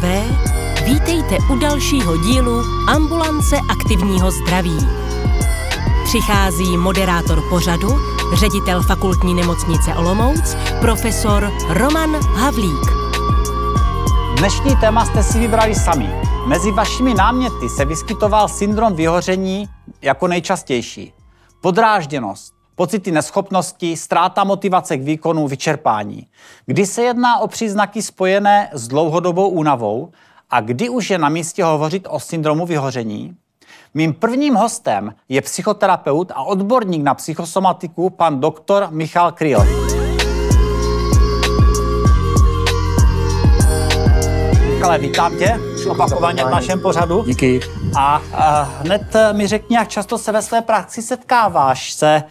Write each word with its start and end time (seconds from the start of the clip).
Pánové, 0.00 0.22
vítejte 0.84 1.38
u 1.52 1.58
dalšího 1.58 2.16
dílu 2.16 2.62
Ambulance 2.88 3.56
aktivního 3.68 4.30
zdraví. 4.30 4.78
Přichází 6.04 6.76
moderátor 6.76 7.42
pořadu, 7.48 7.88
ředitel 8.34 8.82
fakultní 8.82 9.34
nemocnice 9.34 9.94
Olomouc, 9.94 10.56
profesor 10.80 11.52
Roman 11.68 12.16
Havlík. 12.36 12.90
Dnešní 14.38 14.76
téma 14.76 15.04
jste 15.04 15.22
si 15.22 15.38
vybrali 15.38 15.74
sami. 15.74 16.10
Mezi 16.46 16.72
vašimi 16.72 17.14
náměty 17.14 17.68
se 17.68 17.84
vyskytoval 17.84 18.48
syndrom 18.48 18.94
vyhoření 18.94 19.68
jako 20.02 20.28
nejčastější. 20.28 21.12
Podrážděnost, 21.60 22.54
pocity 22.80 23.12
neschopnosti, 23.12 23.96
ztráta 23.96 24.44
motivace 24.44 24.96
k 24.96 25.02
výkonu, 25.02 25.48
vyčerpání. 25.48 26.26
Kdy 26.66 26.86
se 26.86 27.02
jedná 27.02 27.38
o 27.38 27.48
příznaky 27.48 28.02
spojené 28.02 28.70
s 28.72 28.88
dlouhodobou 28.88 29.48
únavou 29.48 30.12
a 30.50 30.60
kdy 30.60 30.88
už 30.88 31.10
je 31.10 31.18
na 31.18 31.28
místě 31.28 31.64
hovořit 31.64 32.06
o 32.10 32.20
syndromu 32.20 32.66
vyhoření? 32.66 33.36
Mým 33.94 34.14
prvním 34.14 34.54
hostem 34.54 35.14
je 35.28 35.40
psychoterapeut 35.42 36.32
a 36.34 36.42
odborník 36.42 37.02
na 37.02 37.14
psychosomatiku 37.14 38.10
pan 38.10 38.40
doktor 38.40 38.88
Michal 38.90 39.32
Kryl. 39.32 39.64
Michale, 44.70 44.98
vítám 44.98 45.38
tě 45.38 45.60
opakovaně 45.90 46.44
v 46.44 46.50
našem 46.50 46.80
pořadu. 46.80 47.24
Díky. 47.26 47.60
A, 47.96 48.22
a 48.34 48.62
hned 48.62 49.16
mi 49.32 49.46
řekni, 49.46 49.76
jak 49.76 49.88
často 49.88 50.18
se 50.18 50.32
ve 50.32 50.42
své 50.42 50.62
praxi 50.62 51.02
setkáváš 51.02 51.92
se 51.92 52.22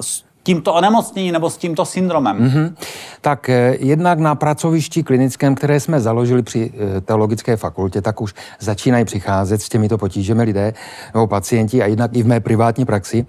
s 0.00 0.24
tímto 0.46 0.74
onemocněním 0.74 1.32
nebo 1.32 1.50
s 1.50 1.56
tímto 1.56 1.84
syndromem? 1.84 2.38
Mm-hmm. 2.38 2.74
Tak 3.20 3.48
eh, 3.48 3.76
jednak 3.80 4.18
na 4.18 4.34
pracovišti 4.34 5.02
klinickém, 5.02 5.54
které 5.54 5.80
jsme 5.80 6.00
založili 6.00 6.42
při 6.42 6.72
eh, 6.74 7.00
teologické 7.00 7.56
fakultě, 7.56 8.02
tak 8.02 8.20
už 8.20 8.34
začínají 8.60 9.04
přicházet 9.04 9.62
s 9.62 9.68
těmito 9.68 9.98
potížemi 9.98 10.42
lidé 10.42 10.74
nebo 11.14 11.26
pacienti 11.26 11.82
a 11.82 11.86
jednak 11.86 12.10
i 12.14 12.22
v 12.22 12.26
mé 12.26 12.40
privátní 12.40 12.84
praxi. 12.84 13.26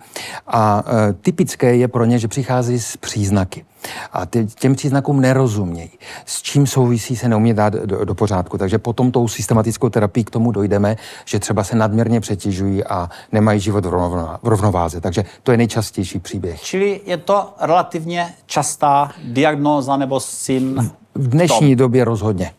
A 0.48 0.84
e, 0.88 1.14
typické 1.14 1.76
je 1.76 1.88
pro 1.88 2.06
ně, 2.06 2.20
že 2.20 2.28
přichází 2.28 2.80
s 2.80 2.98
příznaky 2.98 3.66
a 4.14 4.26
ty, 4.26 4.46
těm 4.46 4.76
příznakům 4.76 5.22
nerozumějí. 5.22 5.92
S 6.26 6.42
čím 6.42 6.68
souvisí, 6.68 7.16
se 7.16 7.30
neumí 7.30 7.54
dát 7.54 7.74
do, 7.74 8.06
do 8.06 8.16
pořádku. 8.16 8.58
Takže 8.58 8.78
potom 8.78 9.12
tou 9.12 9.28
systematickou 9.28 9.90
terapii 9.90 10.24
k 10.24 10.30
tomu 10.30 10.52
dojdeme, 10.52 10.96
že 11.26 11.40
třeba 11.40 11.64
se 11.64 11.76
nadměrně 11.76 12.20
přetěžují 12.20 12.84
a 12.84 13.10
nemají 13.32 13.60
život 13.60 13.86
v, 13.86 13.90
rovno, 13.90 14.38
v 14.44 14.48
rovnováze. 14.48 15.02
Takže 15.02 15.26
to 15.44 15.52
je 15.52 15.58
nejčastější 15.58 16.20
příběh. 16.20 16.62
Čili 16.62 17.02
je 17.06 17.18
to 17.18 17.54
relativně 17.60 18.34
častá 18.46 19.12
diagnóza 19.24 19.98
nebo 19.98 20.20
syn? 20.20 20.92
V 21.16 21.28
dnešní 21.28 21.70
tom. 21.70 21.76
době 21.76 22.06
rozhodně. 22.06 22.52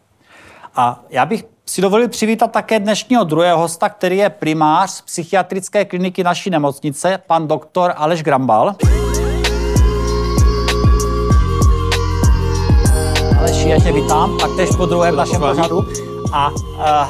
A 0.77 1.05
já 1.11 1.27
bych 1.27 1.45
si 1.67 1.83
dovolil 1.83 2.09
přivítat 2.09 2.51
také 2.51 2.81
dnešního 2.81 3.25
druhého 3.25 3.59
hosta, 3.59 3.89
který 3.89 4.17
je 4.17 4.31
primář 4.31 4.91
z 4.91 5.01
psychiatrické 5.01 5.85
kliniky 5.85 6.25
naší 6.25 6.51
nemocnice, 6.51 7.19
pan 7.27 7.49
doktor 7.49 7.93
Aleš 7.97 8.23
Grambal. 8.23 8.75
Aleši, 13.49 13.69
já 13.69 13.81
tě 13.81 13.93
vítám, 13.93 14.39
taktéž 14.39 14.71
po 14.77 14.87
druhém 14.87 15.17
našem 15.17 15.41
pořadu. 15.41 15.85
A 16.33 16.51
uh, 16.51 17.09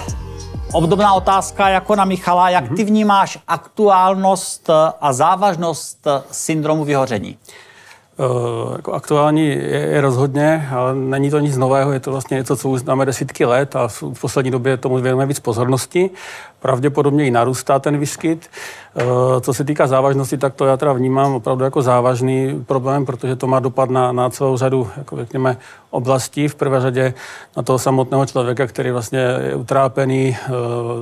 obdobná 0.72 1.14
otázka 1.14 1.68
jako 1.68 1.96
na 1.96 2.04
Michala, 2.04 2.50
jak 2.50 2.64
ty 2.76 2.84
vnímáš 2.84 3.38
aktuálnost 3.48 4.70
a 5.00 5.12
závažnost 5.12 6.06
syndromu 6.30 6.84
vyhoření? 6.84 7.38
Uh, 8.16 8.72
jako 8.72 8.92
aktuální 8.92 9.48
je, 9.48 9.86
je 9.86 10.00
rozhodně, 10.00 10.68
ale 10.76 10.94
není 10.94 11.30
to 11.30 11.38
nic 11.38 11.56
nového, 11.56 11.92
je 11.92 12.00
to 12.00 12.10
vlastně 12.10 12.34
něco, 12.34 12.56
co 12.56 12.68
už 12.68 12.80
známe 12.80 13.06
desítky 13.06 13.44
let 13.44 13.76
a 13.76 13.88
v, 13.88 14.02
v 14.02 14.20
poslední 14.20 14.50
době 14.50 14.76
tomu 14.76 14.94
věnujeme 14.94 15.26
víc 15.26 15.40
pozornosti. 15.40 16.10
Pravděpodobně 16.60 17.26
i 17.26 17.30
narůstá 17.30 17.78
ten 17.78 17.98
výskyt. 17.98 18.50
Uh, 18.94 19.04
co 19.40 19.54
se 19.54 19.64
týká 19.64 19.86
závažnosti, 19.86 20.38
tak 20.38 20.54
to 20.54 20.66
já 20.66 20.76
teda 20.76 20.92
vnímám 20.92 21.34
opravdu 21.34 21.64
jako 21.64 21.82
závažný 21.82 22.64
problém, 22.66 23.06
protože 23.06 23.36
to 23.36 23.46
má 23.46 23.60
dopad 23.60 23.90
na, 23.90 24.12
na 24.12 24.30
celou 24.30 24.56
řadu, 24.56 24.88
jako 24.96 25.16
řekněme, 25.16 25.56
oblastí. 25.90 26.48
V 26.48 26.54
prvé 26.54 26.80
řadě 26.80 27.14
na 27.56 27.62
toho 27.62 27.78
samotného 27.78 28.26
člověka, 28.26 28.66
který 28.66 28.90
vlastně 28.90 29.18
je 29.18 29.54
utrápený, 29.54 30.36
uh, 30.48 30.54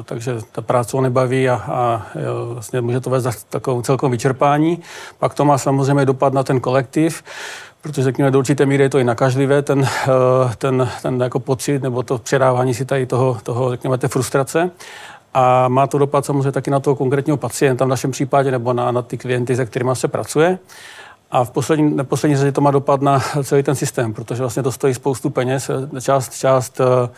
takže 0.05 0.37
ta 0.53 0.63
práce 0.63 0.97
ho 0.97 1.01
nebaví 1.01 1.49
a, 1.49 1.55
a 1.55 2.07
vlastně 2.53 2.81
může 2.81 3.01
to 3.01 3.11
vést 3.11 3.23
za 3.23 3.33
takovou 3.51 3.83
celkovou 3.83 4.11
vyčerpání. 4.11 4.79
Pak 5.19 5.35
to 5.35 5.45
má 5.45 5.59
samozřejmě 5.59 6.05
dopad 6.05 6.33
na 6.33 6.43
ten 6.43 6.61
kolektiv, 6.61 7.23
protože 7.87 8.03
řekněme 8.03 8.31
do 8.31 8.39
určité 8.39 8.67
míry 8.67 8.83
je 8.83 8.89
to 8.89 8.99
i 8.99 9.05
nakažlivé, 9.05 9.63
ten, 9.63 9.85
eh, 9.85 10.55
ten, 10.59 10.89
ten 11.03 11.21
jako 11.21 11.41
pocit 11.41 11.83
nebo 11.83 12.03
to 12.03 12.19
předávání 12.19 12.75
si 12.75 12.85
tady 12.85 13.07
toho, 13.07 13.39
toho 13.43 13.71
řekněme, 13.71 13.99
té 13.99 14.09
frustrace. 14.09 14.71
A 15.39 15.69
má 15.69 15.87
to 15.87 15.99
dopad 15.99 16.27
samozřejmě 16.27 16.53
taky 16.53 16.71
na 16.71 16.81
toho 16.81 16.97
konkrétního 16.97 17.37
pacienta 17.37 17.85
v 17.85 17.89
našem 17.89 18.11
případě 18.11 18.51
nebo 18.51 18.73
na, 18.73 18.93
na 18.93 19.03
ty 19.03 19.19
klienty, 19.19 19.57
se 19.57 19.67
kterými 19.67 19.91
se 19.95 20.09
pracuje. 20.09 20.59
A 21.31 21.45
v 21.45 21.51
poslední, 21.51 21.97
neposlední 21.97 22.37
řadě 22.37 22.53
to 22.53 22.61
má 22.61 22.71
dopad 22.71 23.03
na 23.03 23.23
celý 23.43 23.63
ten 23.63 23.75
systém, 23.75 24.15
protože 24.15 24.43
vlastně 24.43 24.63
to 24.63 24.73
stojí 24.73 24.95
spoustu 24.95 25.31
peněz. 25.31 25.71
Část, 26.01 26.39
část 26.39 26.81
eh, 26.81 27.09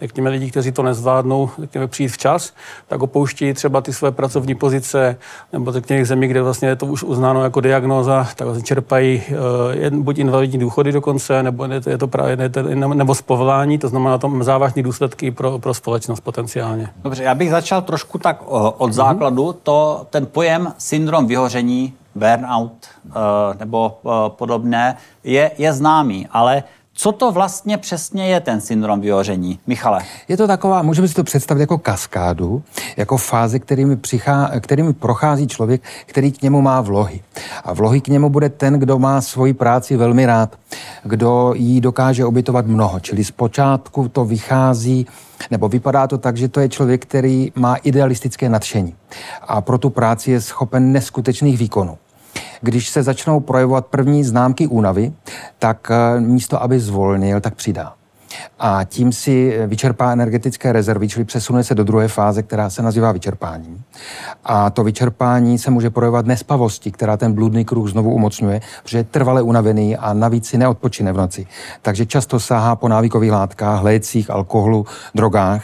řekněme, 0.00 0.30
lidí, 0.30 0.50
kteří 0.50 0.72
to 0.72 0.82
nezvládnou, 0.82 1.50
řekněme, 1.60 1.86
přijít 1.86 2.08
včas, 2.08 2.52
tak 2.88 3.02
opouští 3.02 3.54
třeba 3.54 3.80
ty 3.80 3.92
své 3.92 4.10
pracovní 4.10 4.54
pozice, 4.54 5.16
nebo 5.52 5.72
těch 5.80 6.06
zemí, 6.06 6.28
kde 6.28 6.42
vlastně 6.42 6.68
je 6.68 6.76
to 6.76 6.86
už 6.86 7.02
uznáno 7.02 7.42
jako 7.42 7.60
diagnóza, 7.60 8.28
tak 8.36 8.44
vlastně 8.46 8.64
čerpají 8.64 9.22
uh, 9.90 9.98
buď 9.98 10.18
invalidní 10.18 10.58
důchody 10.58 10.92
dokonce, 10.92 11.42
nebo 11.42 11.64
je 11.86 11.98
to 11.98 12.08
právě 12.08 12.50
nebo 12.94 13.14
z 13.14 13.22
povolání, 13.22 13.78
to 13.78 13.88
znamená 13.88 14.18
tam 14.18 14.42
závažné 14.42 14.82
důsledky 14.82 15.30
pro, 15.30 15.58
pro 15.58 15.74
společnost 15.74 16.20
potenciálně. 16.20 16.88
Dobře, 17.02 17.22
já 17.22 17.34
bych 17.34 17.50
začal 17.50 17.82
trošku 17.82 18.18
tak 18.18 18.42
od 18.78 18.92
základu. 18.92 19.46
Mm-hmm. 19.50 19.56
To, 19.62 20.06
ten 20.10 20.26
pojem 20.26 20.72
syndrom 20.78 21.26
vyhoření, 21.26 21.94
burnout 22.14 22.72
uh, 23.06 23.12
nebo 23.58 23.98
uh, 24.02 24.12
podobné, 24.28 24.96
je, 25.24 25.50
je 25.58 25.72
známý, 25.72 26.26
ale 26.30 26.62
co 27.00 27.12
to 27.12 27.32
vlastně 27.32 27.78
přesně 27.78 28.28
je 28.28 28.40
ten 28.40 28.60
syndrom 28.60 29.00
vyhoření? 29.00 29.58
Michale. 29.66 30.04
Je 30.28 30.36
to 30.36 30.46
taková, 30.46 30.82
můžeme 30.82 31.08
si 31.08 31.14
to 31.14 31.24
představit 31.24 31.60
jako 31.60 31.78
kaskádu, 31.78 32.62
jako 32.96 33.16
fázi, 33.16 33.60
kterými, 33.60 33.96
přichá, 33.96 34.50
kterými 34.60 34.92
prochází 34.92 35.46
člověk, 35.46 35.82
který 36.06 36.32
k 36.32 36.42
němu 36.42 36.62
má 36.62 36.80
vlohy. 36.80 37.20
A 37.64 37.72
vlohy 37.72 38.00
k 38.00 38.08
němu 38.08 38.30
bude 38.30 38.48
ten, 38.48 38.74
kdo 38.74 38.98
má 38.98 39.20
svoji 39.20 39.54
práci 39.54 39.96
velmi 39.96 40.26
rád, 40.26 40.56
kdo 41.02 41.52
jí 41.56 41.80
dokáže 41.80 42.24
obytovat 42.24 42.66
mnoho. 42.66 43.00
Čili 43.00 43.24
zpočátku 43.24 44.08
to 44.08 44.24
vychází 44.24 45.06
nebo 45.50 45.68
vypadá 45.68 46.06
to 46.06 46.18
tak, 46.18 46.36
že 46.36 46.48
to 46.48 46.60
je 46.60 46.68
člověk, 46.68 47.02
který 47.02 47.52
má 47.54 47.76
idealistické 47.76 48.48
nadšení 48.48 48.94
a 49.42 49.60
pro 49.60 49.78
tu 49.78 49.90
práci 49.90 50.30
je 50.30 50.40
schopen 50.40 50.92
neskutečných 50.92 51.58
výkonů. 51.58 51.98
Když 52.60 52.88
se 52.88 53.02
začnou 53.02 53.40
projevovat 53.40 53.86
první 53.86 54.24
známky 54.24 54.66
únavy, 54.66 55.12
tak 55.58 55.90
eh, 55.90 56.20
místo, 56.20 56.62
aby 56.62 56.80
zvolnil, 56.80 57.40
tak 57.40 57.54
přidá. 57.54 57.94
A 58.58 58.84
tím 58.84 59.12
si 59.12 59.58
vyčerpá 59.66 60.12
energetické 60.12 60.72
rezervy, 60.72 61.08
čili 61.08 61.24
přesune 61.24 61.64
se 61.64 61.74
do 61.74 61.84
druhé 61.84 62.08
fáze, 62.08 62.42
která 62.42 62.70
se 62.70 62.82
nazývá 62.82 63.12
vyčerpání. 63.12 63.82
A 64.44 64.70
to 64.70 64.84
vyčerpání 64.84 65.58
se 65.58 65.70
může 65.70 65.90
projevovat 65.90 66.26
nespavosti, 66.26 66.90
která 66.90 67.16
ten 67.16 67.32
bludný 67.32 67.64
kruh 67.64 67.90
znovu 67.90 68.14
umocňuje, 68.14 68.60
protože 68.82 68.98
je 68.98 69.04
trvale 69.04 69.42
unavený 69.42 69.96
a 69.96 70.12
navíc 70.12 70.46
si 70.46 70.58
neodpočine 70.58 71.12
v 71.12 71.16
noci. 71.16 71.46
Takže 71.82 72.06
často 72.06 72.40
sahá 72.40 72.76
po 72.76 72.88
návykových 72.88 73.32
látkách, 73.32 73.82
lécích, 73.82 74.30
alkoholu, 74.30 74.86
drogách 75.14 75.62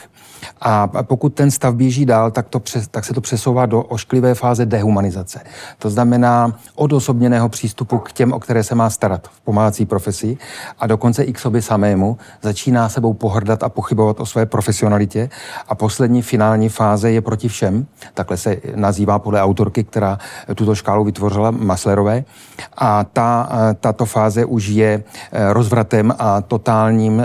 a 0.61 0.89
pokud 1.03 1.35
ten 1.35 1.51
stav 1.51 1.75
běží 1.75 2.07
dál, 2.07 2.31
tak, 2.31 2.49
to 2.49 2.61
přes, 2.61 2.89
tak 2.89 3.05
se 3.05 3.15
to 3.15 3.21
přesouvá 3.21 3.67
do 3.67 3.83
ošklivé 3.83 4.35
fáze 4.35 4.67
dehumanizace. 4.67 5.41
To 5.79 5.91
znamená 5.91 6.53
odosobněného 6.75 7.49
přístupu 7.49 7.99
k 7.99 8.13
těm, 8.13 8.33
o 8.33 8.41
které 8.41 8.63
se 8.63 8.75
má 8.75 8.91
starat 8.91 9.29
v 9.29 9.41
pomáhací 9.41 9.87
profesi 9.87 10.37
a 10.79 10.87
dokonce 10.87 11.25
i 11.25 11.33
k 11.33 11.39
sobě 11.39 11.63
samému. 11.63 12.19
Začíná 12.43 12.89
sebou 12.89 13.15
pohrdat 13.15 13.63
a 13.63 13.69
pochybovat 13.69 14.21
o 14.21 14.27
své 14.27 14.47
profesionalitě. 14.47 15.31
A 15.69 15.75
poslední 15.75 16.23
finální 16.23 16.69
fáze 16.69 17.11
je 17.11 17.21
proti 17.21 17.49
všem. 17.49 17.87
Takhle 18.15 18.37
se 18.37 18.57
nazývá 18.75 19.19
podle 19.19 19.43
autorky, 19.43 19.85
která 19.85 20.19
tuto 20.55 20.75
škálu 20.75 21.05
vytvořila, 21.05 21.51
Maslerové. 21.51 22.25
A 22.77 23.05
ta, 23.05 23.49
tato 23.81 24.05
fáze 24.05 24.45
už 24.45 24.67
je 24.67 25.03
eh, 25.33 25.53
rozvratem 25.53 26.15
a 26.19 26.41
totálním, 26.41 27.21
eh, 27.21 27.25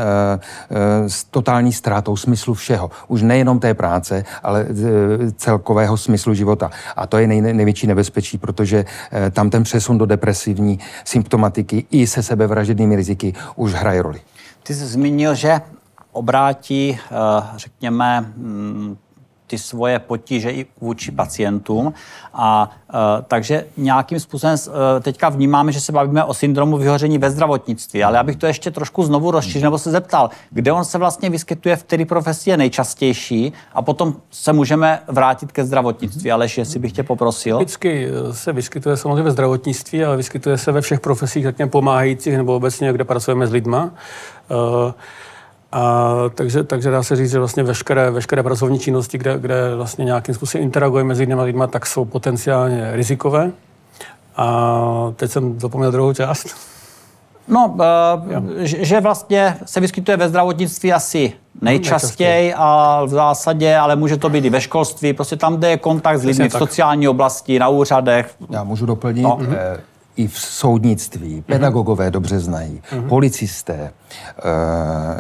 eh, 0.72 1.08
totální 1.32 1.74
ztrátou 1.74 2.18
smyslu 2.18 2.54
všeho 2.54 2.92
už 3.10 3.22
nejenom 3.22 3.60
té 3.60 3.74
práce, 3.74 4.24
ale 4.44 4.62
e, 4.62 5.32
celkového 5.32 5.98
smyslu 5.98 6.34
života. 6.34 6.72
A 6.96 7.08
to 7.08 7.18
je 7.18 7.28
nej, 7.28 7.42
největší 7.42 7.88
nebezpečí, 7.88 8.38
protože 8.38 8.86
e, 9.14 9.32
tam 9.32 9.50
ten 9.50 9.64
přesun 9.64 9.98
do 9.98 10.06
depresivní 10.06 10.80
symptomatiky 11.06 11.86
i 11.92 12.08
se 12.08 12.24
sebevražednými 12.24 12.96
riziky 12.96 13.34
už 13.56 13.74
hraje 13.74 14.02
roli. 14.02 14.22
Ty 14.64 14.74
jsi 14.74 14.86
zmínil, 14.86 15.36
že 15.36 15.62
obrátí, 16.12 16.90
e, 16.90 16.98
řekněme, 17.56 18.22
mm, 18.22 18.98
ty 19.50 19.58
svoje 19.58 20.00
potíže 20.00 20.52
i 20.52 20.66
vůči 20.82 21.12
pacientům. 21.12 21.94
A 22.34 22.72
uh, 22.94 22.96
takže 23.28 23.66
nějakým 23.78 24.20
způsobem 24.20 24.56
uh, 24.68 24.74
teďka 25.02 25.30
vnímáme, 25.30 25.72
že 25.72 25.82
se 25.82 25.92
bavíme 25.92 26.24
o 26.24 26.34
syndromu 26.34 26.78
vyhoření 26.78 27.18
ve 27.18 27.32
zdravotnictví, 27.32 28.04
ale 28.04 28.18
já 28.18 28.24
bych 28.24 28.36
to 28.36 28.46
ještě 28.46 28.72
trošku 28.72 29.04
znovu 29.04 29.32
rozšířil 29.32 29.62
nebo 29.62 29.78
se 29.78 29.92
zeptal, 29.92 30.30
kde 30.50 30.72
on 30.72 30.86
se 30.86 30.98
vlastně 30.98 31.30
vyskytuje, 31.30 31.76
v 31.76 31.84
které 31.84 32.06
profesi 32.06 32.50
je 32.50 32.58
nejčastější 32.58 33.54
a 33.74 33.82
potom 33.82 34.16
se 34.32 34.54
můžeme 34.54 35.00
vrátit 35.08 35.52
ke 35.52 35.66
zdravotnictví. 35.66 36.32
Ale 36.32 36.48
jestli 36.58 36.80
bych 36.80 36.92
tě 36.92 37.04
poprosil. 37.04 37.58
Vždycky 37.58 38.08
se 38.32 38.54
vyskytuje 38.54 38.98
samozřejmě 38.98 39.24
ve 39.24 39.32
zdravotnictví, 39.32 40.04
ale 40.04 40.18
vyskytuje 40.18 40.58
se 40.58 40.72
ve 40.72 40.82
všech 40.82 41.00
profesích, 41.00 41.44
řekněme, 41.44 41.72
pomáhajících 41.72 42.38
nebo 42.38 42.56
obecně, 42.56 42.94
kde 42.94 43.04
pracujeme 43.04 43.48
s 43.48 43.52
lidma. 43.52 43.92
Uh, 44.50 44.92
a 45.72 46.14
takže, 46.36 46.64
takže 46.64 46.92
dá 46.92 47.04
se 47.04 47.16
říct, 47.16 47.32
že 47.32 47.40
vlastně 47.40 47.64
veškeré, 47.64 48.12
veškeré 48.12 48.44
pracovní 48.44 48.80
činnosti, 48.80 49.18
kde, 49.18 49.40
kde 49.40 49.76
vlastně 49.76 50.06
nějakým 50.06 50.36
způsobem 50.36 50.64
interagujeme 50.64 51.16
s 51.16 51.20
jinými 51.20 51.42
lidmi, 51.42 51.64
tak 51.70 51.86
jsou 51.86 52.06
potenciálně 52.06 52.90
rizikové. 52.92 53.52
A 54.36 55.14
teď 55.16 55.32
jsem 55.32 55.60
zapomněl 55.60 55.92
druhou 55.92 56.14
část. 56.14 56.56
No, 57.48 57.68
uh, 57.68 58.64
že 58.64 59.02
vlastně 59.02 59.58
se 59.66 59.80
vyskytuje 59.80 60.18
ve 60.18 60.30
zdravotnictví 60.30 60.94
asi 60.94 61.34
nejčastěji 61.62 62.54
a 62.58 63.02
v 63.06 63.10
zásadě, 63.10 63.78
ale 63.78 63.96
může 63.96 64.18
to 64.18 64.30
být 64.30 64.46
i 64.46 64.50
ve 64.50 64.62
školství, 64.62 65.14
prostě 65.14 65.36
tam, 65.36 65.58
kde 65.58 65.70
je 65.70 65.78
kontakt 65.78 66.20
s 66.20 66.24
lidmi 66.24 66.50
v 66.50 66.54
sociální 66.54 67.08
oblasti, 67.08 67.60
na 67.60 67.68
úřadech. 67.68 68.36
Já 68.50 68.64
můžu 68.64 68.86
doplnit. 68.86 69.22
No. 69.22 69.40
Eh, 69.52 69.78
i 70.20 70.28
v 70.28 70.40
soudnictví, 70.40 71.34
mhm. 71.34 71.44
pedagogové 71.44 72.12
dobře 72.12 72.40
znají, 72.40 72.82
mm-hmm. 72.92 73.08
policisté, 73.08 73.92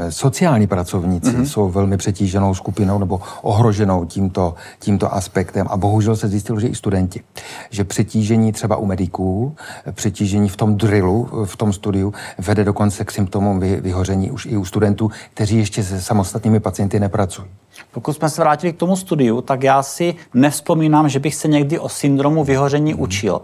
e, 0.03 0.11
sociální 0.11 0.67
pracovníci 0.67 1.31
mm-hmm. 1.31 1.43
jsou 1.43 1.69
velmi 1.69 1.97
přetíženou 1.97 2.55
skupinou 2.55 2.99
nebo 2.99 3.21
ohroženou 3.41 4.05
tímto, 4.05 4.55
tímto 4.79 5.13
aspektem 5.13 5.67
a 5.69 5.77
bohužel 5.77 6.15
se 6.15 6.27
zjistilo, 6.27 6.59
že 6.59 6.67
i 6.67 6.75
studenti, 6.75 7.23
že 7.69 7.83
přetížení 7.83 8.51
třeba 8.51 8.75
u 8.75 8.85
mediků, 8.85 9.55
přetížení 9.91 10.49
v 10.49 10.55
tom 10.55 10.75
drillu, 10.75 11.45
v 11.45 11.57
tom 11.57 11.73
studiu 11.73 12.13
vede 12.37 12.63
dokonce 12.63 13.05
k 13.05 13.11
symptomům 13.11 13.59
vy, 13.59 13.81
vyhoření 13.81 14.31
už 14.31 14.45
i 14.45 14.57
u 14.57 14.65
studentů, 14.65 15.11
kteří 15.33 15.57
ještě 15.57 15.83
se 15.83 16.01
samostatnými 16.01 16.59
pacienty 16.59 16.99
nepracují. 16.99 17.47
Pokud 17.91 18.13
jsme 18.13 18.29
se 18.29 18.41
vrátili 18.41 18.73
k 18.73 18.77
tomu 18.77 18.95
studiu, 18.95 19.41
tak 19.41 19.63
já 19.63 19.83
si 19.83 20.15
nevzpomínám, 20.33 21.09
že 21.09 21.19
bych 21.19 21.35
se 21.35 21.47
někdy 21.47 21.79
o 21.79 21.89
syndromu 21.89 22.43
vyhoření 22.43 22.93
učil. 22.93 23.41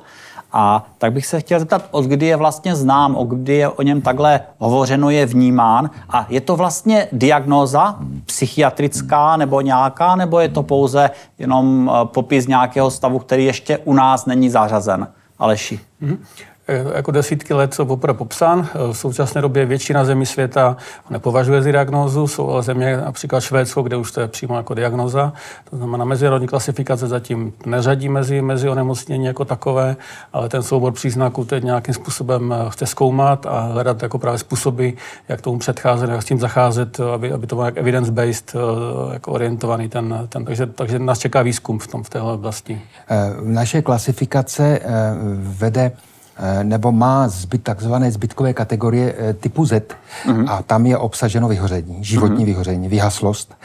A 0.57 0.85
tak 0.97 1.13
bych 1.13 1.25
se 1.25 1.39
chtěl 1.39 1.59
zeptat, 1.59 1.87
od 1.91 2.05
kdy 2.05 2.25
je 2.25 2.35
vlastně 2.35 2.75
znám, 2.75 3.15
od 3.15 3.25
kdy 3.27 3.55
je 3.55 3.69
o 3.69 3.81
něm 3.81 4.01
takhle 4.01 4.41
hovořeno, 4.57 5.09
je 5.09 5.25
vnímán. 5.25 5.89
A 6.09 6.25
je 6.29 6.41
to 6.41 6.55
vlastně 6.55 7.07
diagnóza 7.11 7.95
psychiatrická 8.25 9.37
nebo 9.37 9.61
nějaká, 9.61 10.15
nebo 10.15 10.39
je 10.39 10.49
to 10.49 10.63
pouze 10.63 11.09
jenom 11.39 11.91
eh, 11.93 12.05
popis 12.05 12.47
nějakého 12.47 12.91
stavu, 12.91 13.19
který 13.19 13.45
ještě 13.45 13.77
u 13.77 13.93
nás 13.93 14.25
není 14.25 14.49
zařazen? 14.49 15.07
Aleši. 15.39 15.79
Mm-hmm. 16.01 16.17
Eh, 16.67 16.85
jako 16.95 17.12
desítky 17.12 17.53
let 17.53 17.73
jsou 17.73 17.85
poprvé 17.85 18.13
popsán. 18.13 18.67
Eh, 18.67 18.94
v 18.94 18.97
současné 18.97 19.41
době 19.41 19.65
většina 19.65 20.06
zemí 20.06 20.25
světa 20.25 20.77
nepovažuje 21.09 21.62
za 21.62 21.71
diagnózu, 21.71 22.27
jsou 22.27 22.50
ale 22.50 22.63
země, 22.63 22.97
například 22.97 23.39
Švédsko, 23.39 23.83
kde 23.83 23.97
už 23.97 24.12
to 24.12 24.21
je 24.21 24.27
přímo 24.27 24.57
jako 24.57 24.73
diagnóza. 24.73 25.33
To 25.69 25.77
znamená, 25.77 26.06
mezinárodní 26.06 26.47
klasifikace 26.47 27.07
zatím 27.07 27.53
neřadí 27.65 28.09
mezi, 28.09 28.41
mezi 28.41 28.69
onemocnění 28.69 29.25
jako 29.25 29.45
takové, 29.45 29.95
ale 30.33 30.50
ten 30.50 30.63
soubor 30.63 30.94
příznaků 30.94 31.45
teď 31.45 31.63
nějakým 31.63 31.94
způsobem 31.94 32.53
eh, 32.53 32.69
chce 32.69 32.85
zkoumat 32.85 33.45
a 33.45 33.59
hledat 33.59 34.03
jako 34.03 34.19
právě 34.19 34.39
způsoby, 34.39 34.89
jak 35.29 35.41
tomu 35.41 35.59
předcházet, 35.59 36.09
jak 36.09 36.21
s 36.21 36.25
tím 36.25 36.39
zacházet, 36.39 37.00
aby, 37.00 37.31
aby 37.31 37.47
to 37.47 37.56
bylo 37.56 37.65
jak 37.65 37.77
evidence-based 37.77 38.56
jako 39.13 39.31
orientovaný 39.31 39.89
ten, 39.89 40.27
ten 40.29 40.45
takže, 40.45 40.65
takže 40.65 41.00
nás 41.00 41.19
čeká 41.19 41.41
výzkum 41.41 41.79
v 41.79 41.88
tom 41.88 42.03
v 42.03 42.09
téhle 42.09 42.33
oblasti. 42.33 42.81
Naše 43.41 43.81
klasifikace 43.81 44.79
vede 45.38 45.91
nebo 46.63 46.91
má 46.91 47.27
zbyt, 47.27 47.63
takzvané 47.63 48.11
zbytkové 48.11 48.53
kategorie 48.53 49.15
eh, 49.17 49.33
typu 49.33 49.65
Z 49.65 49.71
mm-hmm. 50.25 50.45
a 50.47 50.61
tam 50.61 50.85
je 50.85 50.97
obsaženo 50.97 51.47
vyhoření, 51.47 52.03
životní 52.03 52.37
mm-hmm. 52.37 52.45
vyhoření, 52.45 52.87
vyhaslost 52.89 53.55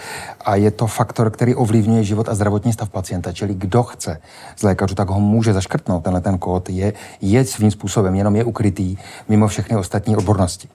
a 0.44 0.56
je 0.56 0.70
to 0.70 0.86
faktor, 0.86 1.30
který 1.30 1.54
ovlivňuje 1.54 2.04
život 2.04 2.28
a 2.28 2.34
zdravotní 2.34 2.72
stav 2.72 2.90
pacienta, 2.90 3.32
čili 3.32 3.54
kdo 3.54 3.82
chce 3.82 4.20
z 4.56 4.62
lékařů, 4.62 4.94
tak 4.94 5.08
ho 5.08 5.20
může 5.20 5.52
zaškrtnout. 5.52 6.04
Tenhle 6.04 6.20
ten 6.20 6.38
kód 6.38 6.70
je, 6.70 6.92
je 7.20 7.44
svým 7.44 7.70
způsobem, 7.70 8.14
jenom 8.14 8.36
je 8.36 8.44
ukrytý 8.44 8.96
mimo 9.28 9.48
všechny 9.48 9.76
ostatní 9.76 10.16
odbornosti. 10.16 10.68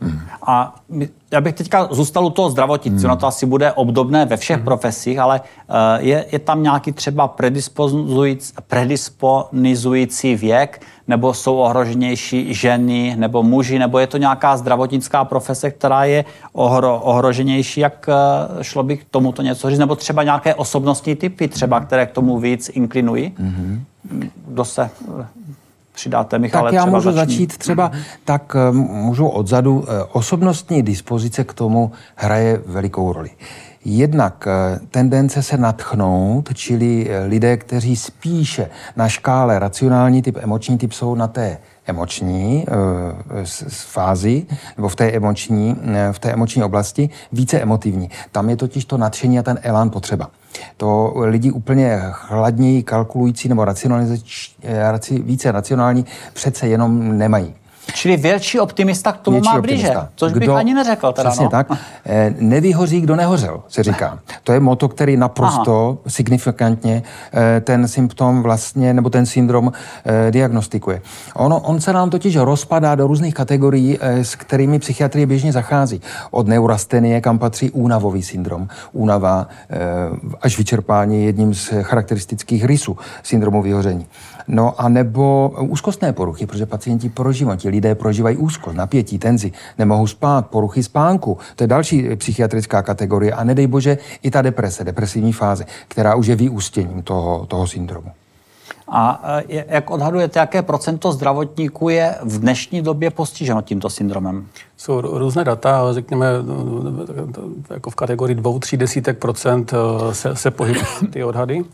Hmm. 0.00 0.20
A 0.46 0.74
já 1.30 1.40
bych 1.40 1.54
teďka 1.54 1.88
zůstal 1.90 2.26
u 2.26 2.30
toho 2.30 2.50
zdravotnictví, 2.50 3.02
hmm. 3.02 3.10
ono 3.10 3.20
to 3.20 3.26
asi 3.26 3.46
bude 3.46 3.72
obdobné 3.72 4.24
ve 4.24 4.36
všech 4.36 4.56
hmm. 4.56 4.64
profesích, 4.64 5.18
ale 5.18 5.40
uh, 5.40 5.44
je, 5.98 6.26
je 6.32 6.38
tam 6.38 6.62
nějaký 6.62 6.92
třeba 6.92 7.28
predisponizující 8.68 10.34
věk, 10.36 10.82
nebo 11.08 11.34
jsou 11.34 11.56
ohroženější 11.56 12.54
ženy 12.54 13.14
nebo 13.18 13.42
muži, 13.42 13.78
nebo 13.78 13.98
je 13.98 14.06
to 14.06 14.16
nějaká 14.16 14.56
zdravotnická 14.56 15.24
profese, 15.24 15.70
která 15.70 16.04
je 16.04 16.24
ohro, 16.52 17.00
ohroženější, 17.00 17.80
jak 17.80 18.08
uh, 18.08 18.62
šlo 18.62 18.82
by 18.82 18.96
k 18.96 19.04
tomuto 19.10 19.42
něco 19.42 19.70
říct, 19.70 19.78
nebo 19.78 19.96
třeba 19.96 20.22
nějaké 20.22 20.54
osobnostní 20.54 21.14
typy, 21.16 21.48
třeba, 21.48 21.80
které 21.80 22.06
k 22.06 22.12
tomu 22.12 22.38
víc 22.38 22.70
inklinují? 22.74 23.32
Hmm. 23.38 23.84
Kdo 24.46 24.64
se 24.64 24.90
přidáte, 25.98 26.38
Michale, 26.38 26.70
Tak 26.70 26.74
já 26.74 26.86
můžu 26.86 27.12
začni. 27.12 27.34
začít 27.34 27.58
třeba, 27.58 27.90
mm-hmm. 27.90 28.02
tak 28.24 28.56
eh, 28.56 28.72
můžu 28.72 29.26
odzadu. 29.26 29.84
Eh, 29.88 30.04
osobnostní 30.12 30.82
dispozice 30.82 31.44
k 31.44 31.52
tomu 31.52 31.92
hraje 32.16 32.62
velikou 32.66 33.12
roli. 33.12 33.30
Jednak 33.84 34.46
eh, 34.46 34.80
tendence 34.90 35.42
se 35.42 35.56
natchnout, 35.58 36.48
čili 36.54 37.10
lidé, 37.26 37.56
kteří 37.56 37.96
spíše 37.96 38.70
na 38.96 39.08
škále 39.08 39.58
racionální 39.58 40.22
typ, 40.22 40.38
emoční 40.40 40.78
typ 40.78 40.92
jsou 40.92 41.14
na 41.14 41.26
té 41.28 41.58
emoční 41.86 42.64
e, 42.68 43.44
fázi, 43.68 44.46
nebo 44.76 44.88
v 44.88 44.96
té 44.96 45.10
emoční, 45.10 45.76
v 46.12 46.18
té 46.18 46.32
emoční 46.32 46.62
oblasti, 46.62 47.10
více 47.32 47.60
emotivní. 47.60 48.10
Tam 48.32 48.50
je 48.50 48.56
totiž 48.56 48.84
to 48.84 48.98
nadšení 48.98 49.38
a 49.38 49.42
ten 49.42 49.58
elán 49.62 49.90
potřeba. 49.90 50.30
To 50.76 51.12
lidi 51.16 51.50
úplně 51.50 51.98
chladněji 52.10 52.82
kalkulující 52.82 53.48
nebo 53.48 53.64
raci, 53.64 55.18
více 55.22 55.52
racionální 55.52 56.06
přece 56.32 56.68
jenom 56.68 57.18
nemají. 57.18 57.54
Čili 57.94 58.16
větší 58.16 58.60
optimista 58.60 59.12
k 59.12 59.18
tomu 59.18 59.34
větší 59.34 59.54
má 59.54 59.60
blíže, 59.60 59.88
optimista. 59.88 60.08
což 60.14 60.32
kdo, 60.32 60.40
bych 60.40 60.48
ani 60.48 60.74
neřekl. 60.74 61.12
Teda, 61.12 61.30
přesně 61.30 61.44
no. 61.44 61.50
tak. 61.50 61.66
Eh, 62.06 62.34
nevyhoří, 62.38 63.00
kdo 63.00 63.16
nehořel, 63.16 63.62
se 63.68 63.82
říká. 63.82 64.18
To 64.44 64.52
je 64.52 64.60
moto, 64.60 64.88
který 64.88 65.16
naprosto 65.16 65.88
Aha. 65.88 65.98
signifikantně 66.06 67.02
eh, 67.32 67.60
ten 67.60 67.88
symptom 67.88 68.42
vlastně, 68.42 68.94
nebo 68.94 69.10
ten 69.10 69.26
syndrom 69.26 69.72
eh, 70.04 70.30
diagnostikuje. 70.30 71.02
Ono, 71.34 71.60
on 71.60 71.80
se 71.80 71.92
nám 71.92 72.10
totiž 72.10 72.36
rozpadá 72.36 72.94
do 72.94 73.06
různých 73.06 73.34
kategorií, 73.34 73.98
s 74.00 74.34
kterými 74.34 74.78
psychiatrie 74.78 75.26
běžně 75.26 75.52
zachází. 75.52 76.00
Od 76.30 76.48
neurastenie, 76.48 77.20
kam 77.20 77.38
patří 77.38 77.70
únavový 77.70 78.22
syndrom. 78.22 78.68
Únava 78.92 79.46
až 80.40 80.58
vyčerpání 80.58 81.24
jedním 81.24 81.54
z 81.54 81.72
charakteristických 81.82 82.64
rysů 82.64 82.96
syndromu 83.22 83.62
vyhoření. 83.62 84.06
No 84.48 84.80
a 84.80 84.88
nebo 84.88 85.52
úzkostné 85.60 86.12
poruchy, 86.12 86.46
protože 86.46 86.66
pacienti 86.66 87.08
prožívají, 87.08 87.58
ti 87.58 87.68
lidé 87.68 87.94
prožívají 87.94 88.36
úzkost, 88.36 88.76
napětí, 88.76 89.18
tenzi, 89.18 89.52
nemohou 89.78 90.06
spát, 90.06 90.46
poruchy 90.46 90.82
spánku. 90.82 91.38
To 91.56 91.64
je 91.64 91.68
další 91.68 92.16
psychiatrická 92.16 92.82
kategorie. 92.82 93.32
A 93.32 93.44
nedej 93.44 93.66
bože 93.66 93.98
i 94.22 94.30
ta 94.30 94.42
deprese, 94.42 94.84
depresivní 94.84 95.32
fáze, 95.32 95.64
která 95.88 96.14
už 96.14 96.26
je 96.26 96.36
vyústěním 96.36 97.02
toho, 97.02 97.46
toho 97.46 97.66
syndromu. 97.66 98.10
A 98.88 99.22
e, 99.48 99.64
jak 99.68 99.90
odhadujete, 99.90 100.38
jaké 100.38 100.62
procento 100.62 101.12
zdravotníků 101.12 101.88
je 101.88 102.14
v 102.22 102.38
dnešní 102.38 102.82
době 102.82 103.10
postiženo 103.10 103.62
tímto 103.62 103.90
syndromem? 103.90 104.46
Jsou 104.76 105.00
různé 105.00 105.44
data, 105.44 105.78
ale 105.78 105.94
řekněme 105.94 106.26
jako 107.70 107.90
v 107.90 107.94
kategorii 107.94 108.34
dvou, 108.34 108.58
tří 108.58 108.76
desítek 108.76 109.18
procent 109.18 109.72
e, 109.72 110.14
se, 110.14 110.36
se 110.36 110.50
pohybují 110.50 110.86
ty 111.10 111.24
odhady. 111.24 111.64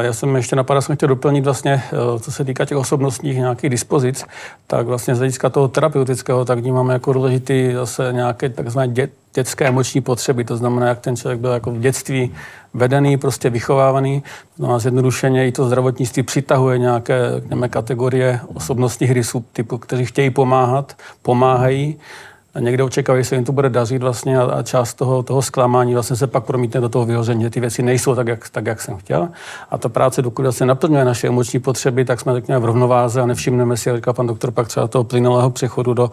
Já 0.00 0.12
jsem 0.12 0.36
ještě 0.36 0.56
napadal, 0.56 0.82
jsem 0.82 0.96
chtěl 0.96 1.08
doplnit 1.08 1.44
vlastně, 1.44 1.82
eh, 1.92 2.20
co 2.20 2.32
se 2.32 2.44
týká 2.44 2.64
těch 2.64 2.78
osobnostních 2.78 3.36
nějakých 3.36 3.70
dispozic, 3.70 4.24
tak 4.66 4.86
vlastně 4.86 5.14
z 5.14 5.18
hlediska 5.18 5.48
toho 5.50 5.68
terapeutického, 5.68 6.44
tak 6.44 6.58
vnímáme 6.58 6.92
jako 6.92 7.12
důležitý 7.12 7.72
zase 7.74 8.12
nějaké 8.12 8.48
takzvané 8.48 8.88
dě, 8.88 9.08
dětské 9.34 9.66
emoční 9.66 10.00
potřeby. 10.00 10.44
To 10.44 10.56
znamená, 10.56 10.86
jak 10.86 11.00
ten 11.00 11.16
člověk 11.16 11.40
byl 11.40 11.50
jako 11.50 11.70
v 11.70 11.78
dětství 11.78 12.34
vedený, 12.74 13.16
prostě 13.16 13.50
vychovávaný. 13.50 14.20
To 14.20 14.56
znamená, 14.56 14.78
zjednodušeně 14.78 15.48
i 15.48 15.52
to 15.52 15.66
zdravotnictví 15.66 16.22
přitahuje 16.22 16.78
nějaké 16.78 17.18
řekněme, 17.34 17.68
kategorie 17.68 18.40
osobnostních 18.54 19.10
rysů 19.10 19.44
typu, 19.52 19.78
kteří 19.78 20.04
chtějí 20.04 20.30
pomáhat, 20.30 20.96
pomáhají 21.22 21.98
někde 22.58 22.82
očekávají, 22.82 23.24
že 23.24 23.28
se 23.28 23.34
jim 23.34 23.44
to 23.44 23.52
bude 23.52 23.70
dařit 23.70 24.02
vlastně 24.02 24.38
a, 24.38 24.62
část 24.62 24.94
toho, 24.94 25.22
toho 25.22 25.42
zklamání 25.42 25.94
vlastně 25.94 26.16
se 26.16 26.26
pak 26.26 26.44
promítne 26.44 26.80
do 26.80 26.88
toho 26.88 27.04
vyhoření, 27.04 27.42
že 27.42 27.50
ty 27.50 27.60
věci 27.60 27.82
nejsou 27.82 28.14
tak 28.14 28.26
jak, 28.26 28.48
tak, 28.48 28.66
jak 28.66 28.80
jsem 28.80 28.96
chtěl. 28.96 29.28
A 29.70 29.78
ta 29.78 29.88
práce, 29.88 30.22
dokud 30.22 30.42
se 30.42 30.42
vlastně 30.42 30.66
naplňuje 30.66 31.04
naše 31.04 31.28
emoční 31.28 31.60
potřeby, 31.60 32.04
tak 32.04 32.20
jsme 32.20 32.32
řekněme 32.32 32.60
v 32.60 32.64
rovnováze 32.64 33.20
a 33.20 33.26
nevšimneme 33.26 33.76
si, 33.76 33.88
jak 33.88 33.96
říkal 33.96 34.14
pan 34.14 34.26
doktor, 34.26 34.50
pak 34.50 34.68
třeba 34.68 34.88
toho 34.88 35.04
plynulého 35.04 35.50
přechodu 35.50 35.94
do, 35.94 36.10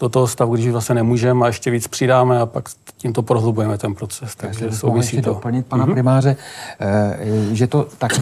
do 0.00 0.08
toho 0.08 0.26
stavu, 0.26 0.54
když 0.54 0.68
vlastně 0.68 0.94
nemůžeme 0.94 1.44
a 1.44 1.46
ještě 1.46 1.70
víc 1.70 1.88
přidáme 1.88 2.40
a 2.40 2.46
pak 2.46 2.68
tímto 2.96 3.22
prohlubujeme 3.22 3.78
ten 3.78 3.94
proces. 3.94 4.34
Takže 4.36 4.72
souvisí 4.72 5.22
to. 5.22 5.30
doplnit 5.30 5.66
pana 5.66 5.86
mm-hmm. 5.86 5.92
primáře, 5.92 6.36
eh, 6.80 7.18
že 7.52 7.66
to 7.66 7.86
tak 7.98 8.12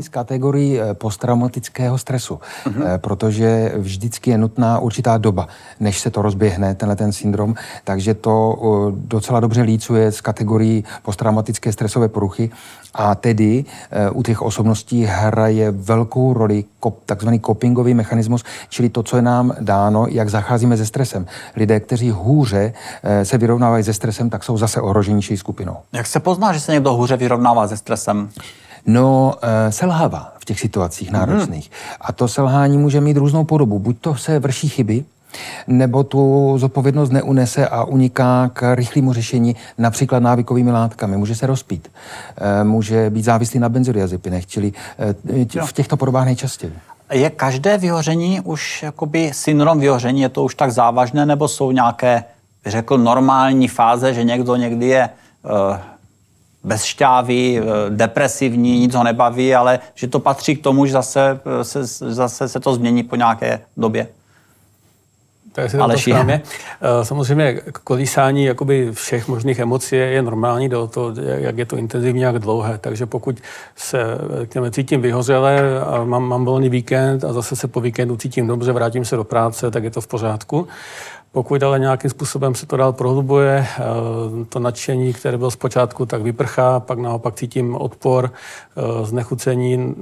z 0.00 0.08
kategorii 0.08 0.80
eh, 0.80 0.94
posttraumatického 0.94 1.98
stresu, 1.98 2.40
mm-hmm. 2.64 2.98
protože 2.98 3.72
vždycky 3.76 4.30
je 4.30 4.38
nutná 4.38 4.78
určitá 4.78 5.18
doba, 5.18 5.48
než 5.80 6.00
se 6.00 6.10
to 6.10 6.22
rozběhne, 6.22 6.74
tenhle 6.74 6.96
ten 6.96 7.12
syndrom, 7.12 7.54
takže 7.84 8.14
to 8.14 8.58
docela 8.96 9.40
dobře 9.40 9.62
lícuje 9.62 10.12
z 10.12 10.20
kategorii 10.20 10.84
posttraumatické 11.02 11.72
stresové 11.72 12.08
poruchy 12.08 12.50
a 12.94 13.14
tedy 13.14 13.64
u 14.12 14.22
těch 14.22 14.42
osobností 14.42 15.04
hraje 15.04 15.70
velkou 15.70 16.32
roli 16.32 16.64
takzvaný 17.06 17.40
copingový 17.40 17.94
mechanismus, 17.94 18.44
čili 18.68 18.88
to, 18.88 19.02
co 19.02 19.16
je 19.16 19.22
nám 19.22 19.52
dáno, 19.60 20.06
jak 20.10 20.28
zacházíme 20.28 20.76
ze 20.76 20.86
stresem. 20.86 21.07
Lidé, 21.56 21.80
kteří 21.80 22.10
hůře 22.10 22.72
se 23.22 23.38
vyrovnávají 23.38 23.84
ze 23.84 23.94
stresem, 23.94 24.18
stresem, 24.18 24.30
tak 24.30 24.44
jsou 24.44 24.58
zase 24.58 24.80
ohroženější 24.80 25.36
skupinou. 25.36 25.76
Jak 25.92 26.06
se 26.06 26.20
pozná, 26.20 26.52
že 26.52 26.60
se 26.60 26.72
někdo 26.72 26.92
hůře 26.94 27.16
vyrovnává 27.16 27.68
se 27.68 27.76
stresem? 27.76 28.30
No, 28.86 29.34
e, 29.42 29.72
selhává 29.72 30.32
v 30.38 30.44
těch 30.44 30.60
situacích 30.60 31.10
náročných. 31.10 31.70
Hmm. 31.70 31.96
A 32.00 32.12
to 32.12 32.28
selhání 32.28 32.78
může 32.78 33.00
mít 33.00 33.16
různou 33.16 33.44
podobu. 33.44 33.78
Buď 33.78 33.96
to 34.00 34.14
se 34.14 34.38
vrší 34.38 34.68
chyby, 34.68 35.04
nebo 35.66 36.04
tu 36.04 36.54
zodpovědnost 36.58 37.10
neunese 37.12 37.68
a 37.68 37.84
uniká 37.84 38.50
k 38.52 38.74
rychlému 38.74 39.12
řešení, 39.12 39.56
například 39.78 40.22
návykovými 40.22 40.72
látkami. 40.72 41.16
Může 41.16 41.34
se 41.34 41.46
rozpít, 41.46 41.88
e, 42.36 42.64
může 42.64 43.10
být 43.10 43.24
závislý 43.24 43.60
na 43.60 43.68
benzodiazepinech, 43.68 44.46
čili 44.46 44.72
v 45.64 45.72
těchto 45.72 45.96
podobách 45.96 46.24
nejčastěji. 46.24 46.72
Je 47.12 47.30
každé 47.30 47.78
vyhoření 47.78 48.40
už 48.40 48.82
jakoby 48.82 49.30
syndrom 49.34 49.80
vyhoření, 49.80 50.20
je 50.20 50.28
to 50.28 50.44
už 50.44 50.54
tak 50.54 50.72
závažné, 50.72 51.26
nebo 51.26 51.48
jsou 51.48 51.70
nějaké 51.70 52.24
řekl, 52.66 52.98
normální 52.98 53.68
fáze, 53.68 54.14
že 54.14 54.24
někdo 54.24 54.56
někdy 54.56 54.86
je 54.86 55.10
uh, 55.42 55.76
bez 56.64 56.84
šťávy, 56.84 57.60
uh, 57.60 57.66
depresivní, 57.88 58.78
nic 58.78 58.94
ho 58.94 59.04
nebaví, 59.04 59.54
ale 59.54 59.78
že 59.94 60.06
to 60.06 60.20
patří 60.20 60.56
k 60.56 60.62
tomu, 60.62 60.86
že 60.86 60.92
zase 60.92 61.40
eh, 61.60 61.64
se, 61.64 61.84
zase 62.14 62.48
se 62.48 62.60
to 62.60 62.74
změní 62.74 63.02
po 63.02 63.16
nějaké 63.16 63.60
době. 63.76 64.08
Ale 65.80 65.98
správně. 65.98 66.42
Samozřejmě 67.02 67.60
kolísání 67.84 68.44
jakoby 68.44 68.88
všech 68.92 69.28
možných 69.28 69.58
emocí 69.58 69.96
je 69.96 70.22
normální 70.22 70.68
do 70.68 70.86
toho, 70.86 71.12
jak 71.22 71.58
je 71.58 71.64
to 71.64 71.76
intenzivní, 71.76 72.22
jak 72.22 72.38
dlouhé. 72.38 72.78
Takže 72.78 73.06
pokud 73.06 73.40
se 73.76 73.98
k 74.48 74.70
cítím 74.70 75.02
vyhořele 75.02 75.80
a 75.80 76.04
mám, 76.04 76.24
mám 76.24 76.44
volný 76.44 76.68
víkend 76.68 77.24
a 77.24 77.32
zase 77.32 77.56
se 77.56 77.68
po 77.68 77.80
víkendu 77.80 78.16
cítím 78.16 78.46
dobře, 78.46 78.72
vrátím 78.72 79.04
se 79.04 79.16
do 79.16 79.24
práce, 79.24 79.70
tak 79.70 79.84
je 79.84 79.90
to 79.90 80.00
v 80.00 80.06
pořádku. 80.06 80.68
Pokud 81.32 81.62
ale 81.62 81.78
nějakým 81.78 82.10
způsobem 82.10 82.54
se 82.54 82.66
to 82.66 82.76
dál 82.76 82.92
prohlubuje, 82.92 83.66
eh, 83.68 83.82
to 84.48 84.58
nadšení, 84.58 85.12
které 85.12 85.38
bylo 85.38 85.50
zpočátku, 85.50 86.06
tak 86.06 86.22
vyprchá, 86.22 86.80
pak 86.80 86.98
naopak 86.98 87.34
cítím 87.34 87.74
odpor, 87.74 88.30
eh, 88.30 89.06
znechucení 89.06 89.94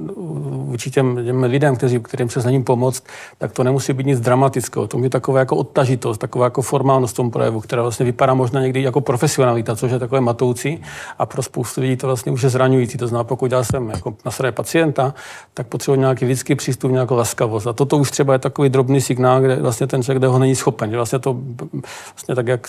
vůči 0.47 0.91
těm, 0.91 1.43
lidem, 1.43 1.75
kteří, 1.75 1.99
kterým 1.99 2.29
se 2.29 2.41
snažím 2.41 2.63
pomoct, 2.63 3.03
tak 3.37 3.51
to 3.51 3.63
nemusí 3.63 3.93
být 3.93 4.07
nic 4.07 4.19
dramatického. 4.19 4.87
To 4.87 4.99
je 4.99 5.09
takové 5.09 5.39
jako 5.39 5.55
odtažitost, 5.55 6.17
taková 6.17 6.45
jako 6.45 6.61
formálnost 6.61 7.15
tom 7.15 7.31
projevu, 7.31 7.61
která 7.61 7.81
vlastně 7.81 8.05
vypadá 8.05 8.33
možná 8.33 8.61
někdy 8.61 8.81
jako 8.81 9.01
profesionalita, 9.01 9.75
což 9.75 9.91
je 9.91 9.99
takové 9.99 10.21
matoucí 10.21 10.81
a 11.19 11.25
pro 11.25 11.43
spoustu 11.43 11.81
lidí 11.81 11.97
to 11.97 12.07
vlastně 12.07 12.31
už 12.31 12.41
je 12.41 12.49
zraňující. 12.49 12.97
To 12.97 13.07
znamená, 13.07 13.23
pokud 13.23 13.51
já 13.51 13.63
jsem 13.63 13.89
jako 13.89 14.13
na 14.25 14.51
pacienta, 14.51 15.13
tak 15.53 15.67
potřebuji 15.67 15.99
nějaký 15.99 16.25
lidský 16.25 16.55
přístup, 16.55 16.91
nějakou 16.91 17.15
laskavost. 17.15 17.67
A 17.67 17.73
toto 17.73 17.97
už 17.97 18.11
třeba 18.11 18.33
je 18.33 18.39
takový 18.39 18.69
drobný 18.69 19.01
signál, 19.01 19.41
kde 19.41 19.55
vlastně 19.55 19.87
ten 19.87 20.03
člověk, 20.03 20.19
kde 20.19 20.27
ho 20.27 20.39
není 20.39 20.55
schopen. 20.55 20.95
Vlastně 20.95 21.19
to 21.33 21.37
vlastně 22.13 22.35
tak, 22.35 22.47
jak 22.47 22.67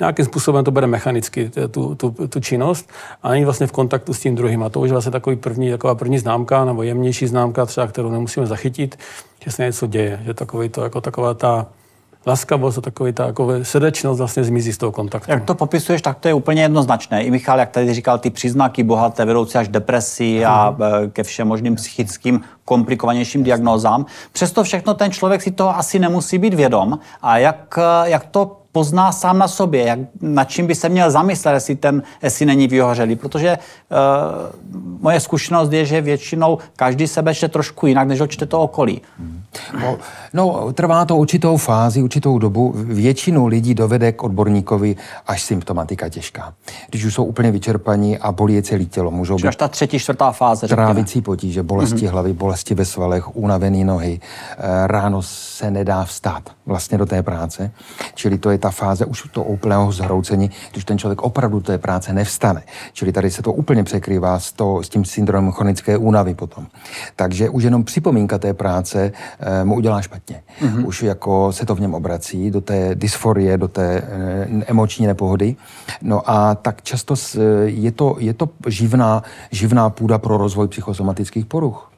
nějakým 0.00 0.24
způsobem 0.24 0.64
to 0.64 0.70
bere 0.70 0.86
mechanicky, 0.86 1.50
tu, 1.70 1.94
tu, 1.94 2.10
tu 2.10 2.40
činnost 2.40 2.90
a 3.22 3.30
není 3.30 3.44
vlastně 3.44 3.66
v 3.66 3.72
kontaktu 3.72 4.14
s 4.14 4.20
tím 4.20 4.34
druhým. 4.34 4.62
A 4.62 4.68
to 4.68 4.80
už 4.80 4.88
je 4.88 4.92
vlastně 4.92 5.12
takový 5.12 5.36
první, 5.36 5.70
taková 5.70 5.94
první 5.94 6.18
známka 6.18 6.64
nebo 6.64 6.82
jemnější 6.82 7.26
známka, 7.26 7.66
třeba, 7.66 7.86
kterou 7.86 8.10
nemusíme 8.10 8.46
zachytit, 8.46 8.98
že 9.44 9.50
se 9.50 9.64
něco 9.64 9.86
děje, 9.86 10.20
že 10.24 10.34
takový 10.34 10.68
to, 10.68 10.82
jako 10.82 11.00
taková 11.00 11.34
ta 11.34 11.66
laskavost 12.28 12.78
a 12.78 12.80
takový 12.80 13.12
ta 13.12 13.26
jako 13.26 13.52
srdečnost 13.62 14.18
vlastně 14.18 14.44
zmizí 14.44 14.72
z 14.72 14.78
toho 14.78 14.92
kontaktu. 14.92 15.30
Jak 15.30 15.44
to 15.44 15.54
popisuješ, 15.54 16.02
tak 16.02 16.18
to 16.18 16.28
je 16.28 16.34
úplně 16.34 16.62
jednoznačné. 16.62 17.22
I 17.22 17.30
Michal, 17.30 17.58
jak 17.58 17.70
tady 17.70 17.94
říkal, 17.94 18.18
ty 18.18 18.30
příznaky 18.30 18.82
bohaté 18.82 19.24
vedoucí 19.24 19.58
až 19.58 19.68
depresí 19.68 20.44
a 20.44 20.76
e, 20.80 21.08
ke 21.08 21.22
všem 21.22 21.48
možným 21.48 21.74
psychickým 21.74 22.40
komplikovanějším 22.64 23.42
diagnózám. 23.42 24.06
Přesto 24.32 24.64
všechno 24.64 24.94
ten 24.94 25.12
člověk 25.12 25.42
si 25.42 25.50
toho 25.50 25.78
asi 25.78 25.98
nemusí 25.98 26.38
být 26.38 26.54
vědom. 26.54 26.98
A 27.22 27.38
jak, 27.38 27.78
e, 27.78 28.10
jak 28.10 28.24
to 28.24 28.57
pozná 28.72 29.12
sám 29.12 29.38
na 29.38 29.48
sobě, 29.48 29.86
jak, 29.86 29.98
nad 30.20 30.44
čím 30.44 30.66
by 30.66 30.74
se 30.74 30.88
měl 30.88 31.10
zamyslet, 31.10 31.54
jestli, 31.54 31.76
ten, 31.76 32.02
jestli 32.22 32.46
není 32.46 32.68
vyhořelý. 32.68 33.16
Protože 33.16 33.58
uh, 33.58 34.78
moje 35.00 35.20
zkušenost 35.20 35.72
je, 35.72 35.84
že 35.84 36.00
většinou 36.00 36.58
každý 36.76 37.06
sebe 37.06 37.34
čte 37.34 37.48
trošku 37.48 37.86
jinak, 37.86 38.08
než 38.08 38.20
ho 38.20 38.26
čte 38.26 38.46
to 38.46 38.60
okolí. 38.60 39.00
No, 39.80 39.98
no, 40.34 40.72
trvá 40.72 41.04
to 41.04 41.16
určitou 41.16 41.56
fázi, 41.56 42.02
určitou 42.02 42.38
dobu. 42.38 42.72
Většinu 42.76 43.46
lidí 43.46 43.74
dovede 43.74 44.12
k 44.12 44.22
odborníkovi 44.22 44.96
až 45.26 45.42
symptomatika 45.42 46.08
těžká. 46.08 46.54
Když 46.90 47.04
už 47.04 47.14
jsou 47.14 47.24
úplně 47.24 47.50
vyčerpaní 47.50 48.18
a 48.18 48.32
bolí 48.32 48.54
je 48.54 48.62
celé 48.62 48.84
tělo. 48.84 49.10
Můžou 49.10 49.36
být 49.36 49.48
až 49.48 49.56
ta 49.56 49.68
třetí, 49.68 49.98
čtvrtá 49.98 50.32
fáze. 50.32 50.68
Trávicí 50.68 51.20
potíže, 51.20 51.62
bolesti 51.62 51.96
mm-hmm. 51.96 52.10
hlavy, 52.10 52.32
bolesti 52.32 52.74
ve 52.74 52.84
svalech, 52.84 53.36
unavené 53.36 53.84
nohy. 53.84 54.20
Eh, 54.20 54.86
ráno 54.86 55.22
se 55.22 55.70
nedá 55.70 56.04
vstát 56.04 56.42
vlastně 56.66 56.98
do 56.98 57.06
té 57.06 57.22
práce. 57.22 57.70
Čili 58.14 58.38
to 58.38 58.50
je 58.50 58.57
ta 58.58 58.70
fáze 58.70 59.04
už 59.04 59.28
to 59.32 59.44
úplného 59.44 59.92
zhroucení, 59.92 60.50
když 60.72 60.84
ten 60.84 60.98
člověk 60.98 61.22
opravdu 61.22 61.58
do 61.58 61.64
té 61.64 61.78
práce 61.78 62.12
nevstane. 62.12 62.62
Čili 62.92 63.12
tady 63.12 63.30
se 63.30 63.42
to 63.42 63.52
úplně 63.52 63.84
překrývá 63.84 64.38
s, 64.38 64.52
to, 64.52 64.82
s 64.82 64.88
tím 64.88 65.04
syndromem 65.04 65.52
chronické 65.52 65.96
únavy 65.96 66.34
potom. 66.34 66.66
Takže 67.16 67.50
už 67.50 67.62
jenom 67.62 67.84
připomínka 67.84 68.38
té 68.38 68.54
práce 68.54 69.12
e, 69.40 69.64
mu 69.64 69.74
udělá 69.74 70.02
špatně. 70.02 70.42
Mm-hmm. 70.62 70.86
Už 70.86 71.02
jako 71.02 71.52
se 71.52 71.66
to 71.66 71.74
v 71.74 71.80
něm 71.80 71.94
obrací 71.94 72.50
do 72.50 72.60
té 72.60 72.94
dysforie, 72.94 73.58
do 73.58 73.68
té 73.68 73.98
e, 73.98 74.04
emoční 74.66 75.06
nepohody. 75.06 75.56
No 76.02 76.30
a 76.30 76.54
tak 76.54 76.82
často 76.82 77.16
s, 77.16 77.40
je, 77.64 77.92
to, 77.92 78.16
je 78.18 78.34
to 78.34 78.48
živná, 78.66 79.22
živná 79.50 79.90
půda 79.90 80.18
pro 80.18 80.36
rozvoj 80.36 80.68
psychosomatických 80.68 81.46
poruch. 81.46 81.92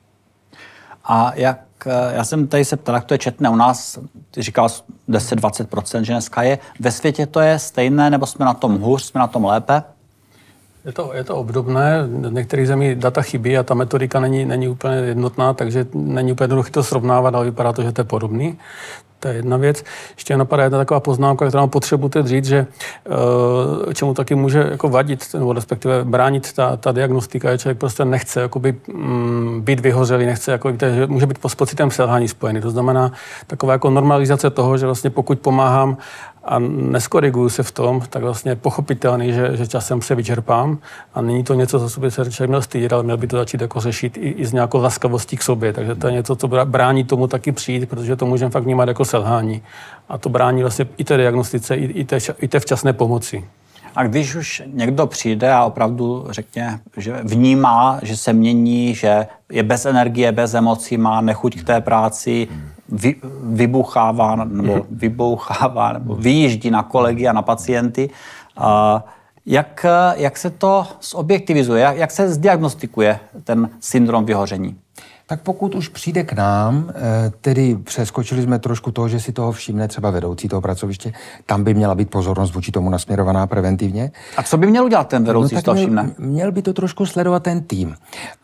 A 1.04 1.32
jak 1.34 1.60
Eh, 1.60 1.69
já 2.12 2.24
jsem 2.24 2.46
tady 2.46 2.64
se 2.64 2.76
ptal, 2.76 2.94
jak 2.94 3.04
to 3.04 3.14
je 3.14 3.18
četné 3.18 3.50
u 3.50 3.56
nás, 3.56 3.98
ty 4.30 4.42
říkal 4.42 4.68
10-20%, 5.08 6.00
že 6.00 6.12
dneska 6.12 6.42
je. 6.42 6.58
Ve 6.80 6.92
světě 6.92 7.26
to 7.26 7.40
je 7.40 7.58
stejné, 7.58 8.10
nebo 8.10 8.26
jsme 8.26 8.44
na 8.44 8.54
tom 8.54 8.78
hůř, 8.78 9.02
jsme 9.02 9.18
na 9.18 9.26
tom 9.26 9.44
lépe? 9.44 9.82
Je 10.84 10.92
to, 10.92 11.10
je 11.14 11.24
to 11.24 11.36
obdobné, 11.36 12.02
v 12.06 12.32
některých 12.32 12.66
zemích 12.66 12.94
data 12.94 13.22
chybí 13.22 13.58
a 13.58 13.62
ta 13.62 13.74
metodika 13.74 14.20
není, 14.20 14.44
není 14.44 14.68
úplně 14.68 14.96
jednotná, 14.96 15.54
takže 15.54 15.86
není 15.94 16.32
úplně 16.32 16.44
jednoduché 16.44 16.70
to 16.70 16.84
srovnávat, 16.84 17.34
ale 17.34 17.44
vypadá 17.44 17.72
to, 17.72 17.82
že 17.82 17.92
to 17.92 18.00
je 18.00 18.04
podobný. 18.04 18.58
To 19.20 19.28
je 19.28 19.34
jedna 19.34 19.56
věc. 19.56 19.84
Ještě 20.16 20.36
napadá 20.36 20.62
jedna 20.62 20.78
taková 20.78 21.00
poznámka, 21.00 21.46
která 21.46 21.60
mám 21.60 21.70
potřebu 21.70 22.08
teď 22.08 22.26
říct, 22.26 22.44
že 22.44 22.66
uh, 23.86 23.92
čemu 23.92 24.14
taky 24.14 24.34
může 24.34 24.58
jako 24.70 24.88
vadit, 24.88 25.34
nebo 25.34 25.52
respektive 25.52 26.04
bránit 26.04 26.52
ta, 26.52 26.76
ta 26.76 26.92
diagnostika, 26.92 27.52
že 27.52 27.58
člověk 27.58 27.78
prostě 27.78 28.04
nechce 28.04 28.40
jakoby, 28.40 28.74
mm, 28.94 29.60
být 29.60 29.80
vyhořelý, 29.80 30.26
nechce, 30.26 30.52
jako, 30.52 30.72
víte, 30.72 30.94
že 30.94 31.06
může 31.06 31.26
být 31.26 31.38
s 31.46 31.54
pocitem 31.54 31.90
selhání 31.90 32.28
spojený. 32.28 32.60
To 32.60 32.70
znamená 32.70 33.12
taková 33.46 33.72
jako 33.72 33.90
normalizace 33.90 34.50
toho, 34.50 34.78
že 34.78 34.86
vlastně 34.86 35.10
pokud 35.10 35.40
pomáhám 35.40 35.96
a 36.44 36.58
neskoriguju 36.58 37.48
se 37.48 37.62
v 37.62 37.70
tom, 37.72 38.00
tak 38.10 38.22
vlastně 38.22 38.50
je 38.50 38.56
pochopitelný, 38.56 39.32
že, 39.32 39.56
že 39.56 39.66
časem 39.66 40.02
se 40.02 40.14
vyčerpám 40.14 40.78
a 41.14 41.22
není 41.22 41.44
to 41.44 41.54
něco, 41.54 41.90
co 41.90 42.00
by 42.00 42.10
se 42.10 42.30
člověk 42.30 42.48
měl 42.48 42.62
stydět, 42.62 42.92
ale 42.92 43.02
měl 43.02 43.16
by 43.16 43.26
to 43.26 43.36
začít 43.36 43.60
jako 43.60 43.80
řešit 43.80 44.16
i, 44.16 44.28
i 44.28 44.46
s 44.46 44.52
nějakou 44.52 44.82
laskavostí 44.82 45.36
k 45.36 45.42
sobě. 45.42 45.72
Takže 45.72 45.94
to 45.94 46.06
je 46.06 46.12
něco, 46.12 46.36
co 46.36 46.48
brání 46.64 47.04
tomu 47.04 47.26
taky 47.26 47.52
přijít, 47.52 47.88
protože 47.88 48.16
to 48.16 48.26
můžeme 48.26 48.50
fakt 48.50 48.64
vnímat 48.64 48.88
jako 48.88 49.04
selhání. 49.04 49.62
A 50.08 50.18
to 50.18 50.28
brání 50.28 50.62
vlastně 50.62 50.86
i 50.96 51.04
té 51.04 51.16
diagnostice, 51.16 51.76
i, 51.76 51.84
i, 51.84 52.04
té, 52.04 52.18
i 52.38 52.48
té 52.48 52.60
včasné 52.60 52.92
pomoci. 52.92 53.44
A 53.96 54.02
když 54.02 54.34
už 54.34 54.62
někdo 54.66 55.06
přijde 55.06 55.52
a 55.52 55.64
opravdu 55.64 56.26
řekně, 56.30 56.78
že 56.96 57.20
vnímá, 57.22 57.98
že 58.02 58.16
se 58.16 58.32
mění, 58.32 58.94
že 58.94 59.26
je 59.52 59.62
bez 59.62 59.86
energie, 59.86 60.32
bez 60.32 60.54
emocí, 60.54 60.96
má 60.96 61.20
nechuť 61.20 61.60
k 61.60 61.64
té 61.64 61.80
práci, 61.80 62.48
vy, 62.92 63.16
vybuchává 63.42 64.36
nebo 64.36 64.86
vybouchává 64.90 65.92
nebo 65.92 66.14
vyjíždí 66.14 66.70
na 66.70 66.82
kolegy 66.82 67.28
a 67.28 67.32
na 67.32 67.42
pacienty, 67.42 68.10
a 68.56 69.04
jak, 69.46 69.86
jak 70.16 70.36
se 70.36 70.50
to 70.50 70.86
zobjektivizuje, 71.02 71.82
jak, 71.82 71.96
jak 71.96 72.10
se 72.10 72.28
zdiagnostikuje 72.28 73.20
ten 73.44 73.70
syndrom 73.80 74.24
vyhoření? 74.24 74.76
Tak 75.30 75.40
pokud 75.40 75.74
už 75.74 75.88
přijde 75.88 76.22
k 76.22 76.32
nám, 76.32 76.90
eh, 76.90 77.32
tedy 77.40 77.76
přeskočili 77.84 78.42
jsme 78.42 78.58
trošku 78.58 78.90
toho, 78.90 79.08
že 79.08 79.20
si 79.20 79.32
toho 79.32 79.52
všimne 79.52 79.88
třeba 79.88 80.10
vedoucí 80.10 80.48
toho 80.48 80.62
pracoviště, 80.62 81.12
tam 81.46 81.64
by 81.64 81.74
měla 81.74 81.94
být 81.94 82.10
pozornost 82.10 82.54
vůči 82.54 82.72
tomu 82.72 82.90
nasměrovaná 82.90 83.46
preventivně. 83.46 84.10
A 84.36 84.42
co 84.42 84.56
by 84.56 84.66
měl 84.66 84.84
udělat 84.84 85.08
ten 85.08 85.24
vedoucí, 85.24 85.54
no, 85.54 85.72
měl, 85.72 85.84
všimne? 85.84 86.10
Měl 86.18 86.52
by 86.52 86.62
to 86.62 86.72
trošku 86.72 87.06
sledovat 87.06 87.42
ten 87.42 87.62
tým. 87.62 87.94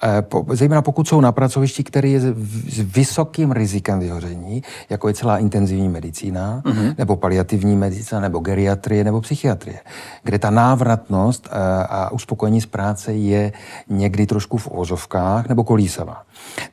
Eh, 0.03 0.23
zejména 0.53 0.83
pokud 0.83 1.09
jsou 1.09 1.21
na 1.21 1.33
pracovišti, 1.33 1.85
který 1.85 2.13
je 2.13 2.21
s 2.21 2.81
vysokým 2.95 3.53
rizikem 3.53 3.99
vyhoření, 3.99 4.63
jako 4.91 5.09
je 5.09 5.15
celá 5.15 5.39
intenzivní 5.39 5.89
medicína, 5.89 6.63
mm-hmm. 6.65 6.95
nebo 6.99 7.17
paliativní 7.17 7.77
medicína, 7.77 8.21
nebo 8.21 8.39
geriatrie, 8.39 9.05
nebo 9.05 9.21
psychiatrie, 9.21 9.81
kde 10.23 10.39
ta 10.39 10.51
návratnost 10.51 11.49
eh, 11.51 11.59
a 11.89 12.11
uspokojení 12.13 12.61
z 12.61 12.67
práce 12.67 13.13
je 13.13 13.53
někdy 13.89 14.27
trošku 14.27 14.59
v 14.59 14.69
ozovkách 14.71 15.49
nebo 15.49 15.65
kolísavá. 15.65 16.23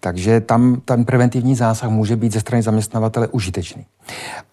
Takže 0.03 0.41
tam 0.41 0.81
ten 0.85 1.05
preventivní 1.05 1.55
zásah 1.55 1.89
může 1.89 2.15
být 2.15 2.33
ze 2.33 2.39
strany 2.39 2.63
zaměstnavatele 2.63 3.27
užitečný. 3.27 3.85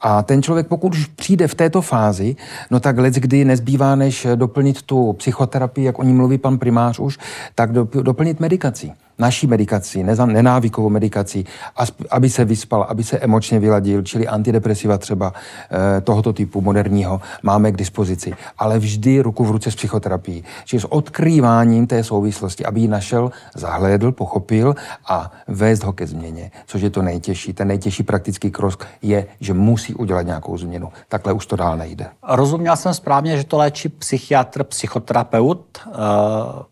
A 0.01 0.23
ten 0.23 0.43
člověk, 0.43 0.67
pokud 0.67 0.95
už 0.95 1.07
přijde 1.07 1.49
v 1.49 1.55
této 1.55 1.83
fázi, 1.83 2.37
no 2.71 2.81
tak 2.81 2.99
let, 2.99 3.15
kdy 3.15 3.45
nezbývá, 3.45 3.95
než 3.95 4.27
doplnit 4.35 4.83
tu 4.83 5.13
psychoterapii, 5.13 5.85
jak 5.85 5.99
o 5.99 6.03
ní 6.03 6.13
mluví 6.13 6.39
pan 6.39 6.59
primář 6.59 6.99
už, 6.99 7.19
tak 7.55 7.73
doplnit 8.03 8.41
medikací 8.41 8.93
naší 9.21 9.47
medikaci, 9.47 10.05
nenávykovou 10.27 10.89
medikaci, 10.89 11.45
aby 12.11 12.31
se 12.31 12.45
vyspal, 12.45 12.87
aby 12.89 13.05
se 13.05 13.19
emočně 13.19 13.61
vyladil, 13.61 14.03
čili 14.03 14.29
antidepresiva 14.29 14.99
třeba 14.99 15.33
eh, 15.71 16.01
tohoto 16.01 16.33
typu 16.33 16.61
moderního 16.61 17.21
máme 17.43 17.73
k 17.73 17.77
dispozici. 17.77 18.33
Ale 18.59 18.79
vždy 18.79 19.21
ruku 19.21 19.45
v 19.45 19.51
ruce 19.51 19.71
s 19.71 19.75
psychoterapií. 19.75 20.45
Čili 20.65 20.81
s 20.81 20.93
odkrýváním 20.93 21.87
té 21.87 22.05
souvislosti, 22.05 22.67
aby 22.67 22.81
ji 22.81 22.89
našel, 22.89 23.31
zahlédl, 23.55 24.13
pochopil 24.13 24.75
a 25.09 25.33
vést 25.49 25.85
ho 25.85 25.93
ke 25.93 26.07
změně, 26.07 26.51
což 26.67 26.83
je 26.83 26.91
to 26.91 27.03
nejtěžší. 27.03 27.53
Ten 27.53 27.69
nejtěžší 27.69 28.03
praktický 28.03 28.51
krok 28.51 28.87
je, 29.03 29.27
že 29.41 29.55
musí 29.55 29.95
udělat 29.95 30.23
nějakou 30.23 30.59
změnu. 30.59 30.89
Takhle 31.09 31.33
už 31.33 31.47
to 31.47 31.57
dál 31.57 31.77
nejde. 31.77 32.07
Rozuměl 32.29 32.77
jsem 32.77 32.95
správně, 32.95 33.37
že 33.37 33.45
to 33.45 33.59
léčí 33.59 33.89
psychiatr, 33.89 34.65
psychoterapeut. 34.65 35.79
Uh 35.87 36.71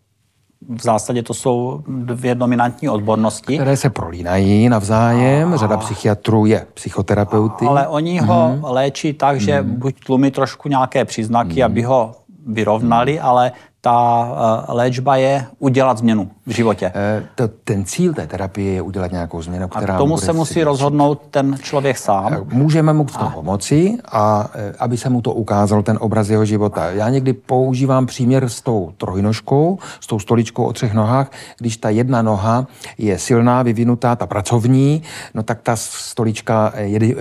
v 0.67 0.81
zásadě 0.81 1.23
to 1.23 1.33
jsou 1.33 1.83
dvě 1.87 2.35
dominantní 2.35 2.89
odbornosti. 2.89 3.55
Které 3.55 3.77
se 3.77 3.89
prolínají 3.89 4.69
navzájem. 4.69 5.53
A... 5.53 5.57
Řada 5.57 5.77
psychiatrů 5.77 6.45
je 6.45 6.65
psychoterapeuty. 6.73 7.65
Ale 7.65 7.87
oni 7.87 8.19
ho 8.19 8.35
mm-hmm. 8.35 8.73
léčí 8.73 9.13
tak, 9.13 9.39
že 9.39 9.61
mm-hmm. 9.61 9.77
buď 9.77 9.95
tlumí 10.05 10.31
trošku 10.31 10.69
nějaké 10.69 11.05
příznaky, 11.05 11.53
mm-hmm. 11.53 11.65
aby 11.65 11.81
ho 11.81 12.15
vyrovnali, 12.47 13.17
mm-hmm. 13.17 13.25
ale 13.25 13.51
ta 13.81 14.27
uh, 14.69 14.75
léčba 14.75 15.15
je 15.15 15.45
udělat 15.59 15.97
změnu 15.97 16.31
v 16.45 16.51
životě. 16.51 16.91
E, 16.95 17.23
to, 17.35 17.47
ten 17.47 17.85
cíl 17.85 18.13
té 18.13 18.27
terapie 18.27 18.73
je 18.73 18.81
udělat 18.81 19.11
nějakou 19.11 19.41
změnu, 19.41 19.67
která... 19.67 19.95
A 19.95 19.97
tomu 19.97 20.17
se 20.17 20.33
musí 20.33 20.63
rozhodnout 20.63 21.21
ten 21.31 21.57
člověk 21.61 21.97
sám. 21.97 22.33
Eh, 22.33 22.55
můžeme 22.55 22.93
mu 22.93 23.05
k 23.05 23.11
tomu 23.11 23.29
pomoci 23.29 23.97
a 24.11 24.49
aby 24.79 24.97
se 24.97 25.09
mu 25.09 25.21
to 25.21 25.33
ukázal, 25.33 25.83
ten 25.83 25.97
obraz 26.01 26.29
jeho 26.29 26.45
života. 26.45 26.89
Já 26.89 27.09
někdy 27.09 27.33
používám 27.33 28.05
příměr 28.05 28.49
s 28.49 28.61
tou 28.61 28.93
trojnožkou, 28.97 29.79
s 29.99 30.07
tou 30.07 30.19
stoličkou 30.19 30.63
o 30.63 30.73
třech 30.73 30.93
nohách. 30.93 31.31
Když 31.57 31.77
ta 31.77 31.89
jedna 31.89 32.21
noha 32.21 32.67
je 32.97 33.19
silná, 33.19 33.63
vyvinutá, 33.63 34.15
ta 34.15 34.27
pracovní, 34.27 35.01
no 35.33 35.43
tak 35.43 35.61
ta 35.61 35.75
stolička 35.75 36.73
je 36.77 37.15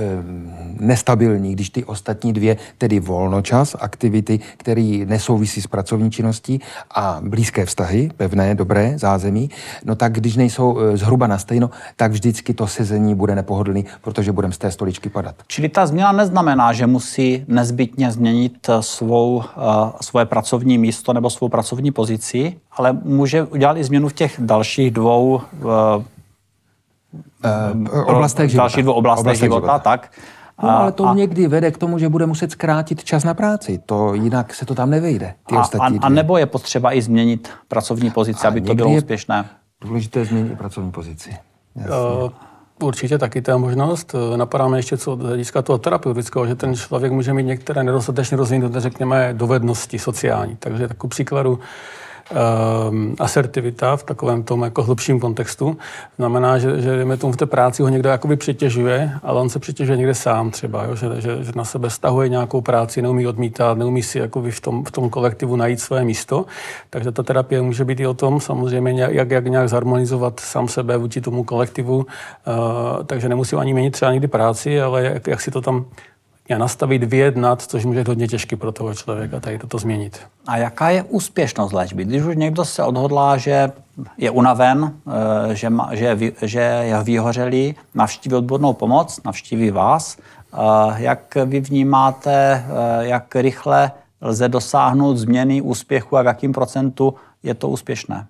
nestabilní. 0.80 1.52
Když 1.52 1.70
ty 1.70 1.84
ostatní 1.84 2.32
dvě, 2.32 2.56
tedy 2.78 3.00
volnočas, 3.00 3.76
aktivity, 3.80 4.40
které 4.56 5.04
nesouvisí 5.06 5.62
s 5.62 5.66
pracovní 5.66 6.10
činností, 6.10 6.47
činností 6.48 6.60
a 6.94 7.20
blízké 7.22 7.66
vztahy, 7.66 8.10
pevné, 8.16 8.54
dobré 8.54 8.98
zázemí, 8.98 9.50
no 9.84 9.94
tak 9.96 10.12
když 10.12 10.36
nejsou 10.36 10.78
e, 10.78 10.96
zhruba 10.96 11.26
na 11.26 11.38
stejno, 11.38 11.70
tak 11.96 12.12
vždycky 12.12 12.54
to 12.54 12.66
sezení 12.66 13.14
bude 13.14 13.34
nepohodlný, 13.34 13.84
protože 14.00 14.32
budeme 14.32 14.52
z 14.52 14.58
té 14.58 14.70
stoličky 14.70 15.08
padat. 15.08 15.34
Čili 15.46 15.68
ta 15.68 15.86
změna 15.86 16.12
neznamená, 16.12 16.72
že 16.72 16.86
musí 16.86 17.44
nezbytně 17.48 18.10
změnit 18.12 18.68
e, 18.68 18.82
svou, 18.82 19.42
e, 19.42 19.44
svoje 20.00 20.26
pracovní 20.26 20.78
místo 20.78 21.12
nebo 21.12 21.30
svou 21.30 21.48
pracovní 21.48 21.90
pozici, 21.90 22.56
ale 22.72 22.92
může 22.92 23.42
udělat 23.42 23.76
i 23.76 23.84
změnu 23.84 24.08
v 24.08 24.12
těch 24.12 24.34
dalších 24.38 24.90
dvou 24.90 25.40
uh, 25.62 26.02
oblastech 28.06 28.50
života. 28.50 28.62
Dalších 28.62 28.82
dvou 28.84 28.92
oblastech, 28.92 29.20
oblastech 29.20 29.46
života, 29.46 29.66
života, 29.66 29.78
tak. 29.78 30.10
No, 30.62 30.70
ale 30.70 30.92
to 30.92 31.06
a, 31.06 31.14
někdy 31.14 31.48
vede 31.48 31.70
k 31.70 31.78
tomu, 31.78 31.98
že 31.98 32.08
bude 32.08 32.26
muset 32.26 32.50
zkrátit 32.50 33.04
čas 33.04 33.24
na 33.24 33.34
práci. 33.34 33.80
To 33.86 34.14
jinak 34.14 34.54
se 34.54 34.66
to 34.66 34.74
tam 34.74 34.90
nevejde. 34.90 35.34
Ty 35.46 35.54
a, 35.54 35.60
ostatní 35.60 35.98
a, 35.98 36.06
a 36.06 36.08
nebo 36.08 36.38
je 36.38 36.46
potřeba 36.46 36.92
i 36.92 37.02
změnit 37.02 37.50
pracovní 37.68 38.10
pozici, 38.10 38.46
a 38.46 38.48
aby 38.48 38.60
to 38.60 38.74
bylo 38.74 38.90
úspěšné? 38.90 39.44
Důležité 39.80 40.24
změnit 40.24 40.58
pracovní 40.58 40.90
pozici. 40.90 41.36
Uh, 41.76 42.30
určitě 42.82 43.18
taky 43.18 43.42
ta 43.42 43.56
možnost. 43.56 44.14
Napadá 44.36 44.68
mě 44.68 44.78
ještě 44.78 44.96
co 44.96 45.16
hlediska 45.16 45.62
toho 45.62 45.78
terapeutického, 45.78 46.46
že 46.46 46.54
ten 46.54 46.76
člověk 46.76 47.12
může 47.12 47.32
mít 47.32 47.44
některé 47.44 47.84
nedostatečně 47.84 48.36
rozvinuté, 48.36 48.80
řekněme, 48.80 49.30
dovednosti 49.32 49.98
sociální. 49.98 50.56
Takže 50.56 50.88
takový 50.88 51.08
příkladu, 51.08 51.58
um, 52.30 53.14
asertivita 53.18 53.96
v 53.96 54.02
takovém 54.02 54.42
tom 54.42 54.62
jako 54.62 54.82
hlubším 54.82 55.20
kontextu. 55.20 55.76
Znamená, 56.16 56.58
že, 56.58 56.80
že 56.80 56.96
dejme 56.96 57.16
tomu 57.16 57.32
v 57.32 57.36
té 57.36 57.46
práci 57.46 57.82
ho 57.82 57.88
někdo 57.88 58.08
jakoby 58.08 58.36
přitěžuje, 58.36 59.12
ale 59.22 59.40
on 59.40 59.48
se 59.48 59.58
přitěžuje 59.58 59.98
někde 59.98 60.14
sám 60.14 60.50
třeba, 60.50 60.84
jo? 60.84 60.94
Že, 60.96 61.08
že, 61.20 61.44
že, 61.44 61.52
na 61.54 61.64
sebe 61.64 61.90
stahuje 61.90 62.28
nějakou 62.28 62.60
práci, 62.60 63.02
neumí 63.02 63.26
odmítat, 63.26 63.78
neumí 63.78 64.02
si 64.02 64.18
jakoby 64.18 64.50
v 64.50 64.60
tom, 64.60 64.84
v 64.84 64.90
tom 64.90 65.10
kolektivu 65.10 65.56
najít 65.56 65.80
své 65.80 66.04
místo. 66.04 66.44
Takže 66.90 67.12
ta 67.12 67.22
terapie 67.22 67.62
může 67.62 67.84
být 67.84 68.00
i 68.00 68.06
o 68.06 68.14
tom 68.14 68.40
samozřejmě, 68.40 69.02
jak, 69.02 69.30
jak 69.30 69.46
nějak 69.46 69.68
zharmonizovat 69.68 70.40
sám 70.40 70.68
sebe 70.68 70.96
vůči 70.96 71.20
tomu 71.20 71.44
kolektivu. 71.44 71.96
Uh, 71.96 72.04
takže 73.04 73.28
nemusím 73.28 73.58
ani 73.58 73.72
měnit 73.72 73.90
třeba 73.90 74.12
někdy 74.12 74.28
práci, 74.28 74.80
ale 74.80 75.02
jak, 75.04 75.26
jak 75.26 75.40
si 75.40 75.50
to 75.50 75.60
tam 75.60 75.84
a 76.54 76.58
nastavit, 76.58 77.04
vyjednat, 77.04 77.62
což 77.62 77.84
může 77.84 77.98
být 77.98 78.08
hodně 78.08 78.28
těžké 78.28 78.56
pro 78.56 78.72
toho 78.72 78.94
člověka 78.94 79.40
tady 79.40 79.58
toto 79.58 79.78
změnit. 79.78 80.20
A 80.46 80.56
jaká 80.56 80.90
je 80.90 81.02
úspěšnost 81.02 81.72
léčby? 81.72 82.04
Když 82.04 82.22
už 82.22 82.36
někdo 82.36 82.64
se 82.64 82.84
odhodlá, 82.84 83.36
že 83.36 83.72
je 84.18 84.30
unaven, 84.30 84.92
eh, 85.50 85.54
že, 85.54 85.70
má, 85.70 85.90
že, 85.92 86.04
je, 86.04 86.32
že 86.42 86.60
je 86.60 87.02
vyhořelý, 87.02 87.74
navštíví 87.94 88.34
odbornou 88.34 88.72
pomoc, 88.72 89.20
navštíví 89.24 89.70
vás, 89.70 90.16
eh, 90.16 90.56
jak 90.96 91.34
vy 91.44 91.60
vnímáte, 91.60 92.32
eh, 92.32 93.06
jak 93.06 93.36
rychle 93.36 93.90
lze 94.20 94.48
dosáhnout 94.48 95.16
změny 95.16 95.60
úspěchu 95.60 96.16
a 96.16 96.22
v 96.22 96.26
jakým 96.26 96.52
procentu 96.52 97.14
je 97.42 97.54
to 97.54 97.68
úspěšné? 97.68 98.26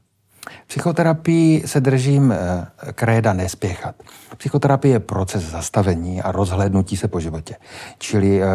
Psychoterapii 0.67 1.63
se 1.67 1.81
držím 1.81 2.33
eh, 2.33 2.67
kréda 2.93 3.33
nespěchat. 3.33 3.95
Psychoterapie 4.37 4.95
je 4.95 5.01
proces 5.01 5.43
zastavení 5.43 6.23
a 6.23 6.33
rozhlédnutí 6.33 6.97
se 6.97 7.09
po 7.09 7.21
životě. 7.21 7.57
Čili 7.99 8.43
eh, 8.43 8.47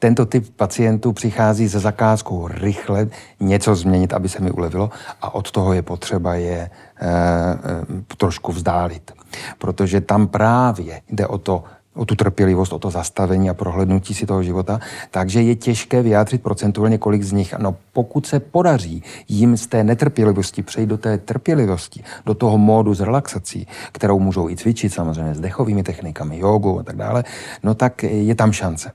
tento 0.00 0.26
typ 0.26 0.56
pacientů 0.56 1.12
přichází 1.12 1.68
ze 1.68 1.78
zakázkou 1.78 2.48
rychle 2.48 3.06
něco 3.40 3.74
změnit, 3.74 4.12
aby 4.12 4.28
se 4.28 4.40
mi 4.40 4.50
ulevilo 4.50 4.90
a 5.22 5.34
od 5.34 5.50
toho 5.50 5.72
je 5.72 5.82
potřeba 5.82 6.34
je 6.34 6.58
e, 6.58 6.70
e, 7.06 7.50
trošku 8.16 8.52
vzdálit. 8.52 9.12
Protože 9.58 10.00
tam 10.00 10.26
právě 10.26 11.00
jde 11.08 11.26
o 11.26 11.38
to 11.38 11.64
o 11.94 12.04
tu 12.04 12.14
trpělivost, 12.14 12.72
o 12.72 12.78
to 12.78 12.90
zastavení 12.90 13.50
a 13.50 13.54
prohlednutí 13.54 14.14
si 14.14 14.26
toho 14.26 14.42
života, 14.42 14.80
takže 15.10 15.42
je 15.42 15.56
těžké 15.56 16.02
vyjádřit 16.02 16.42
procentuálně, 16.42 16.98
kolik 16.98 17.22
z 17.22 17.32
nich. 17.32 17.54
No 17.58 17.76
pokud 17.92 18.26
se 18.26 18.40
podaří 18.40 19.02
jim 19.28 19.56
z 19.56 19.66
té 19.66 19.84
netrpělivosti 19.84 20.62
přejít 20.62 20.86
do 20.86 20.98
té 20.98 21.18
trpělivosti, 21.18 22.04
do 22.26 22.34
toho 22.34 22.58
módu 22.58 22.94
s 22.94 23.00
relaxací, 23.00 23.66
kterou 23.92 24.18
můžou 24.18 24.48
i 24.48 24.56
cvičit 24.56 24.92
samozřejmě 24.92 25.34
s 25.34 25.40
dechovými 25.40 25.82
technikami, 25.82 26.38
jogou 26.38 26.78
a 26.78 26.82
tak 26.82 26.96
dále, 26.96 27.24
no 27.62 27.74
tak 27.74 28.02
je 28.02 28.34
tam 28.34 28.52
šance. 28.52 28.92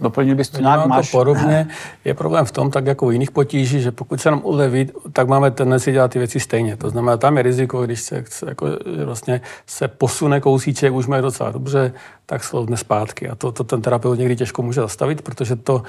Doplnil 0.00 0.36
bys 0.36 0.48
to 0.48 0.60
nějak, 0.60 0.86
máš? 0.86 1.10
To 1.10 1.18
podobně. 1.18 1.68
Je 2.04 2.14
problém 2.14 2.44
v 2.44 2.52
tom, 2.52 2.70
tak 2.70 2.86
jako 2.86 3.06
u 3.06 3.10
jiných 3.10 3.30
potíží, 3.30 3.80
že 3.80 3.92
pokud 3.92 4.20
se 4.20 4.30
nám 4.30 4.40
uleví, 4.44 4.90
tak 5.12 5.28
máme 5.28 5.50
tendenci 5.50 5.92
dělat 5.92 6.10
ty 6.10 6.18
věci 6.18 6.40
stejně. 6.40 6.76
To 6.76 6.90
znamená, 6.90 7.16
tam 7.16 7.36
je 7.36 7.42
riziko, 7.42 7.84
když 7.84 8.00
se 8.00 8.24
jako, 8.46 8.66
vlastně 9.04 9.40
se 9.66 9.88
posune 9.88 10.40
kousíček, 10.40 10.92
už 10.92 11.06
je 11.14 11.22
docela 11.22 11.50
dobře, 11.50 11.92
tak 12.26 12.44
sloudne 12.44 12.76
zpátky. 12.76 13.28
A 13.28 13.34
to, 13.34 13.52
to 13.52 13.64
ten 13.64 13.82
terapeut 13.82 14.18
někdy 14.18 14.36
těžko 14.36 14.62
může 14.62 14.80
zastavit, 14.80 15.22
protože 15.22 15.56
to 15.56 15.82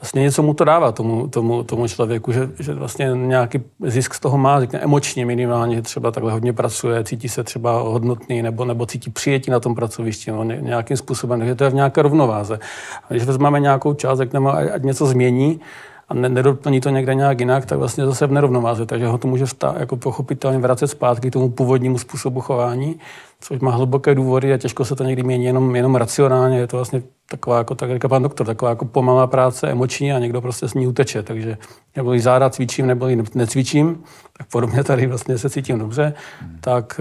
vlastně 0.00 0.22
něco 0.22 0.42
mu 0.42 0.54
to 0.54 0.64
dává 0.64 0.92
tomu, 0.92 1.28
tomu, 1.28 1.62
tomu 1.62 1.88
člověku, 1.88 2.32
že, 2.32 2.50
že 2.58 2.74
vlastně 2.74 3.10
nějaký 3.14 3.60
zisk 3.80 4.14
z 4.14 4.20
toho 4.20 4.38
má, 4.38 4.60
řekne 4.60 4.78
emočně 4.78 5.26
minimálně, 5.26 5.82
třeba 5.82 6.10
takhle 6.10 6.32
hodně 6.32 6.52
pracuje, 6.52 7.04
cítí 7.04 7.28
se 7.28 7.44
třeba 7.44 7.80
hodnotný 7.80 8.42
nebo, 8.42 8.64
nebo 8.64 8.86
cítí 8.86 9.10
přijetí 9.10 9.50
na 9.50 9.60
tom 9.60 9.74
pracovišti 9.74 10.30
no, 10.30 10.44
nějakým 10.44 10.96
způsobem, 10.96 11.38
takže 11.38 11.54
to 11.54 11.64
je 11.64 11.70
v 11.70 11.74
nějaké 11.74 12.02
rovnováze. 12.02 12.58
A 13.04 13.06
když 13.08 13.24
vezmeme 13.24 13.60
nějakou 13.60 13.94
část, 13.94 14.18
řekneme, 14.18 14.50
ať 14.50 14.82
něco 14.82 15.06
změní, 15.06 15.60
a 16.08 16.14
nedoplní 16.14 16.80
to 16.80 16.90
někde 16.90 17.14
nějak 17.14 17.40
jinak, 17.40 17.66
tak 17.66 17.78
vlastně 17.78 18.06
zase 18.06 18.26
v 18.26 18.32
nerovnováze. 18.32 18.86
Takže 18.86 19.06
ho 19.06 19.18
to 19.18 19.28
může 19.28 19.46
vstá, 19.46 19.74
jako 19.78 19.96
pochopitelně 19.96 20.58
vracet 20.58 20.86
zpátky 20.86 21.30
k 21.30 21.32
tomu 21.32 21.50
původnímu 21.50 21.98
způsobu 21.98 22.40
chování, 22.40 22.96
což 23.40 23.60
má 23.60 23.70
hluboké 23.70 24.14
důvody 24.14 24.52
a 24.52 24.58
těžko 24.58 24.84
se 24.84 24.96
to 24.96 25.04
někdy 25.04 25.22
mění 25.22 25.44
jenom, 25.44 25.76
jenom 25.76 25.94
racionálně. 25.94 26.58
Je 26.58 26.66
to 26.66 26.76
vlastně 26.76 27.02
taková, 27.30 27.58
jako 27.58 27.74
tak 27.74 27.92
říká 27.92 28.08
pan 28.08 28.22
doktor, 28.22 28.46
taková 28.46 28.70
jako 28.70 28.84
pomalá 28.84 29.26
práce, 29.26 29.70
emoční 29.70 30.12
a 30.12 30.18
někdo 30.18 30.40
prostě 30.40 30.68
s 30.68 30.74
ní 30.74 30.86
uteče. 30.86 31.22
Takže 31.22 31.58
nebo 31.96 32.12
jí 32.12 32.20
záda 32.20 32.50
cvičím, 32.50 32.86
nebo 32.86 33.08
ji 33.08 33.22
necvičím, 33.34 34.02
tak 34.38 34.46
podobně 34.52 34.84
tady 34.84 35.06
vlastně 35.06 35.38
se 35.38 35.50
cítím 35.50 35.78
dobře, 35.78 36.14
hmm. 36.40 36.58
tak 36.60 37.00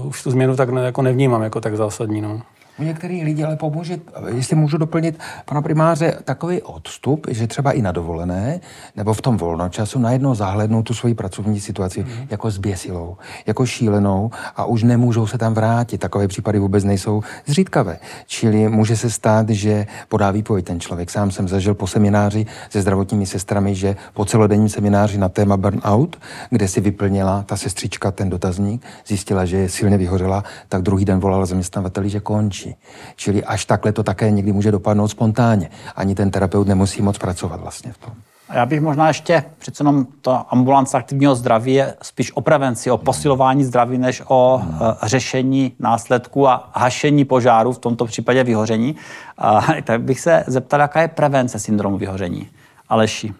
uh, 0.00 0.06
už 0.06 0.22
tu 0.22 0.30
změnu 0.30 0.56
tak 0.56 0.70
ne, 0.70 0.84
jako 0.84 1.02
nevnímám 1.02 1.42
jako 1.42 1.60
tak 1.60 1.76
zásadní. 1.76 2.20
No. 2.20 2.42
U 2.80 2.84
některých 2.84 3.24
lidí 3.24 3.44
ale 3.44 3.56
pomůže, 3.56 4.00
jestli 4.34 4.56
můžu 4.56 4.78
doplnit 4.78 5.18
pana 5.44 5.62
primáře, 5.62 6.18
takový 6.24 6.62
odstup, 6.62 7.26
že 7.30 7.46
třeba 7.46 7.72
i 7.72 7.82
na 7.82 7.92
dovolené 7.92 8.60
nebo 8.96 9.14
v 9.14 9.22
tom 9.22 9.36
volnočasu 9.36 9.98
najednou 9.98 10.34
záhlednou 10.34 10.82
tu 10.82 10.94
svoji 10.94 11.14
pracovní 11.14 11.60
situaci 11.60 12.02
mm. 12.02 12.10
jako 12.30 12.50
zběsilou, 12.50 13.16
jako 13.46 13.66
šílenou 13.66 14.30
a 14.56 14.64
už 14.64 14.82
nemůžou 14.82 15.26
se 15.26 15.38
tam 15.38 15.54
vrátit. 15.54 15.98
Takové 15.98 16.28
případy 16.28 16.58
vůbec 16.58 16.84
nejsou 16.84 17.22
zřídkavé. 17.46 17.98
Čili 18.26 18.68
může 18.68 18.96
se 18.96 19.10
stát, 19.10 19.48
že 19.48 19.86
podá 20.08 20.30
výpověď 20.30 20.64
ten 20.64 20.80
člověk. 20.80 21.10
Sám 21.10 21.30
jsem 21.30 21.48
zažil 21.48 21.74
po 21.74 21.86
semináři 21.86 22.46
se 22.70 22.82
zdravotními 22.82 23.26
sestrami, 23.26 23.74
že 23.74 23.96
po 24.14 24.24
celodenním 24.24 24.68
semináři 24.68 25.18
na 25.18 25.28
téma 25.28 25.56
burnout, 25.56 26.16
kde 26.50 26.68
si 26.68 26.80
vyplnila 26.80 27.42
ta 27.42 27.56
sestřička 27.56 28.10
ten 28.10 28.30
dotazník, 28.30 28.82
zjistila, 29.06 29.44
že 29.44 29.56
je 29.56 29.68
silně 29.68 29.98
vyhořela, 29.98 30.44
tak 30.68 30.82
druhý 30.82 31.04
den 31.04 31.20
volala 31.20 31.46
zaměstnavateli, 31.46 32.08
že 32.08 32.20
končí 32.20 32.69
děti. 32.70 32.80
Čili 33.16 33.44
až 33.44 33.64
takhle 33.64 33.92
to 33.92 34.02
také 34.02 34.30
někdy 34.30 34.52
může 34.52 34.70
dopadnout 34.70 35.08
spontánně. 35.08 35.70
Ani 35.96 36.14
ten 36.14 36.30
terapeut 36.30 36.68
nemusí 36.68 37.02
moc 37.02 37.18
pracovat 37.18 37.60
vlastně 37.60 37.92
v 37.92 37.98
tom. 37.98 38.12
Já 38.52 38.66
bych 38.66 38.80
možná 38.80 39.08
ještě, 39.08 39.44
přece 39.58 39.82
jenom 39.82 40.06
to 40.20 40.44
ambulance 40.48 40.96
aktivního 40.96 41.34
zdraví 41.34 41.74
je 41.74 41.94
spíš 42.02 42.32
o 42.32 42.40
prevenci, 42.40 42.90
o 42.90 42.98
posilování 42.98 43.64
zdraví, 43.64 43.98
než 43.98 44.22
o 44.28 44.54
uh, 44.62 44.80
řešení 45.02 45.72
následků 45.78 46.48
a 46.48 46.70
hašení 46.74 47.24
požáru, 47.24 47.72
v 47.72 47.78
tomto 47.78 48.04
případě 48.04 48.44
vyhoření. 48.44 48.96
Tak 49.84 50.02
bych 50.02 50.20
se 50.20 50.44
zeptal, 50.46 50.80
jaká 50.80 51.00
je 51.00 51.08
prevence 51.08 51.58
syndromu 51.58 51.98
vyhoření. 51.98 52.48
Aleši. 52.88 53.34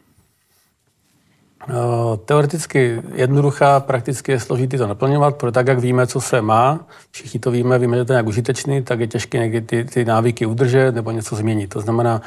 Eh, 1.69 1.73
teoreticky 2.25 3.03
jednoduchá, 3.15 3.81
prakticky 3.81 4.33
je 4.33 4.41
složitý 4.41 4.77
to 4.79 4.87
naplňovat, 4.87 5.37
protože 5.37 5.53
tak, 5.53 5.67
jak 5.67 5.79
víme, 5.79 6.07
co 6.07 6.21
se 6.21 6.43
má, 6.43 6.81
všichni 7.11 7.41
to 7.41 7.51
víme, 7.51 7.79
víme, 7.79 7.97
že 7.97 8.05
to 8.05 8.13
je 8.13 8.15
nějak 8.15 8.27
užitečný, 8.27 8.83
tak 8.83 9.01
je 9.01 9.07
těžké 9.07 9.39
někdy 9.39 9.61
ty, 9.61 9.85
ty 9.85 10.05
návyky 10.05 10.47
udržet 10.47 10.95
nebo 10.95 11.11
něco 11.11 11.37
změnit. 11.37 11.67
To 11.67 11.81
znamená, 11.81 12.23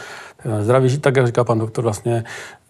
eh, 0.46 0.64
zdravý 0.64 0.90
žít, 0.90 1.02
tak 1.02 1.16
jak 1.16 1.26
říká 1.26 1.44
pan 1.44 1.60
doktor, 1.60 1.84
vlastně 1.84 2.24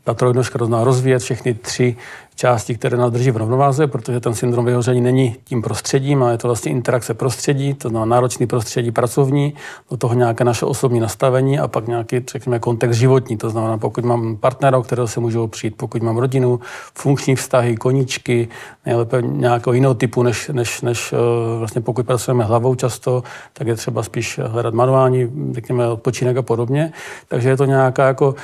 ta 0.04 0.14
trojnožka 0.14 0.66
znamená 0.66 0.84
rozvíjet 0.84 1.20
všechny 1.20 1.54
tři 1.54 1.96
části, 2.36 2.76
které 2.76 2.98
nás 2.98 3.12
drží 3.12 3.32
v 3.32 3.38
rovnováze, 3.38 3.88
protože 3.88 4.20
ten 4.20 4.34
syndrom 4.34 4.66
vyhoření 4.66 5.02
není 5.02 5.36
tím 5.44 5.62
prostředím, 5.62 6.24
ale 6.24 6.32
je 6.32 6.38
to 6.38 6.48
vlastně 6.48 6.72
interakce 6.72 7.14
prostředí, 7.14 7.74
to 7.74 7.90
znamená 7.90 8.16
náročný 8.16 8.48
prostředí 8.48 8.92
pracovní, 8.92 9.54
do 9.92 9.98
toho 9.98 10.14
nějaké 10.14 10.44
naše 10.44 10.66
osobní 10.66 11.00
nastavení 11.00 11.60
a 11.60 11.68
pak 11.68 11.88
nějaký, 11.88 12.24
řekněme, 12.32 12.60
kontext 12.60 13.00
životní. 13.00 13.38
To 13.38 13.50
znamená, 13.50 13.78
pokud 13.78 14.06
mám 14.06 14.38
partnera, 14.38 14.82
kterého 14.82 15.08
se 15.08 15.20
můžu 15.20 15.44
opřít, 15.44 15.76
pokud 15.78 16.02
mám 16.02 16.18
rodinu, 16.18 16.60
funkční 16.96 17.36
vztahy, 17.36 17.76
koníčky, 17.76 18.48
nejlépe 18.86 19.22
nějakého 19.22 19.74
jiného 19.74 19.94
typu, 19.94 20.24
než, 20.24 20.50
než, 20.54 20.82
než 20.82 21.14
eh, 21.14 21.18
vlastně 21.60 21.82
pokud 21.82 22.06
pracujeme 22.06 22.44
hlavou 22.44 22.76
často, 22.76 23.24
tak 23.54 23.68
je 23.68 23.76
třeba 23.76 24.04
spíš 24.04 24.40
hledat 24.44 24.74
manuální, 24.74 25.32
řekněme, 25.52 25.88
odpočinek 25.88 26.38
a 26.38 26.42
podobně. 26.42 26.92
Takže 27.28 27.50
je 27.50 27.58
to 27.58 27.66
nějaká 27.66 28.08
jako 28.08 28.36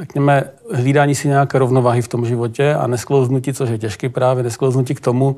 řekněme, 0.00 0.44
hlídání 0.72 1.14
si 1.14 1.28
nějaké 1.28 1.58
rovnováhy 1.58 2.02
v 2.02 2.08
tom 2.08 2.26
životě 2.26 2.74
a 2.74 2.86
nesklouznutí, 2.86 3.52
což 3.52 3.70
je 3.70 3.78
těžké 3.78 4.08
právě, 4.08 4.42
nesklouznutí 4.42 4.94
k 4.94 5.00
tomu, 5.00 5.36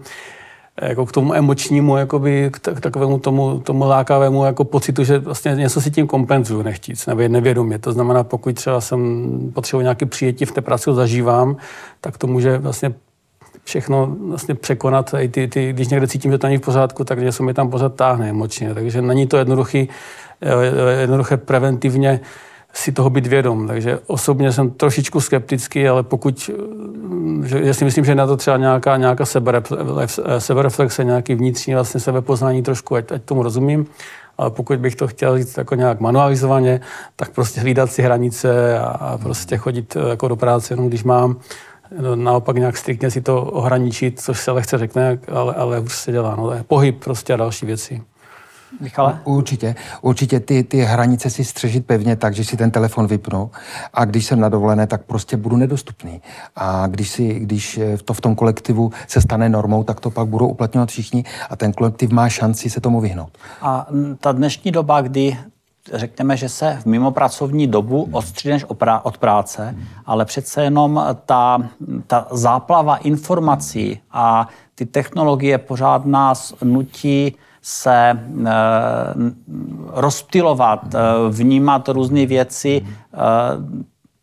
jako 0.82 1.06
k 1.06 1.12
tomu 1.12 1.34
emočnímu, 1.34 1.96
jakoby, 1.96 2.50
k, 2.50 2.80
takovému 2.80 3.18
tomu, 3.18 3.58
tomu 3.58 3.84
lákavému 3.84 4.44
jako 4.44 4.64
pocitu, 4.64 5.04
že 5.04 5.18
vlastně 5.18 5.54
něco 5.54 5.80
si 5.80 5.90
tím 5.90 6.06
kompenzuju 6.06 6.62
nechtíc, 6.62 7.06
nebo 7.06 7.28
nevědomě. 7.28 7.78
To 7.78 7.92
znamená, 7.92 8.24
pokud 8.24 8.54
třeba 8.54 8.80
jsem 8.80 9.28
potřebuji 9.54 9.80
nějaké 9.80 10.06
přijetí 10.06 10.44
v 10.44 10.52
té 10.52 10.60
práci, 10.60 10.90
zažívám, 10.94 11.56
tak 12.00 12.18
to 12.18 12.26
může 12.26 12.58
vlastně 12.58 12.94
všechno 13.64 14.16
vlastně 14.28 14.54
překonat. 14.54 15.14
I 15.18 15.28
ty, 15.28 15.48
ty, 15.48 15.72
když 15.72 15.88
někde 15.88 16.06
cítím, 16.06 16.32
že 16.32 16.38
to 16.38 16.46
není 16.46 16.58
v 16.58 16.60
pořádku, 16.60 17.04
tak 17.04 17.18
něco 17.18 17.42
mi 17.42 17.54
tam 17.54 17.70
pořád 17.70 17.94
táhne 17.94 18.30
emočně. 18.30 18.74
Takže 18.74 19.02
není 19.02 19.26
to 19.26 19.36
jednoduchý, 19.36 19.88
eh, 20.42 21.00
jednoduché 21.00 21.36
preventivně 21.36 22.20
si 22.74 22.92
toho 22.92 23.10
být 23.10 23.26
vědom. 23.26 23.66
Takže 23.66 23.98
osobně 24.06 24.52
jsem 24.52 24.70
trošičku 24.70 25.20
skeptický, 25.20 25.88
ale 25.88 26.02
pokud, 26.02 26.50
že, 27.44 27.60
já 27.62 27.74
si 27.74 27.84
myslím, 27.84 28.04
že 28.04 28.14
na 28.14 28.26
to 28.26 28.36
třeba 28.36 28.56
nějaká, 28.56 28.96
nějaká 28.96 29.24
sebereflexe, 30.38 31.04
nějaký 31.04 31.34
vnitřní 31.34 31.74
vlastně 31.74 32.00
sebepoznání 32.00 32.62
trošku, 32.62 32.94
ať, 32.94 33.12
ať 33.12 33.22
tomu 33.22 33.42
rozumím, 33.42 33.86
ale 34.38 34.50
pokud 34.50 34.78
bych 34.78 34.96
to 34.96 35.06
chtěl 35.06 35.38
říct 35.38 35.56
jako 35.56 35.74
nějak 35.74 36.00
manualizovaně, 36.00 36.80
tak 37.16 37.30
prostě 37.30 37.60
hlídat 37.60 37.92
si 37.92 38.02
hranice 38.02 38.78
a, 38.78 38.84
a 38.84 39.18
prostě 39.18 39.56
chodit 39.56 39.96
eh, 39.96 40.10
jako 40.10 40.28
do 40.28 40.36
práce 40.36 40.72
jenom 40.72 40.88
když 40.88 41.04
mám, 41.04 41.36
no, 42.00 42.16
naopak 42.16 42.56
nějak 42.56 42.76
striktně 42.76 43.10
si 43.10 43.20
to 43.20 43.42
ohraničit, 43.42 44.20
což 44.20 44.40
se 44.40 44.50
lehce 44.50 44.78
řekne, 44.78 45.18
ale, 45.32 45.54
ale 45.54 45.80
už 45.80 45.96
se 45.96 46.12
dělá. 46.12 46.36
No, 46.36 46.52
pohyb 46.66 47.04
prostě 47.04 47.34
a 47.34 47.36
další 47.36 47.66
věci. 47.66 48.02
Michale? 48.80 49.20
Určitě. 49.24 49.74
Určitě 50.02 50.40
ty, 50.40 50.64
ty 50.64 50.80
hranice 50.80 51.30
si 51.30 51.44
střežit 51.44 51.86
pevně 51.86 52.16
tak, 52.16 52.34
že 52.34 52.44
si 52.44 52.56
ten 52.56 52.70
telefon 52.70 53.06
vypnu 53.06 53.50
a 53.94 54.04
když 54.04 54.26
jsem 54.26 54.40
na 54.40 54.48
dovolené, 54.48 54.86
tak 54.86 55.04
prostě 55.04 55.36
budu 55.36 55.56
nedostupný. 55.56 56.22
A 56.56 56.86
když, 56.86 57.10
si, 57.10 57.40
když 57.40 57.80
to 58.04 58.14
v 58.14 58.20
tom 58.20 58.34
kolektivu 58.34 58.92
se 59.08 59.20
stane 59.20 59.48
normou, 59.48 59.84
tak 59.84 60.00
to 60.00 60.10
pak 60.10 60.28
budou 60.28 60.48
uplatňovat 60.48 60.88
všichni 60.88 61.24
a 61.50 61.56
ten 61.56 61.72
kolektiv 61.72 62.10
má 62.10 62.28
šanci 62.28 62.70
se 62.70 62.80
tomu 62.80 63.00
vyhnout. 63.00 63.38
A 63.62 63.86
ta 64.20 64.32
dnešní 64.32 64.70
doba, 64.70 65.00
kdy 65.00 65.38
řekněme, 65.92 66.36
že 66.36 66.48
se 66.48 66.78
v 66.80 66.86
mimopracovní 66.86 67.66
dobu 67.66 68.08
odstříneš 68.12 68.64
od 69.02 69.18
práce, 69.18 69.76
ale 70.06 70.24
přece 70.24 70.64
jenom 70.64 71.04
ta, 71.26 71.68
ta 72.06 72.26
záplava 72.30 72.96
informací 72.96 74.00
a 74.10 74.48
ty 74.74 74.86
technologie 74.86 75.58
pořád 75.58 76.06
nás 76.06 76.54
nutí 76.62 77.36
se 77.66 78.10
eh, 78.10 78.52
rozptilovat, 79.88 80.94
eh, 80.94 80.98
vnímat 81.30 81.88
různé 81.88 82.26
věci, 82.26 82.82
eh, 82.84 83.18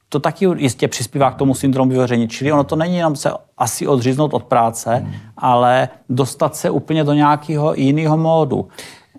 to 0.10 0.20
taky 0.20 0.48
jistě 0.58 0.88
přispívá 0.88 1.32
k 1.32 1.36
tomu 1.36 1.56
syndromu 1.56 1.92
vyhoření. 1.92 2.28
Čili 2.28 2.52
ono 2.52 2.64
to 2.64 2.76
není 2.76 2.98
jenom 2.98 3.16
se 3.16 3.32
asi 3.58 3.88
odříznout 3.88 4.34
od 4.34 4.44
práce, 4.44 5.08
ale 5.38 5.90
dostat 6.10 6.56
se 6.56 6.70
úplně 6.70 7.04
do 7.04 7.14
nějakého 7.14 7.74
jiného 7.74 8.18
módu. 8.18 8.68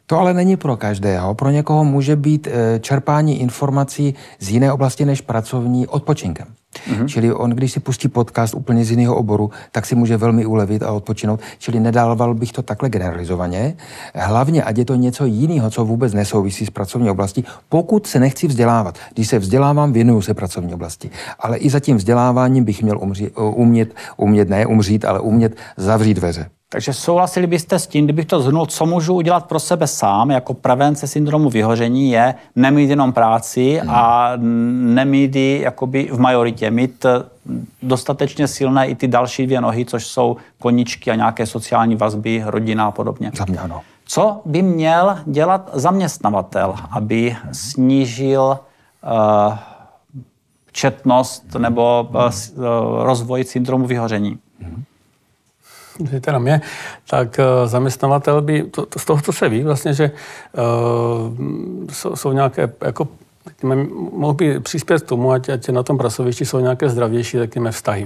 To 0.07 0.19
ale 0.19 0.35
není 0.35 0.57
pro 0.57 0.77
každého. 0.77 1.35
Pro 1.35 1.51
někoho 1.51 1.85
může 1.85 2.17
být 2.17 2.49
čerpání 2.81 3.41
informací 3.41 4.15
z 4.39 4.51
jiné 4.51 4.73
oblasti 4.73 5.05
než 5.05 5.21
pracovní 5.21 5.87
odpočinkem. 5.87 6.47
Mm-hmm. 6.73 7.07
Čili 7.07 7.33
on, 7.33 7.51
když 7.51 7.73
si 7.73 7.81
pustí 7.81 8.09
podcast 8.09 8.55
úplně 8.55 8.85
z 8.85 8.91
jiného 8.91 9.17
oboru, 9.17 9.51
tak 9.73 9.87
si 9.87 9.95
může 9.95 10.17
velmi 10.17 10.47
ulevit 10.47 10.83
a 10.83 10.93
odpočinout. 10.93 11.41
Čili 11.59 11.81
nedával 11.81 12.35
bych 12.35 12.53
to 12.53 12.63
takhle 12.63 12.89
generalizovaně. 12.89 13.75
Hlavně, 14.15 14.63
ať 14.63 14.79
je 14.79 14.85
to 14.85 14.95
něco 14.95 15.25
jiného, 15.25 15.71
co 15.71 15.85
vůbec 15.85 16.13
nesouvisí 16.13 16.67
s 16.67 16.71
pracovní 16.71 17.11
oblastí, 17.11 17.45
pokud 17.69 18.07
se 18.07 18.21
nechci 18.21 18.47
vzdělávat. 18.47 18.99
Když 19.15 19.29
se 19.29 19.39
vzdělávám, 19.39 19.93
věnuju 19.93 20.23
se 20.23 20.35
pracovní 20.35 20.75
oblasti. 20.75 21.11
Ale 21.39 21.57
i 21.57 21.71
za 21.71 21.81
tím 21.81 21.97
vzděláváním 21.97 22.65
bych 22.65 22.83
měl 22.83 22.99
umří, 22.99 23.31
umět, 23.31 23.95
umět, 24.17 24.49
ne 24.49 24.67
umřít, 24.67 25.05
ale 25.05 25.21
umět 25.21 25.57
zavřít 25.77 26.15
dveře. 26.15 26.47
Takže 26.73 26.93
souhlasili 26.93 27.47
byste 27.47 27.79
s 27.79 27.87
tím, 27.87 28.05
kdybych 28.05 28.27
to 28.27 28.41
zhrnul, 28.41 28.67
co 28.67 28.87
můžu 28.87 29.15
udělat 29.15 29.47
pro 29.47 29.61
sebe 29.61 29.87
sám 29.87 30.31
jako 30.31 30.55
prevence 30.55 31.07
syndromu 31.07 31.51
vyhoření 31.51 32.11
je 32.11 32.35
nemít 32.57 32.91
jenom 32.91 33.13
práci 33.13 33.79
hmm. 33.83 33.91
a 33.91 34.33
nemít 34.37 35.37
ji 35.37 35.61
jakoby 35.61 36.09
v 36.13 36.21
majoritě, 36.21 36.71
mít 36.71 37.05
eh, 37.05 37.23
dostatečně 37.83 38.49
silné 38.49 38.87
i 38.87 38.95
ty 38.95 39.09
další 39.09 39.47
dvě 39.47 39.61
nohy, 39.61 39.85
což 39.85 40.07
jsou 40.07 40.37
koničky 40.59 41.11
a 41.11 41.15
nějaké 41.15 41.47
sociální 41.47 41.97
vazby, 41.97 42.43
rodina 42.47 42.87
a 42.87 42.91
podobně. 42.91 43.31
Za 43.35 43.45
mě 43.45 43.59
ano. 43.59 43.81
Co 44.05 44.41
by 44.45 44.63
měl 44.63 45.19
dělat 45.27 45.71
zaměstnavatel, 45.73 46.75
aby 46.91 47.37
snížil 47.53 48.41
uh, 48.41 49.59
četnost 50.73 51.55
nebo 51.59 52.09
uh, 52.15 52.31
rozvoj 53.03 53.45
syndromu 53.45 53.87
vyhoření? 53.87 54.39
Že 56.11 56.21
teda 56.21 56.39
mě, 56.39 56.61
tak 57.11 57.39
uh, 57.39 57.69
zaměstnavatel 57.69 58.43
by, 58.43 58.63
to, 58.63 58.87
to, 58.87 58.99
z 58.99 59.05
toho, 59.05 59.21
co 59.21 59.33
se 59.33 59.49
ví, 59.49 59.63
vlastně, 59.63 59.95
že 59.95 60.11
uh, 60.11 61.37
jsou, 61.93 62.17
jsou 62.17 62.33
nějaké, 62.33 62.73
jako, 62.81 63.09
řekněme, 63.47 63.77
mohl 64.13 64.35
by 64.35 64.61
přispět 64.61 65.03
k 65.03 65.07
tomu, 65.07 65.33
ať, 65.33 65.49
ať 65.49 65.69
na 65.69 65.83
tom 65.83 65.99
pracovišti 65.99 66.45
jsou 66.45 66.61
nějaké 66.61 66.89
zdravější, 66.89 67.39
řekněme, 67.39 67.73
vztahy. 67.73 68.05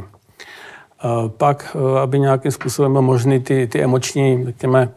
Uh, 1.05 1.29
pak, 1.29 1.77
aby 2.03 2.21
nějakým 2.21 2.51
způsobem 2.53 2.93
byl 2.93 3.03
možný 3.03 3.41
ty, 3.41 3.67
ty 3.67 3.83
emoční, 3.83 4.45
řekněme, 4.45 4.89
Eh, 4.89 4.91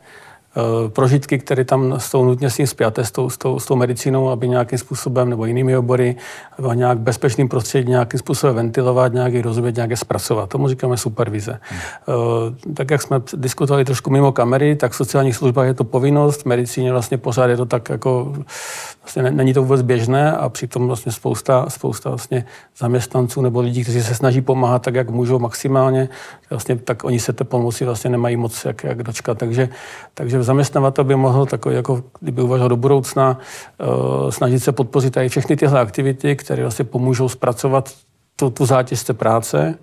prožitky, 0.88 1.39
které 1.39 1.65
tam 1.65 1.95
jsou 1.97 2.25
nutně 2.25 2.49
s 2.49 2.55
tím 2.55 2.67
zpěté, 2.67 3.05
s 3.05 3.12
tou, 3.12 3.29
s, 3.29 3.38
tou, 3.38 3.59
s 3.59 3.65
tou 3.65 3.75
medicínou, 3.75 4.29
aby 4.29 4.49
nějakým 4.49 4.79
způsobem 4.79 5.29
nebo 5.29 5.45
jinými 5.45 5.77
obory 5.77 6.15
nějak 6.73 6.99
bezpečným 6.99 7.49
prostředí 7.49 7.89
nějakým 7.89 8.19
způsobem 8.19 8.55
ventilovat, 8.55 9.13
nějaký 9.13 9.41
rozumět, 9.41 9.75
nějaké 9.75 9.97
zpracovat. 9.97 10.49
Tomu 10.49 10.67
říkáme 10.67 10.97
supervize. 10.97 11.59
Hmm. 11.62 12.75
Tak 12.75 12.91
jak 12.91 13.01
jsme 13.01 13.21
diskutovali 13.35 13.85
trošku 13.85 14.09
mimo 14.09 14.31
kamery, 14.31 14.75
tak 14.75 14.91
v 14.91 14.95
sociálních 14.95 15.35
službách 15.35 15.67
je 15.67 15.73
to 15.73 15.83
povinnost, 15.83 16.41
v 16.41 16.45
medicíně 16.45 16.91
vlastně 16.91 17.17
pořád 17.17 17.47
je 17.47 17.57
to 17.57 17.65
tak 17.65 17.89
jako, 17.89 18.33
vlastně 19.03 19.31
není 19.31 19.53
to 19.53 19.62
vůbec 19.62 19.81
běžné 19.81 20.31
a 20.31 20.49
přitom 20.49 20.88
vlastně 20.88 21.12
spousta, 21.12 21.65
spousta 21.67 22.09
vlastně 22.09 22.45
zaměstnanců 22.77 23.41
nebo 23.41 23.62
lidí, 23.62 23.83
kteří 23.83 24.03
se 24.03 24.15
snaží 24.15 24.41
pomáhat 24.41 24.81
tak, 24.81 24.95
jak 24.95 25.09
můžou 25.09 25.39
maximálně, 25.39 26.09
vlastně, 26.49 26.75
tak 26.75 27.03
oni 27.03 27.19
se 27.19 27.33
té 27.33 27.43
pomoci 27.43 27.85
vlastně 27.85 28.09
nemají 28.09 28.38
moc 28.38 28.65
jak, 28.65 28.83
jak 28.83 29.03
dočkat. 29.03 29.38
Takže, 29.38 29.69
takže 30.13 30.38
zaměstnavatel 30.43 31.04
by 31.04 31.15
mohl 31.15 31.45
takový, 31.45 31.75
jako 31.75 32.04
kdyby 32.19 32.41
uvažoval 32.41 32.69
do 32.69 32.78
budoucna, 32.78 33.38
uh, 33.78 34.30
snažit 34.30 34.60
se 34.60 34.71
podpořit 34.71 35.17
i 35.17 35.30
všechny 35.30 35.56
tyhle 35.56 35.82
aktivity, 35.82 36.36
které 36.36 36.63
vlastně 36.63 36.86
pomůžou 36.86 37.30
zpracovat 37.30 37.89
tu, 38.36 38.49
tu 38.49 38.65
zátěž 38.65 39.04
té 39.04 39.13
práce 39.13 39.75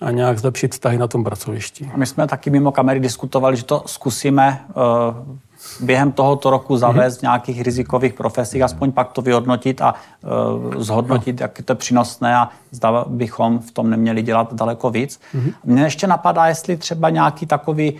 a 0.00 0.10
nějak 0.10 0.38
zlepšit 0.38 0.72
vztahy 0.72 0.98
na 0.98 1.06
tom 1.06 1.24
pracovišti. 1.24 1.90
My 1.96 2.06
jsme 2.06 2.26
taky 2.26 2.50
mimo 2.50 2.72
kamery 2.72 3.00
diskutovali, 3.00 3.56
že 3.56 3.64
to 3.64 3.82
zkusíme 3.86 4.64
uh, 4.68 5.36
během 5.80 6.12
tohoto 6.12 6.50
roku 6.50 6.76
zavést 6.76 7.18
mm-hmm. 7.18 7.22
nějakých 7.22 7.62
rizikových 7.62 8.14
profesí, 8.14 8.62
aspoň 8.62 8.92
pak 8.92 9.12
to 9.12 9.22
vyhodnotit 9.22 9.80
a 9.80 9.94
uh, 9.94 10.82
zhodnotit, 10.82 11.40
no. 11.40 11.44
jak 11.44 11.58
je 11.58 11.64
to 11.64 11.74
přínosné 11.74 12.36
a 12.36 12.48
zda 12.70 13.04
bychom 13.08 13.58
v 13.58 13.70
tom 13.70 13.90
neměli 13.90 14.22
dělat 14.22 14.54
daleko 14.54 14.90
víc. 14.90 15.20
Mm-hmm. 15.34 15.52
Mně 15.64 15.82
ještě 15.82 16.06
napadá, 16.06 16.46
jestli 16.46 16.76
třeba 16.76 17.10
nějaký 17.10 17.46
takový 17.46 17.94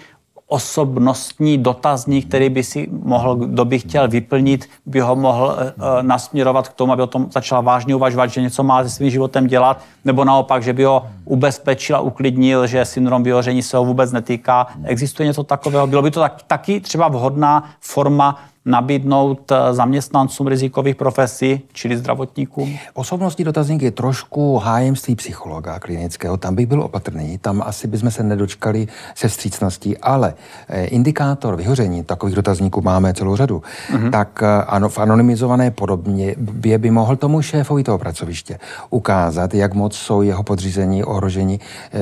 osobnostní 0.49 1.59
dotazník, 1.59 2.29
který 2.29 2.49
by 2.49 2.65
si 2.65 2.89
mohl, 3.03 3.37
kdo 3.37 3.65
by 3.65 3.79
chtěl 3.79 4.09
vyplnit, 4.09 4.69
by 4.87 5.01
ho 5.01 5.17
mohl 5.17 5.57
uh, 5.57 5.63
nasměrovat 6.03 6.69
k 6.69 6.73
tomu, 6.73 6.93
aby 6.93 7.03
o 7.03 7.07
tom 7.07 7.27
začal 7.31 7.63
vážně 7.63 7.95
uvažovat, 7.95 8.27
že 8.27 8.41
něco 8.41 8.63
má 8.63 8.83
se 8.83 8.91
svým 8.91 9.11
životem 9.11 9.47
dělat, 9.47 9.81
nebo 10.05 10.25
naopak, 10.25 10.63
že 10.63 10.73
by 10.73 10.85
ho 10.85 11.07
ubezpečil 11.25 11.97
a 11.97 12.01
uklidnil, 12.01 12.67
že 12.67 12.85
syndrom 12.85 13.23
vyhoření 13.23 13.63
se 13.63 13.77
ho 13.77 13.85
vůbec 13.85 14.13
netýká. 14.13 14.67
Existuje 14.85 15.27
něco 15.27 15.45
takového? 15.45 15.87
Bylo 15.87 16.03
by 16.03 16.11
to 16.11 16.21
tak, 16.21 16.43
taky 16.47 16.81
třeba 16.81 17.09
vhodná 17.09 17.71
forma 17.81 18.39
nabídnout 18.67 19.53
eh, 19.53 19.75
zaměstnancům 19.75 20.47
rizikových 20.47 20.97
profesí, 20.97 21.61
čili 21.73 21.97
zdravotníkům? 21.97 22.79
Osobnostní 22.95 23.45
dotazník 23.45 23.83
je 23.83 23.91
trošku 23.91 24.57
hájemství 24.57 25.17
psychologa 25.17 25.79
klinického. 25.79 26.37
Tam 26.37 26.55
bych 26.55 26.67
byl 26.67 26.83
opatrný, 26.83 27.39
tam 27.39 27.63
asi 27.67 27.89
bychom 27.89 28.11
se 28.11 28.23
nedočkali 28.23 28.89
se 29.15 29.29
vstřícností, 29.29 29.99
ale 29.99 30.35
eh, 30.69 30.85
indikátor 30.85 31.57
vyhoření, 31.57 32.05
takových 32.05 32.35
dotazníků 32.35 32.83
máme 32.83 33.15
celou 33.15 33.37
řadu, 33.37 33.63
mm-hmm. 33.93 34.11
tak 34.11 34.43
eh, 34.43 34.65
ano, 34.67 34.89
v 34.89 34.99
anonymizované 34.99 35.71
podobně 35.71 36.35
by, 36.39 36.79
by 36.79 36.91
mohl 36.91 37.17
tomu 37.17 37.43
šéfovi 37.43 37.85
toho 37.85 37.99
pracoviště 37.99 38.59
ukázat, 38.91 39.55
jak 39.55 39.75
moc 39.75 39.97
jsou 39.97 40.23
jeho 40.23 40.43
podřízení 40.43 41.05
ohroženi 41.05 41.61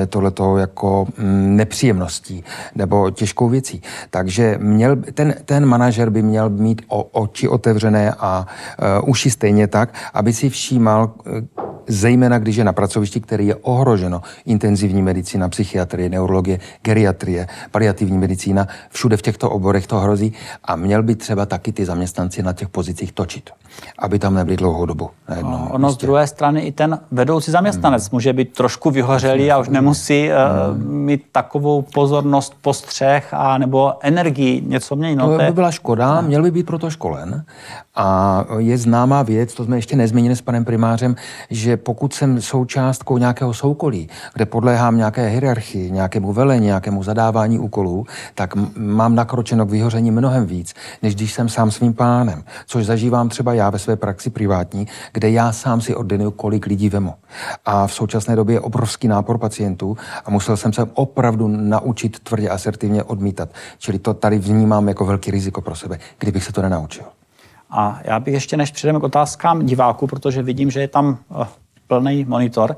tohleto 0.08 0.56
jako 0.56 1.06
mm, 1.18 1.56
nepříjemností 1.56 2.44
nebo 2.74 3.10
těžkou 3.10 3.48
věcí. 3.48 3.82
Takže 4.10 4.58
měl, 4.60 4.96
ten, 4.96 5.34
ten 5.44 5.66
manažer 5.66 6.10
by 6.10 6.22
měl 6.22 6.53
mít 6.60 6.82
o, 6.88 7.02
oči 7.02 7.48
otevřené 7.48 8.14
a 8.18 8.46
uh, 9.02 9.08
uši 9.08 9.30
stejně 9.30 9.66
tak, 9.66 9.94
aby 10.14 10.32
si 10.32 10.50
všímal, 10.50 11.12
uh, 11.26 11.32
zejména 11.86 12.38
když 12.38 12.56
je 12.56 12.64
na 12.64 12.72
pracovišti, 12.72 13.20
který 13.20 13.46
je 13.46 13.54
ohroženo, 13.54 14.22
intenzivní 14.46 15.02
medicína, 15.02 15.48
psychiatrie, 15.48 16.08
neurologie, 16.08 16.58
geriatrie, 16.82 17.46
paliativní 17.70 18.18
medicína, 18.18 18.68
všude 18.90 19.16
v 19.16 19.22
těchto 19.22 19.50
oborech 19.50 19.86
to 19.86 19.98
hrozí 19.98 20.32
a 20.64 20.76
měl 20.76 21.02
by 21.02 21.14
třeba 21.14 21.46
taky 21.46 21.72
ty 21.72 21.84
zaměstnanci 21.84 22.42
na 22.42 22.52
těch 22.52 22.68
pozicích 22.68 23.12
točit, 23.12 23.50
aby 23.98 24.18
tam 24.18 24.34
nebyli 24.34 24.56
dlouhou 24.56 24.86
dobu. 24.86 25.10
Na 25.28 25.36
jednom 25.36 25.52
no, 25.52 25.68
ono 25.72 25.90
z 25.90 25.96
druhé 25.96 26.26
strany 26.26 26.60
i 26.60 26.72
ten 26.72 26.98
vedoucí 27.10 27.50
zaměstnanec 27.50 28.02
hmm. 28.02 28.10
může 28.12 28.32
být 28.32 28.52
trošku 28.52 28.90
vyhořelý 28.90 29.50
a 29.52 29.58
už 29.58 29.68
nemusí 29.68 30.28
uh, 30.28 30.78
mít 30.78 31.24
takovou 31.32 31.82
pozornost, 31.82 32.54
postřeh 32.60 33.28
a 33.32 33.58
nebo 33.58 33.92
energii 34.00 34.62
něco 34.66 34.96
mění. 34.96 35.16
No, 35.16 35.38
to 35.38 35.44
by 35.44 35.52
byla 35.52 35.70
škoda, 35.70 36.20
měl 36.20 36.42
by 36.42 36.50
být 36.50 36.66
proto 36.66 36.90
školen. 36.90 37.44
A 37.94 38.44
je 38.58 38.78
známá 38.78 39.22
věc, 39.22 39.54
to 39.54 39.64
jsme 39.64 39.76
ještě 39.76 39.96
nezmínili 39.96 40.36
s 40.36 40.42
panem 40.42 40.64
primářem, 40.64 41.16
že 41.50 41.73
pokud 41.76 42.14
jsem 42.14 42.40
součástkou 42.40 43.18
nějakého 43.18 43.54
soukolí, 43.54 44.08
kde 44.34 44.46
podléhám 44.46 44.96
nějaké 44.96 45.28
hierarchii, 45.28 45.90
nějakému 45.90 46.32
velení, 46.32 46.66
nějakému 46.66 47.02
zadávání 47.02 47.58
úkolů, 47.58 48.06
tak 48.34 48.54
mám 48.76 49.14
nakročeno 49.14 49.66
k 49.66 49.70
vyhoření 49.70 50.10
mnohem 50.10 50.46
víc, 50.46 50.74
než 51.02 51.14
když 51.14 51.32
jsem 51.32 51.48
sám 51.48 51.70
svým 51.70 51.94
pánem. 51.94 52.44
Což 52.66 52.86
zažívám 52.86 53.28
třeba 53.28 53.54
já 53.54 53.70
ve 53.70 53.78
své 53.78 53.96
praxi 53.96 54.30
privátní, 54.30 54.86
kde 55.12 55.30
já 55.30 55.52
sám 55.52 55.80
si 55.80 55.94
ordinuju, 55.94 56.30
kolik 56.30 56.66
lidí 56.66 56.88
vemu. 56.88 57.14
A 57.64 57.86
v 57.86 57.92
současné 57.92 58.36
době 58.36 58.56
je 58.56 58.60
obrovský 58.60 59.08
nápor 59.08 59.38
pacientů 59.38 59.96
a 60.24 60.30
musel 60.30 60.56
jsem 60.56 60.72
se 60.72 60.84
opravdu 60.94 61.48
naučit 61.48 62.18
tvrdě 62.18 62.48
asertivně 62.48 63.02
odmítat. 63.02 63.48
Čili 63.78 63.98
to 63.98 64.14
tady 64.14 64.38
vnímám 64.38 64.88
jako 64.88 65.04
velký 65.04 65.30
riziko 65.30 65.60
pro 65.60 65.74
sebe, 65.74 65.98
kdybych 66.18 66.44
se 66.44 66.52
to 66.52 66.62
nenaučil. 66.62 67.04
A 67.70 68.00
já 68.04 68.20
bych 68.20 68.34
ještě, 68.34 68.56
než 68.56 68.70
přejdeme 68.70 69.00
k 69.00 69.02
otázkám 69.02 69.66
diváků, 69.66 70.06
protože 70.06 70.42
vidím, 70.42 70.70
že 70.70 70.80
je 70.80 70.88
tam 70.88 71.18
uh, 71.28 71.46
plný 71.88 72.24
monitor, 72.24 72.76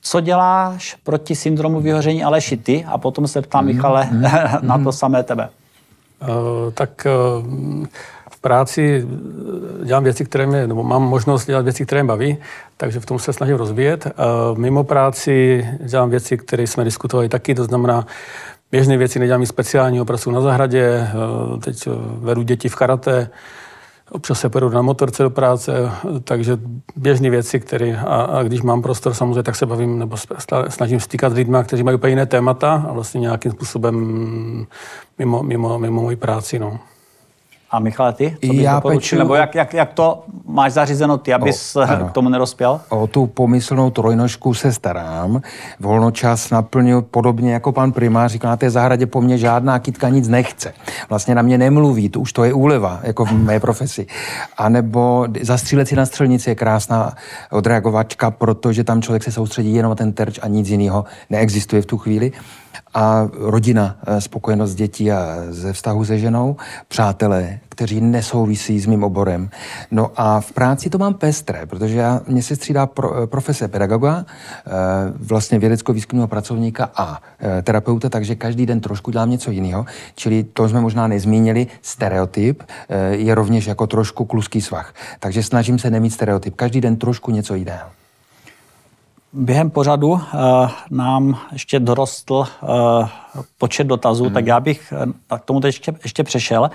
co 0.00 0.20
děláš 0.20 0.96
proti 1.04 1.34
syndromu 1.34 1.80
vyhoření 1.80 2.24
Aleši 2.24 2.56
ty? 2.56 2.84
A 2.84 2.98
potom 2.98 3.28
se 3.28 3.42
ptám, 3.42 3.64
mm, 3.64 3.74
Michale, 3.74 4.08
mm, 4.10 4.22
na 4.62 4.78
to 4.78 4.92
samé 4.92 5.22
tebe. 5.22 5.48
Uh, 6.22 6.72
tak 6.74 7.06
uh, 7.06 7.46
v 8.30 8.40
práci 8.40 9.06
dělám 9.84 10.04
věci, 10.04 10.24
které 10.24 10.46
mě, 10.46 10.66
nebo 10.66 10.82
mám 10.82 11.02
možnost 11.02 11.46
dělat 11.46 11.64
věci, 11.64 11.86
které 11.86 12.02
mě 12.02 12.08
baví, 12.08 12.36
takže 12.76 13.00
v 13.00 13.06
tom 13.06 13.18
se 13.18 13.32
snažím 13.32 13.56
rozvíjet. 13.56 14.06
Uh, 14.06 14.58
mimo 14.58 14.84
práci 14.84 15.66
dělám 15.80 16.10
věci, 16.10 16.38
které 16.38 16.66
jsme 16.66 16.84
diskutovali 16.84 17.28
taky, 17.28 17.54
to 17.54 17.64
znamená 17.64 18.06
běžné 18.72 18.96
věci, 18.96 19.18
nedělám 19.18 19.40
nic 19.40 19.48
speciálního, 19.48 20.04
pracuji 20.04 20.30
na 20.30 20.40
zahradě, 20.40 21.08
teď 21.64 21.88
vedu 22.18 22.42
děti 22.42 22.68
v 22.68 22.74
karate, 22.74 23.30
Občas 24.10 24.40
se 24.40 24.48
pojedu 24.48 24.68
na 24.68 24.82
motorce 24.82 25.22
do 25.22 25.30
práce, 25.30 25.90
takže 26.24 26.58
běžné 26.96 27.30
věci, 27.30 27.60
které, 27.60 27.96
a, 27.96 28.22
a, 28.22 28.42
když 28.42 28.62
mám 28.62 28.82
prostor 28.82 29.14
samozřejmě, 29.14 29.42
tak 29.42 29.56
se 29.56 29.66
bavím 29.66 29.98
nebo 29.98 30.16
snažím 30.68 31.00
stýkat 31.00 31.32
s 31.32 31.36
lidmi, 31.36 31.58
kteří 31.64 31.82
mají 31.82 31.94
úplně 31.96 32.10
jiné 32.10 32.26
témata 32.26 32.86
a 32.88 32.92
vlastně 32.92 33.20
nějakým 33.20 33.52
způsobem 33.52 33.96
mimo, 35.18 35.42
mimo, 35.42 35.78
mimo 35.78 36.02
moji 36.02 36.16
práci. 36.16 36.58
No. 36.58 36.78
A 37.74 37.78
Michale, 37.78 38.12
ty? 38.12 38.36
Co 38.46 38.52
bys 38.52 38.62
Já 38.62 38.80
peču... 38.80 39.18
Nebo 39.18 39.34
jak, 39.34 39.54
jak, 39.54 39.74
jak 39.74 39.92
to 39.92 40.24
máš 40.46 40.72
zařízeno 40.72 41.18
ty, 41.18 41.34
abys 41.34 41.76
o, 41.76 41.86
k 42.08 42.12
tomu 42.12 42.28
nerozpěl? 42.28 42.80
O 42.88 43.06
tu 43.06 43.26
pomyslnou 43.26 43.90
trojnožku 43.90 44.54
se 44.54 44.72
starám. 44.72 45.40
Volnočas 45.80 46.50
naplňuji 46.50 47.02
podobně 47.02 47.52
jako 47.52 47.72
pan 47.72 47.92
primář. 47.92 48.32
Říká, 48.32 48.48
na 48.48 48.56
té 48.56 48.70
zahradě 48.70 49.06
po 49.06 49.20
mně 49.20 49.38
žádná 49.38 49.78
kytka 49.78 50.08
nic 50.08 50.28
nechce. 50.28 50.74
Vlastně 51.08 51.34
na 51.34 51.42
mě 51.42 51.58
nemluví, 51.58 52.08
to 52.08 52.20
už 52.20 52.32
to 52.32 52.44
je 52.44 52.52
úleva, 52.52 53.00
jako 53.02 53.24
v 53.24 53.32
mé 53.32 53.60
profesi. 53.60 54.06
A 54.58 54.68
nebo 54.68 55.26
zastřílet 55.42 55.88
si 55.88 55.96
na 55.96 56.06
střelnici 56.06 56.50
je 56.50 56.54
krásná 56.54 57.14
odreagovačka, 57.50 58.30
protože 58.30 58.84
tam 58.84 59.02
člověk 59.02 59.22
se 59.22 59.32
soustředí 59.32 59.74
jenom 59.74 59.90
na 59.90 59.96
ten 59.96 60.12
terč 60.12 60.38
a 60.42 60.48
nic 60.48 60.68
jiného 60.68 61.04
neexistuje 61.30 61.82
v 61.82 61.86
tu 61.86 61.98
chvíli 61.98 62.32
a 62.94 63.28
rodina, 63.32 63.96
eh, 64.06 64.20
spokojenost 64.20 64.74
dětí 64.74 65.12
a 65.12 65.36
ze 65.50 65.72
vztahu 65.72 66.04
se 66.04 66.18
ženou, 66.18 66.56
přátelé, 66.88 67.58
kteří 67.68 68.00
nesouvisí 68.00 68.80
s 68.80 68.86
mým 68.86 69.04
oborem. 69.04 69.50
No 69.90 70.10
a 70.16 70.40
v 70.40 70.52
práci 70.52 70.90
to 70.90 70.98
mám 70.98 71.14
pestré, 71.14 71.66
protože 71.66 71.96
já, 71.96 72.20
mě 72.26 72.42
se 72.42 72.56
střídá 72.56 72.86
pro, 72.86 73.22
eh, 73.22 73.26
profese 73.26 73.68
pedagoga, 73.68 74.24
eh, 74.26 74.70
vlastně 75.14 75.58
vědecko-výzkumného 75.58 76.28
pracovníka 76.28 76.90
a 76.96 77.22
terapeuta, 77.62 78.08
takže 78.08 78.34
každý 78.34 78.66
den 78.66 78.80
trošku 78.80 79.10
dělám 79.10 79.30
něco 79.30 79.50
jiného. 79.50 79.86
Čili 80.14 80.44
to 80.44 80.68
jsme 80.68 80.80
možná 80.80 81.06
nezmínili, 81.06 81.66
stereotyp 81.82 82.62
je 83.10 83.34
rovněž 83.34 83.66
jako 83.66 83.86
trošku 83.86 84.24
kluský 84.24 84.60
svah. 84.60 84.94
Takže 85.20 85.42
snažím 85.42 85.78
se 85.78 85.90
nemít 85.90 86.12
stereotyp. 86.12 86.54
Každý 86.56 86.80
den 86.80 86.96
trošku 86.96 87.30
něco 87.30 87.54
jiného. 87.54 88.03
Během 89.36 89.70
pořadu 89.70 90.08
uh, 90.08 90.20
nám 90.90 91.38
ještě 91.52 91.80
dorostl 91.80 92.34
uh, 92.34 93.08
počet 93.58 93.84
dotazů, 93.84 94.24
hmm. 94.24 94.34
tak 94.34 94.46
já 94.46 94.60
bych 94.60 94.92
uh, 95.06 95.38
k 95.38 95.44
tomu 95.44 95.60
teď 95.60 95.68
ještě, 95.68 95.94
ještě 96.02 96.24
přešel 96.24 96.70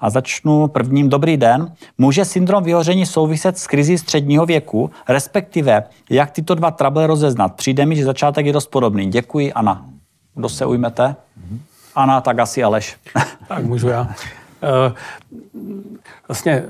a 0.00 0.10
začnu 0.10 0.66
prvním. 0.66 1.08
Dobrý 1.08 1.36
den. 1.36 1.72
Může 1.98 2.24
syndrom 2.24 2.64
vyhoření 2.64 3.06
souviset 3.06 3.58
s 3.58 3.66
krizí 3.66 3.98
středního 3.98 4.46
věku, 4.46 4.90
respektive 5.08 5.84
jak 6.10 6.30
tyto 6.30 6.54
dva 6.54 6.70
trable 6.70 7.06
rozeznat? 7.06 7.54
Přijde 7.54 7.86
mi, 7.86 7.96
že 7.96 8.04
začátek 8.04 8.46
je 8.46 8.52
dost 8.52 8.66
podobný. 8.66 9.06
Děkuji, 9.06 9.52
Ana. 9.52 9.86
Kdo 10.34 10.48
se 10.48 10.66
ujmete? 10.66 11.16
Hmm. 11.36 11.60
Ana, 11.94 12.20
tak 12.20 12.38
asi 12.38 12.64
Aleš. 12.64 12.96
tak 13.48 13.64
můžu 13.64 13.88
já. 13.88 14.00
Uh, 14.00 14.92
vlastně 16.28 16.64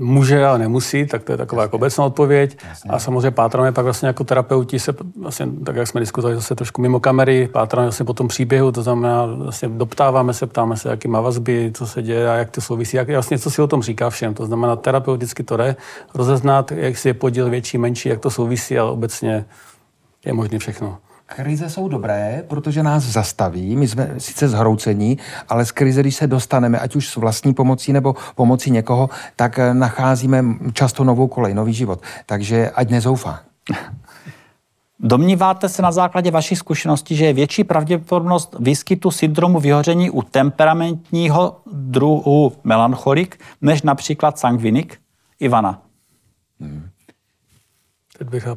může, 0.00 0.44
ale 0.44 0.58
nemusí, 0.58 1.06
tak 1.06 1.22
to 1.22 1.32
je 1.32 1.38
taková 1.38 1.62
jako 1.62 1.76
obecná 1.76 2.04
odpověď. 2.04 2.56
Jasně. 2.68 2.90
A 2.90 2.98
samozřejmě 2.98 3.30
pátráme 3.30 3.72
pak 3.72 3.84
vlastně 3.84 4.06
jako 4.06 4.24
terapeuti 4.24 4.78
se, 4.78 4.94
vlastně, 5.20 5.46
tak 5.64 5.76
jak 5.76 5.88
jsme 5.88 6.00
diskutovali 6.00 6.36
zase 6.36 6.54
trošku 6.54 6.82
mimo 6.82 7.00
kamery, 7.00 7.48
pátráme 7.52 7.86
vlastně 7.86 8.06
po 8.06 8.14
tom 8.14 8.28
příběhu, 8.28 8.72
to 8.72 8.82
znamená, 8.82 9.26
vlastně 9.26 9.68
doptáváme 9.68 10.34
se, 10.34 10.46
ptáme 10.46 10.76
se, 10.76 10.88
jaký 10.88 11.08
má 11.08 11.20
vazby, 11.20 11.70
co 11.74 11.86
se 11.86 12.02
děje 12.02 12.30
a 12.30 12.34
jak 12.34 12.50
to 12.50 12.60
souvisí, 12.60 12.96
jak 12.96 13.10
vlastně 13.10 13.38
co 13.38 13.50
si 13.50 13.62
o 13.62 13.66
tom 13.66 13.82
říká 13.82 14.10
všem. 14.10 14.34
To 14.34 14.46
znamená, 14.46 14.76
terapeuticky 14.76 15.42
to 15.42 15.56
jde 15.56 15.76
rozeznat, 16.14 16.72
jak 16.72 16.98
si 16.98 17.08
je 17.08 17.14
podíl 17.14 17.50
větší, 17.50 17.78
menší, 17.78 18.08
jak 18.08 18.20
to 18.20 18.30
souvisí, 18.30 18.78
ale 18.78 18.90
obecně 18.90 19.44
je 20.24 20.32
možné 20.32 20.58
všechno. 20.58 20.98
Krize 21.36 21.70
jsou 21.70 21.88
dobré, 21.88 22.44
protože 22.48 22.82
nás 22.82 23.04
zastaví. 23.04 23.76
My 23.76 23.88
jsme 23.88 24.14
sice 24.18 24.48
zhroucení, 24.48 25.18
ale 25.48 25.64
z 25.64 25.72
krize, 25.72 26.00
když 26.00 26.16
se 26.16 26.26
dostaneme, 26.26 26.78
ať 26.78 26.96
už 26.96 27.08
s 27.08 27.16
vlastní 27.16 27.54
pomocí 27.54 27.92
nebo 27.92 28.16
pomocí 28.34 28.70
někoho, 28.70 29.10
tak 29.36 29.58
eh, 29.58 29.74
nacházíme 29.74 30.44
často 30.72 31.04
novou 31.04 31.28
kolej, 31.28 31.54
nový 31.54 31.72
život. 31.72 32.02
Takže 32.26 32.70
ať 32.70 32.90
nezoufá. 32.90 33.40
Domníváte 35.00 35.68
se 35.68 35.82
na 35.82 35.92
základě 35.92 36.30
vaší 36.30 36.56
zkušenosti, 36.56 37.16
že 37.16 37.24
je 37.24 37.32
větší 37.32 37.64
pravděpodobnost 37.64 38.56
výskytu 38.58 39.10
syndromu 39.10 39.60
vyhoření 39.60 40.10
u 40.10 40.22
temperamentního 40.22 41.56
druhu 41.72 42.52
melancholik 42.64 43.40
než 43.62 43.82
například 43.82 44.38
sangvinik? 44.38 44.98
Ivana. 45.40 45.82
Hmm. 46.60 46.88
Teď 48.20 48.28
bych 48.28 48.48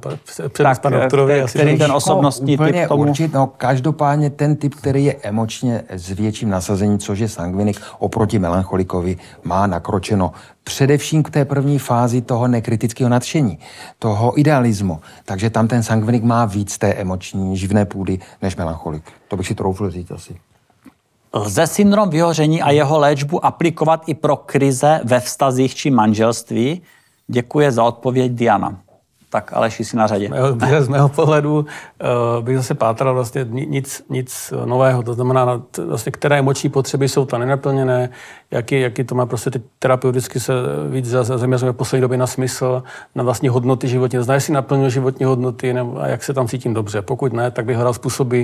přednes 0.47 0.79
panu 0.79 0.99
doktorovi. 0.99 1.41
Asi 1.41 1.57
který 1.57 1.77
ten 1.77 1.91
osobnostní 1.91 2.57
no, 2.57 2.65
typ 2.65 2.87
tomu? 2.87 3.01
Určit, 3.03 3.33
no, 3.33 3.47
každopádně 3.47 4.29
ten 4.29 4.55
typ, 4.55 4.75
který 4.75 5.05
je 5.05 5.15
emočně 5.21 5.83
s 5.89 6.09
větším 6.09 6.49
nasazením, 6.49 6.99
což 6.99 7.19
je 7.19 7.29
sangvinik, 7.29 7.81
oproti 7.99 8.39
melancholikovi, 8.39 9.17
má 9.43 9.67
nakročeno 9.67 10.31
především 10.63 11.23
k 11.23 11.29
té 11.29 11.45
první 11.45 11.79
fázi 11.79 12.21
toho 12.21 12.47
nekritického 12.47 13.09
nadšení, 13.09 13.59
toho 13.99 14.39
idealismu. 14.39 14.99
Takže 15.25 15.49
tam 15.49 15.67
ten 15.67 15.83
sangvinik 15.83 16.23
má 16.23 16.45
víc 16.45 16.77
té 16.77 16.93
emoční 16.93 17.57
živné 17.57 17.85
půdy 17.85 18.19
než 18.41 18.55
melancholik. 18.55 19.03
To 19.27 19.37
bych 19.37 19.47
si 19.47 19.55
troufl 19.55 19.89
říct 19.89 20.11
asi. 20.11 20.35
Lze 21.33 21.67
syndrom 21.67 22.09
vyhoření 22.09 22.61
a 22.61 22.71
jeho 22.71 22.99
léčbu 22.99 23.45
aplikovat 23.45 24.03
i 24.07 24.13
pro 24.13 24.35
krize 24.35 25.01
ve 25.03 25.19
vztazích 25.19 25.75
či 25.75 25.89
manželství? 25.91 26.81
Děkuji 27.27 27.71
za 27.71 27.83
odpověď 27.83 28.31
Diana. 28.31 28.77
Tak 29.33 29.53
Aleši 29.53 29.85
si 29.85 29.97
na 29.97 30.07
řadě. 30.07 30.29
Z 30.79 30.87
mého 30.87 31.09
pohledu 31.19 31.59
uh, 31.59 31.65
bych 32.45 32.57
zase 32.57 32.73
pátral 32.73 33.13
vlastně 33.13 33.45
nic, 33.49 34.05
nic 34.09 34.53
nového. 34.65 35.03
To 35.03 35.13
znamená, 35.13 35.61
vlastně, 35.85 36.11
které 36.11 36.39
emoční 36.39 36.69
potřeby 36.69 37.09
jsou 37.09 37.25
tam 37.25 37.39
nenaplněné, 37.39 38.09
jaký, 38.51 38.81
jaký 38.81 39.03
to 39.03 39.15
má 39.15 39.25
prostě 39.25 39.51
teď 39.51 39.61
terapeuticky 39.79 40.39
se 40.39 40.53
víc 40.89 41.05
zaměřujeme 41.07 41.73
v 41.73 41.75
poslední 41.75 42.01
době 42.01 42.17
na 42.17 42.27
smysl, 42.27 42.83
na 43.15 43.23
vlastní 43.23 43.49
hodnoty 43.49 43.87
životní. 43.87 44.23
Zná, 44.23 44.33
jestli 44.33 44.53
naplňuje 44.53 44.89
životní 44.89 45.25
hodnoty 45.25 45.73
nebo, 45.73 46.01
a 46.01 46.07
jak 46.07 46.23
se 46.23 46.33
tam 46.33 46.47
cítím 46.47 46.73
dobře. 46.73 47.01
Pokud 47.01 47.33
ne, 47.33 47.51
tak 47.51 47.65
bych 47.65 47.75
hledal 47.75 47.93
způsoby, 47.93 48.43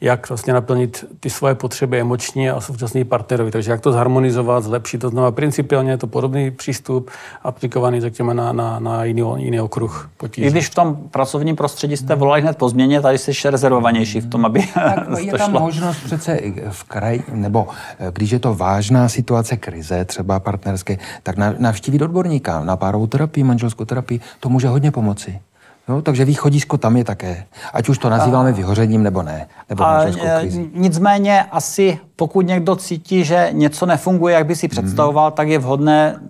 jak 0.00 0.28
vlastně 0.28 0.52
naplnit 0.52 1.04
ty 1.20 1.30
svoje 1.30 1.54
potřeby 1.54 2.00
emoční 2.00 2.50
a 2.50 2.60
současný 2.60 3.04
partnerovi. 3.04 3.50
Takže 3.50 3.70
jak 3.70 3.80
to 3.80 3.92
zharmonizovat, 3.92 4.64
zlepšit. 4.64 4.98
To 4.98 5.08
znamená, 5.08 5.30
principiálně 5.30 5.90
je 5.90 5.96
to 5.96 6.06
podobný 6.06 6.50
přístup 6.50 7.10
aplikovaný, 7.42 8.00
řekněme, 8.00 8.34
na, 8.34 8.52
na, 8.52 8.78
na 8.78 9.04
jiný, 9.04 9.22
jiný 9.36 9.60
okruh 9.60 10.10
potíží. 10.16 10.46
I 10.46 10.50
když 10.50 10.68
v 10.68 10.74
tom 10.74 10.96
pracovním 11.10 11.56
prostředí 11.56 11.96
jste 11.96 12.14
volali 12.14 12.42
hned 12.42 12.56
po 12.56 12.68
změně, 12.68 13.00
tady 13.00 13.18
jste 13.18 13.30
ještě 13.30 13.50
rezervovanější 13.50 14.20
v 14.20 14.30
tom, 14.30 14.44
aby 14.44 14.68
tak 14.74 15.08
je 15.18 15.32
tam 15.38 15.50
šlo. 15.50 15.60
možnost 15.60 15.96
přece 16.04 16.38
v 16.70 16.84
kraji, 16.84 17.24
nebo 17.32 17.68
eh, 17.98 18.10
když 18.12 18.30
je 18.30 18.38
to 18.38 18.54
vážná 18.54 19.08
situace 19.08 19.56
krize, 19.56 20.04
třeba 20.04 20.40
partnerské, 20.40 20.98
tak 21.22 21.36
navštívit 21.58 22.02
odborníka 22.02 22.64
na 22.64 22.76
párovou 22.76 23.06
terapii, 23.06 23.44
manželskou 23.44 23.84
terapii, 23.84 24.20
to 24.40 24.48
může 24.48 24.68
hodně 24.68 24.90
pomoci. 24.90 25.40
No, 25.88 26.02
takže 26.02 26.24
východisko 26.24 26.78
tam 26.78 26.96
je 26.96 27.04
také. 27.04 27.44
Ať 27.72 27.88
už 27.88 27.98
to 27.98 28.10
nazýváme 28.10 28.52
vyhořením 28.52 29.02
nebo 29.02 29.22
ne. 29.22 29.46
Nebo 29.68 29.84
a, 29.84 30.04
e, 30.04 30.48
nicméně 30.74 31.42
asi 31.42 31.98
pokud 32.16 32.46
někdo 32.46 32.76
cítí, 32.76 33.24
že 33.24 33.48
něco 33.52 33.86
nefunguje, 33.86 34.34
jak 34.34 34.46
by 34.46 34.56
si 34.56 34.68
představoval, 34.68 35.30
mm. 35.30 35.34
tak 35.34 35.48
je 35.48 35.58
vhodné 35.58 36.20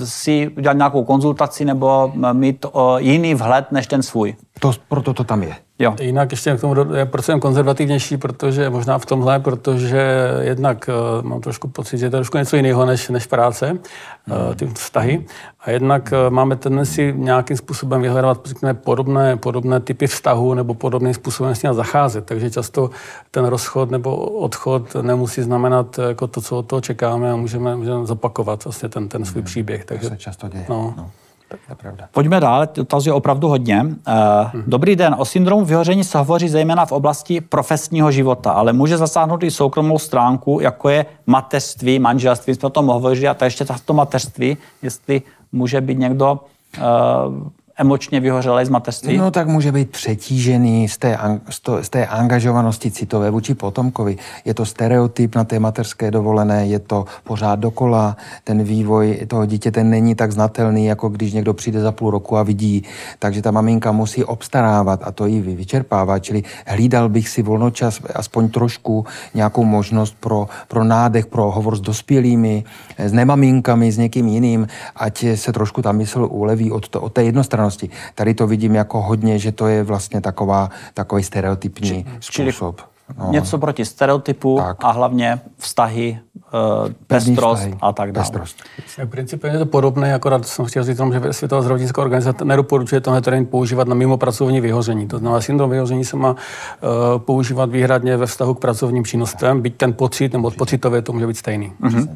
e, 0.00 0.06
si 0.06 0.48
udělat 0.48 0.76
nějakou 0.76 1.04
konzultaci 1.04 1.64
nebo 1.64 2.12
mít 2.32 2.66
jiný 2.98 3.34
vhled 3.34 3.72
než 3.72 3.86
ten 3.86 4.02
svůj. 4.02 4.34
To, 4.60 4.72
proto 4.88 5.14
to 5.14 5.24
tam 5.24 5.42
je. 5.42 5.54
Jo. 5.80 5.94
Jinak 6.00 6.30
ještě 6.30 6.56
k 6.56 6.60
tomu 6.60 6.94
je 6.94 7.06
proč 7.06 7.26
konzervativnější, 7.40 8.16
protože 8.16 8.70
možná 8.70 8.98
v 8.98 9.06
tomhle, 9.06 9.40
protože 9.40 10.30
jednak 10.40 10.90
uh, 11.18 11.26
mám 11.26 11.40
trošku 11.40 11.68
pocit, 11.68 11.98
že 11.98 12.06
je 12.06 12.10
to 12.10 12.16
trošku 12.16 12.38
něco 12.38 12.56
jiného 12.56 12.86
než, 12.86 13.08
než 13.08 13.26
práce, 13.26 13.72
uh, 13.72 14.54
ty 14.54 14.66
vztahy. 14.66 15.26
A 15.60 15.70
jednak 15.70 16.12
uh, 16.12 16.34
máme 16.34 16.56
tendenci 16.56 17.14
nějakým 17.16 17.56
způsobem 17.56 18.02
vyhledávat 18.02 18.48
podobné, 18.72 19.36
podobné 19.36 19.80
typy 19.80 20.06
vztahu 20.06 20.54
nebo 20.54 20.74
podobným 20.74 21.14
způsobem 21.14 21.54
s 21.54 21.62
ním 21.62 21.74
zacházet. 21.74 22.24
Takže 22.24 22.50
často 22.50 22.90
ten 23.30 23.44
rozchod 23.44 23.90
nebo 23.90 24.16
odchod 24.16 24.96
nemusí 25.02 25.42
znamenat 25.42 25.98
jako 26.08 26.26
to, 26.26 26.40
co 26.40 26.58
od 26.58 26.66
toho 26.66 26.80
čekáme 26.80 27.32
a 27.32 27.36
můžeme, 27.36 27.76
můžeme 27.76 28.06
zopakovat 28.06 28.64
vlastně 28.64 28.88
ten, 28.88 29.08
ten 29.08 29.24
svůj 29.24 29.42
příběh. 29.42 29.84
Takže, 29.84 30.08
to 30.08 30.14
se 30.14 30.16
často 30.16 30.48
děje. 30.48 30.66
No. 30.68 30.94
no. 30.96 31.10
Je 31.68 31.74
pravda. 31.74 32.08
Pojďme 32.12 32.40
dál, 32.40 32.66
dotaz 32.74 33.06
je 33.06 33.12
opravdu 33.12 33.48
hodně. 33.48 33.82
Uh, 33.82 34.62
Dobrý 34.66 34.96
den, 34.96 35.16
o 35.18 35.24
syndromu 35.24 35.64
vyhoření 35.64 36.04
se 36.04 36.18
hovoří 36.18 36.48
zejména 36.48 36.86
v 36.86 36.92
oblasti 36.92 37.40
profesního 37.40 38.10
života, 38.10 38.52
ale 38.52 38.72
může 38.72 38.96
zasáhnout 38.96 39.42
i 39.42 39.50
soukromou 39.50 39.98
stránku, 39.98 40.58
jako 40.60 40.88
je 40.88 41.06
mateřství, 41.26 41.98
manželství, 41.98 42.54
jsme 42.54 42.66
o 42.66 42.70
tom 42.70 42.86
hovořili, 42.86 43.28
a 43.28 43.34
to 43.34 43.44
ještě 43.44 43.64
to 43.84 43.94
mateřství, 43.94 44.56
jestli 44.82 45.22
může 45.52 45.80
být 45.80 45.98
někdo 45.98 46.40
uh, 46.78 46.84
emočně 47.80 48.20
vyhořelý 48.20 48.64
z 48.64 48.68
mateřství? 48.68 49.16
No 49.16 49.30
tak 49.30 49.48
může 49.48 49.72
být 49.72 49.90
přetížený 49.90 50.88
z 50.88 50.98
té, 50.98 51.18
z 51.80 51.88
té 51.88 52.06
angažovanosti 52.06 52.90
citové 52.90 53.30
vůči 53.30 53.54
potomkovi. 53.54 54.16
Je 54.44 54.54
to 54.54 54.66
stereotyp 54.66 55.34
na 55.34 55.44
té 55.44 55.58
mateřské 55.58 56.10
dovolené, 56.10 56.66
je 56.66 56.78
to 56.78 57.04
pořád 57.24 57.58
dokola, 57.58 58.16
ten 58.44 58.62
vývoj 58.62 59.26
toho 59.26 59.46
dítěte 59.46 59.84
není 59.84 60.14
tak 60.14 60.32
znatelný, 60.32 60.86
jako 60.86 61.08
když 61.08 61.32
někdo 61.32 61.54
přijde 61.54 61.80
za 61.80 61.92
půl 61.92 62.10
roku 62.10 62.36
a 62.36 62.42
vidí. 62.42 62.82
Takže 63.18 63.42
ta 63.42 63.50
maminka 63.50 63.92
musí 63.92 64.24
obstarávat 64.24 65.00
a 65.04 65.12
to 65.12 65.26
ji 65.26 65.40
vyčerpává. 65.40 66.18
Čili 66.18 66.42
hlídal 66.66 67.08
bych 67.08 67.28
si 67.28 67.42
volnočas 67.42 68.00
aspoň 68.14 68.48
trošku 68.48 69.06
nějakou 69.34 69.64
možnost 69.64 70.16
pro, 70.20 70.48
pro 70.68 70.84
nádech, 70.84 71.26
pro 71.26 71.50
hovor 71.50 71.76
s 71.76 71.80
dospělými, 71.80 72.64
s 72.98 73.12
nemaminkami, 73.12 73.92
s 73.92 73.98
někým 73.98 74.28
jiným, 74.28 74.66
ať 74.96 75.24
se 75.34 75.52
trošku 75.52 75.82
ta 75.82 75.92
mysl 75.92 76.28
uleví 76.30 76.72
od, 76.72 76.88
to, 76.88 77.00
od 77.00 77.12
té 77.12 77.24
jednostrannosti 77.24 77.69
společnosti. 77.70 78.14
Tady 78.14 78.34
to 78.34 78.46
vidím 78.46 78.74
jako 78.74 79.02
hodně, 79.02 79.38
že 79.38 79.52
to 79.52 79.66
je 79.66 79.82
vlastně 79.82 80.20
taková, 80.20 80.70
takový 80.94 81.22
stereotypní 81.22 81.88
Či, 81.88 82.04
způsob. 82.20 82.80
No. 83.18 83.30
Něco 83.30 83.58
proti 83.58 83.84
stereotypu 83.84 84.56
tak. 84.58 84.76
a 84.80 84.90
hlavně 84.90 85.40
vztahy, 85.58 86.18
uh, 86.34 86.92
pestrost 87.06 87.68
a 87.80 87.92
tak 87.92 88.12
dále. 88.12 88.22
Pestrost. 88.22 88.56
Principálně 89.10 89.54
je 89.54 89.58
to 89.58 89.66
podobné, 89.66 90.14
akorát 90.14 90.46
jsem 90.46 90.64
chtěl 90.64 90.84
říct, 90.84 91.00
že 91.12 91.32
Světová 91.32 91.62
zdravotnická 91.62 92.02
organizace 92.02 92.44
nedoporučuje 92.44 93.00
tohle 93.00 93.20
terén 93.20 93.46
používat 93.46 93.88
na 93.88 93.94
mimo 93.94 94.16
pracovní 94.16 94.60
vyhoření. 94.60 95.08
To 95.08 95.18
znamená, 95.18 95.40
syndrom 95.40 95.70
vyhoření 95.70 96.04
se 96.04 96.16
má 96.16 96.30
uh, 96.30 96.38
používat 97.18 97.70
výhradně 97.70 98.16
ve 98.16 98.26
vztahu 98.26 98.54
k 98.54 98.60
pracovním 98.60 99.04
činnostem, 99.04 99.62
byť 99.62 99.76
ten 99.76 99.92
pocit 99.92 100.32
nebo 100.32 100.50
pocitově 100.50 101.02
to 101.02 101.12
může 101.12 101.26
být 101.26 101.36
stejný. 101.36 101.72
Mm-hmm. 101.82 102.08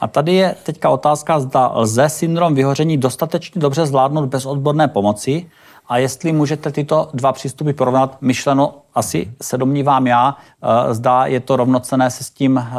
A 0.00 0.06
tady 0.06 0.34
je 0.34 0.54
teďka 0.62 0.90
otázka, 0.90 1.40
zda 1.40 1.70
lze 1.74 2.08
syndrom 2.08 2.54
vyhoření 2.54 2.98
dostatečně 2.98 3.60
dobře 3.60 3.86
zvládnout 3.86 4.26
bez 4.26 4.46
odborné 4.46 4.88
pomoci 4.88 5.46
a 5.88 5.98
jestli 5.98 6.32
můžete 6.32 6.72
tyto 6.72 7.08
dva 7.14 7.32
přístupy 7.32 7.72
porovnat, 7.72 8.16
myšleno 8.20 8.74
asi 8.94 9.34
se 9.42 9.58
domnívám 9.58 10.06
já, 10.06 10.36
eh, 10.62 10.94
zda 10.94 11.26
je 11.26 11.40
to 11.40 11.56
rovnocené 11.56 12.10
se 12.10 12.24
s 12.24 12.30
tím 12.30 12.58
eh, 12.58 12.72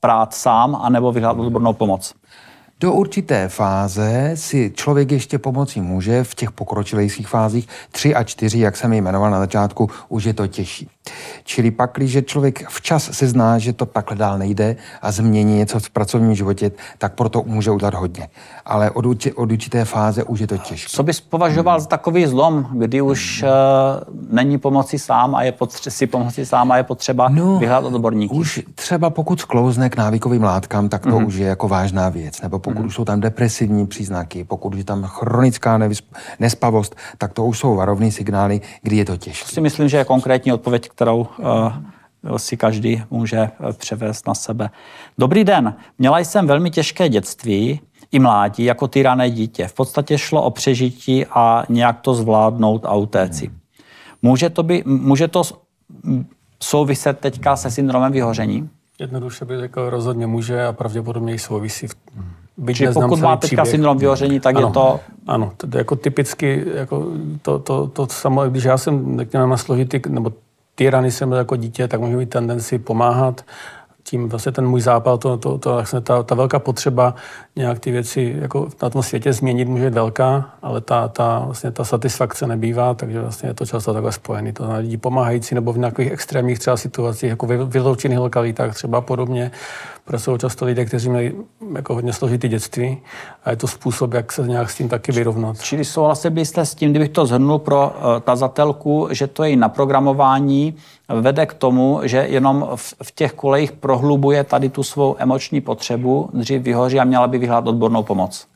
prát 0.00 0.34
sám, 0.34 0.80
anebo 0.82 1.12
vyhledat 1.12 1.40
odbornou 1.40 1.72
pomoc. 1.72 2.14
Do 2.80 2.92
určité 2.92 3.48
fáze 3.48 4.30
si 4.34 4.72
člověk 4.74 5.12
ještě 5.12 5.38
pomoci 5.38 5.80
může 5.80 6.24
v 6.24 6.34
těch 6.34 6.52
pokročilejších 6.52 7.28
fázích. 7.28 7.68
Tři 7.92 8.14
a 8.14 8.24
čtyři, 8.24 8.58
jak 8.58 8.76
jsem 8.76 8.92
jmenoval 8.92 9.30
na 9.30 9.38
začátku, 9.38 9.90
už 10.08 10.24
je 10.24 10.34
to 10.34 10.46
těžší. 10.46 10.88
Čili 11.44 11.70
pak, 11.70 11.90
když 11.94 12.18
člověk 12.24 12.68
včas 12.68 13.10
se 13.12 13.28
zná, 13.28 13.58
že 13.58 13.72
to 13.72 13.86
takhle 13.86 14.16
dál 14.16 14.38
nejde 14.38 14.76
a 15.02 15.12
změní 15.12 15.56
něco 15.56 15.80
v 15.80 15.90
pracovním 15.90 16.34
životě, 16.34 16.72
tak 16.98 17.14
proto 17.14 17.42
může 17.46 17.70
udělat 17.70 17.94
hodně. 17.94 18.28
Ale 18.64 18.90
od, 18.90 19.04
od 19.34 19.52
určité 19.52 19.84
fáze 19.84 20.24
už 20.24 20.40
je 20.40 20.46
to 20.46 20.58
těžké. 20.58 20.90
Co 20.90 21.02
bys 21.02 21.20
považoval 21.20 21.74
hmm. 21.74 21.80
za 21.80 21.86
takový 21.86 22.26
zlom, 22.26 22.66
kdy 22.72 23.02
už 23.02 23.42
hmm. 23.42 23.52
uh, 23.52 24.34
není 24.34 24.58
pomoci 24.58 24.98
sám 24.98 25.34
a 25.34 25.42
je 25.42 25.52
potře- 25.52 25.90
si 25.90 26.06
pomoci 26.06 26.46
sám 26.46 26.72
a 26.72 26.76
je 26.76 26.82
potřeba 26.82 27.28
no, 27.28 27.58
vyhledat 27.58 27.84
odborníky? 27.84 28.34
Už 28.34 28.60
třeba 28.74 29.10
pokud 29.10 29.40
sklouzne 29.40 29.90
k 29.90 29.96
návykovým 29.96 30.42
látkám, 30.42 30.88
tak 30.88 31.02
to 31.02 31.16
hmm. 31.16 31.26
už 31.26 31.34
je 31.34 31.46
jako 31.46 31.68
vážná 31.68 32.08
věc. 32.08 32.40
Nebo 32.42 32.58
pokud 32.64 32.78
hmm. 32.78 32.86
už 32.86 32.94
jsou 32.94 33.04
tam 33.04 33.20
depresivní 33.20 33.86
příznaky, 33.86 34.44
pokud 34.44 34.74
je 34.74 34.84
tam 34.84 35.02
chronická 35.02 35.78
nevysp- 35.78 36.16
nespavost, 36.40 36.96
tak 37.18 37.32
to 37.32 37.44
už 37.44 37.58
jsou 37.58 37.74
varovné 37.74 38.10
signály, 38.10 38.60
kdy 38.82 38.96
je 38.96 39.04
to 39.04 39.16
těžké. 39.16 39.48
Si 39.48 39.60
myslím, 39.60 39.88
že 39.88 39.96
je 39.96 40.04
konkrétní 40.04 40.52
odpověď, 40.52 40.88
kterou 40.88 41.20
uh, 41.38 42.36
si 42.36 42.56
každý 42.56 43.02
může 43.10 43.38
eh, 43.38 43.72
převést 43.72 44.26
na 44.26 44.34
sebe. 44.34 44.70
Dobrý 45.18 45.44
den, 45.44 45.74
měla 45.98 46.18
jsem 46.18 46.46
velmi 46.46 46.70
těžké 46.70 47.08
dětství, 47.08 47.80
i 48.12 48.18
mládí 48.18 48.64
jako 48.64 48.88
tyrané 48.88 49.30
dítě. 49.30 49.68
V 49.68 49.74
podstatě 49.74 50.18
šlo 50.18 50.42
o 50.42 50.50
přežití 50.50 51.26
a 51.26 51.64
nějak 51.68 52.00
to 52.00 52.14
zvládnout 52.14 52.84
a 52.84 52.94
utéci. 52.94 53.50
Může 54.22 54.50
to, 54.50 54.62
by, 54.62 54.82
může 54.86 55.28
to 55.28 55.42
souviset 56.62 57.18
teďka 57.20 57.56
se 57.56 57.70
syndromem 57.70 58.12
vyhoření? 58.12 58.70
Jednoduše 58.98 59.44
by 59.44 59.60
řekl, 59.60 59.90
rozhodně 59.90 60.26
může 60.26 60.66
a 60.66 60.72
pravděpodobně 60.72 61.34
i 61.34 61.38
souvisí. 61.38 61.86
Byť 62.56 62.76
Čili 62.76 62.94
pokud 62.94 63.20
má 63.20 63.36
teďka 63.36 63.46
příběh. 63.46 63.68
syndrom 63.68 63.98
vyhoření, 63.98 64.40
tak 64.40 64.56
ano, 64.56 64.66
je 64.66 64.72
to... 64.72 65.00
Ano, 65.26 65.52
to 65.56 65.78
jako 65.78 65.96
typicky, 65.96 66.64
jako 66.74 67.06
to, 67.42 67.58
to, 67.58 67.88
to, 67.88 68.06
to 68.06 68.12
samo, 68.12 68.44
když 68.44 68.64
já 68.64 68.78
jsem, 68.78 69.18
řekněme, 69.18 69.58
složitý, 69.58 70.00
nebo 70.08 70.32
tyrany 70.74 71.10
jsem 71.10 71.32
jako 71.32 71.56
dítě, 71.56 71.88
tak 71.88 72.00
můžu 72.00 72.18
mít 72.18 72.30
tendenci 72.30 72.78
pomáhat 72.78 73.44
tím 74.04 74.28
vlastně 74.28 74.52
ten 74.52 74.66
můj 74.66 74.80
zápal, 74.80 75.18
to, 75.18 75.36
to, 75.36 75.58
to, 75.58 75.72
vlastně 75.72 76.00
ta, 76.00 76.22
ta 76.22 76.34
velká 76.34 76.58
potřeba 76.58 77.14
nějak 77.56 77.78
ty 77.78 77.90
věci 77.90 78.36
jako 78.40 78.68
na 78.82 78.90
tom 78.90 79.02
světě 79.02 79.32
změnit 79.32 79.68
může 79.68 79.84
být 79.84 79.94
velká, 79.94 80.50
ale 80.62 80.80
ta, 80.80 81.08
ta, 81.08 81.38
vlastně 81.38 81.70
ta 81.70 81.84
satisfakce 81.84 82.46
nebývá, 82.46 82.94
takže 82.94 83.20
vlastně 83.20 83.48
je 83.48 83.54
to 83.54 83.66
často 83.66 83.92
takhle 83.92 84.12
spojený. 84.12 84.52
To 84.52 84.62
znamená 84.62 84.80
lidi 84.80 84.96
pomáhající 84.96 85.54
nebo 85.54 85.72
v 85.72 85.78
nějakých 85.78 86.12
extrémních 86.12 86.58
třeba 86.58 86.76
situacích, 86.76 87.30
jako 87.30 87.46
v 87.46 87.68
vyloučených 87.68 88.18
lokalitách 88.18 88.74
třeba 88.74 89.00
podobně, 89.00 89.50
protože 90.04 90.18
jsou 90.18 90.38
často 90.38 90.64
lidé, 90.64 90.84
kteří 90.84 91.08
mají 91.08 91.32
jako 91.74 91.94
hodně 91.94 92.12
složitý 92.12 92.48
dětství 92.48 92.98
a 93.44 93.50
je 93.50 93.56
to 93.56 93.66
způsob, 93.66 94.14
jak 94.14 94.32
se 94.32 94.48
nějak 94.48 94.70
s 94.70 94.76
tím 94.76 94.88
taky 94.88 95.12
vyrovnat. 95.12 95.60
Čili 95.60 95.84
souhlasili 95.84 96.34
byste 96.34 96.66
s 96.66 96.74
tím, 96.74 96.90
kdybych 96.90 97.08
to 97.08 97.26
zhrnul 97.26 97.58
pro 97.58 97.86
uh, 97.86 98.20
tazatelku, 98.20 99.08
že 99.10 99.26
to 99.26 99.44
její 99.44 99.56
naprogramování 99.56 100.74
vede 101.20 101.46
k 101.46 101.54
tomu, 101.54 102.00
že 102.02 102.18
jenom 102.18 102.68
v, 102.74 102.94
v 103.02 103.12
těch 103.14 103.32
kolejích 103.32 103.72
prohlubuje 103.72 104.44
tady 104.44 104.68
tu 104.68 104.82
svou 104.82 105.16
emoční 105.18 105.60
potřebu, 105.60 106.30
dřív 106.34 106.62
vyhoří 106.62 107.00
a 107.00 107.04
měla 107.04 107.26
by 107.26 107.38
vyhledat 107.38 107.68
odbornou 107.68 108.02
pomoc. 108.02 108.46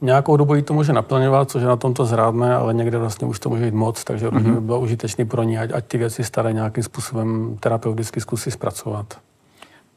Nějakou 0.00 0.36
dobu 0.36 0.54
jí 0.54 0.62
to 0.62 0.74
může 0.74 0.92
naplňovat, 0.92 1.50
což 1.50 1.62
je 1.62 1.68
na 1.68 1.76
tomto 1.76 2.04
zrádné, 2.04 2.54
ale 2.54 2.74
někde 2.74 2.98
vlastně 2.98 3.28
už 3.28 3.38
to 3.40 3.48
může 3.48 3.64
jít 3.64 3.74
moc, 3.74 4.04
takže 4.04 4.28
mm-hmm. 4.28 4.54
by 4.54 4.60
bylo 4.60 4.80
užitečné 4.80 5.24
pro 5.24 5.42
ní, 5.42 5.58
ať, 5.58 5.70
ať 5.74 5.84
ty 5.84 5.98
věci 5.98 6.24
staré 6.24 6.52
nějakým 6.52 6.84
způsobem 6.84 7.56
terapeuticky 7.60 8.20
zkusí 8.20 8.50
zpracovat. 8.50 9.18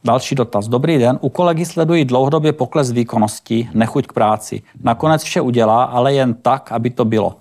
Další 0.03 0.35
dotaz. 0.35 0.67
Dobrý 0.67 0.97
den. 0.97 1.19
U 1.21 1.29
kolegy 1.29 1.65
sledují 1.65 2.05
dlouhodobě 2.05 2.53
pokles 2.53 2.91
výkonnosti, 2.91 3.69
nechuť 3.73 4.07
k 4.07 4.13
práci. 4.13 4.61
Nakonec 4.83 5.23
vše 5.23 5.41
udělá, 5.41 5.83
ale 5.83 6.13
jen 6.13 6.33
tak, 6.33 6.71
aby 6.71 6.89
to 6.89 7.05
bylo. 7.05 7.35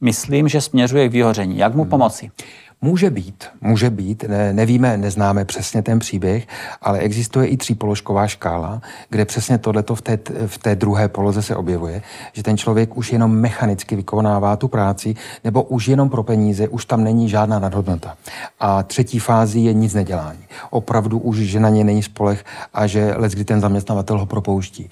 Myslím, 0.00 0.48
že 0.48 0.60
směřuje 0.60 1.08
k 1.08 1.12
vyhoření. 1.12 1.58
Jak 1.58 1.74
mu 1.74 1.82
mhm. 1.82 1.90
pomoci? 1.90 2.26
Hmm. 2.26 2.65
Může 2.86 3.10
být, 3.10 3.44
může 3.60 3.90
být, 3.90 4.24
ne, 4.28 4.52
nevíme, 4.52 4.96
neznáme 4.96 5.44
přesně 5.44 5.82
ten 5.82 5.98
příběh, 5.98 6.46
ale 6.82 6.98
existuje 6.98 7.46
i 7.46 7.56
třípoložková 7.56 8.26
škála, 8.26 8.80
kde 9.10 9.24
přesně 9.24 9.58
tohleto 9.58 9.94
v 9.94 10.02
té, 10.02 10.18
v 10.46 10.58
té 10.58 10.74
druhé 10.74 11.08
poloze 11.08 11.42
se 11.42 11.56
objevuje, 11.56 12.02
že 12.32 12.42
ten 12.42 12.56
člověk 12.56 12.96
už 12.96 13.12
jenom 13.12 13.30
mechanicky 13.30 13.96
vykonává 13.96 14.56
tu 14.56 14.68
práci, 14.68 15.14
nebo 15.44 15.62
už 15.62 15.88
jenom 15.88 16.08
pro 16.08 16.22
peníze, 16.22 16.68
už 16.68 16.84
tam 16.84 17.04
není 17.04 17.28
žádná 17.28 17.58
nadhodnota. 17.58 18.16
A 18.60 18.82
třetí 18.82 19.18
fází 19.18 19.64
je 19.64 19.74
nic 19.74 19.94
nedělání. 19.94 20.44
Opravdu 20.70 21.18
už, 21.18 21.36
že 21.36 21.60
na 21.60 21.68
ně 21.68 21.84
není 21.84 22.02
spolech 22.02 22.44
a 22.74 22.86
že 22.86 23.14
let, 23.16 23.32
kdy 23.32 23.44
ten 23.44 23.60
zaměstnavatel 23.60 24.18
ho 24.18 24.26
propouští. 24.26 24.90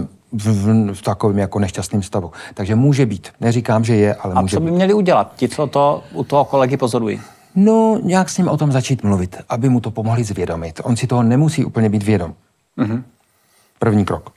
Uh, 0.00 0.06
v, 0.32 0.46
v, 0.46 0.94
v 0.94 1.02
takovém 1.02 1.38
jako 1.38 1.58
nešťastném 1.58 2.02
stavu. 2.02 2.30
Takže 2.54 2.74
může 2.74 3.06
být. 3.06 3.28
Neříkám, 3.40 3.84
že 3.84 3.96
je, 3.96 4.14
ale 4.14 4.34
A 4.34 4.40
může 4.40 4.56
co 4.56 4.60
by 4.60 4.70
být. 4.70 4.76
měli 4.76 4.94
udělat 4.94 5.32
ti, 5.36 5.48
co 5.48 5.66
to 5.66 6.02
u 6.12 6.24
toho 6.24 6.44
kolegy 6.44 6.76
pozorují? 6.76 7.20
No, 7.54 7.98
nějak 8.02 8.30
s 8.30 8.38
ním 8.38 8.48
o 8.48 8.56
tom 8.56 8.72
začít 8.72 9.02
mluvit, 9.02 9.36
aby 9.48 9.68
mu 9.68 9.80
to 9.80 9.90
pomohli 9.90 10.24
zvědomit. 10.24 10.80
On 10.84 10.96
si 10.96 11.06
toho 11.06 11.22
nemusí 11.22 11.64
úplně 11.64 11.88
být 11.88 12.02
vědom. 12.02 12.34
Mm-hmm. 12.78 13.02
První 13.78 14.04
krok. 14.04 14.30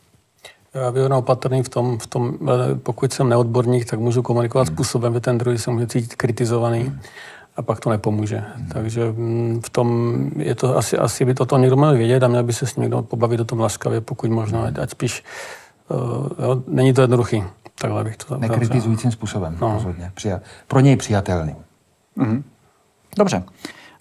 Já 0.76 0.92
bych 0.92 1.04
opatrný 1.12 1.64
v 1.64 1.70
tom, 1.70 1.98
v 1.98 2.08
tom, 2.08 2.38
eh, 2.44 2.76
pokud 2.76 3.14
jsem 3.14 3.30
neodborník, 3.30 3.86
tak 3.86 4.00
můžu 4.00 4.22
komunikovat 4.22 4.68
hmm. 4.68 4.76
způsobem, 4.76 5.14
že 5.14 5.20
ten 5.20 5.38
druhý 5.38 5.58
se 5.58 5.72
může 5.72 5.88
cítit 5.88 6.16
kritizovaný 6.16 6.80
hmm. 6.80 7.00
a 7.56 7.62
pak 7.62 7.80
to 7.80 7.90
nepomůže. 7.90 8.44
Hmm. 8.56 8.68
Takže 8.68 9.12
mm, 9.12 9.62
v 9.66 9.70
tom 9.70 10.16
je 10.38 10.56
to 10.56 10.78
asi, 10.78 10.98
asi 10.98 11.26
by 11.26 11.34
to, 11.34 11.46
to 11.46 11.58
někdo 11.58 11.76
měl 11.76 11.98
vědět 11.98 12.24
a 12.24 12.28
měl 12.28 12.44
by 12.44 12.54
se 12.54 12.68
s 12.68 12.76
někdo 12.76 13.02
pobavit 13.02 13.40
o 13.40 13.46
tom 13.46 13.60
laskavě, 13.60 14.02
pokud 14.02 14.30
možno, 14.30 14.64
ať 14.82 14.90
spíš 14.90 15.24
jo, 15.90 16.64
není 16.68 16.94
to 16.94 17.02
jednoduchý. 17.02 17.44
Takhle 17.76 18.04
bych 18.04 18.18
to 18.18 18.38
Nekritizujícím 18.38 19.12
způsobem, 19.12 19.58
no. 19.62 19.74
rozhodně. 19.74 20.12
Přijat, 20.16 20.42
pro 20.68 20.80
něj 20.80 20.96
přijatelný. 20.96 21.56
Mm-hmm. 22.18 22.44
Dobře. 23.18 23.44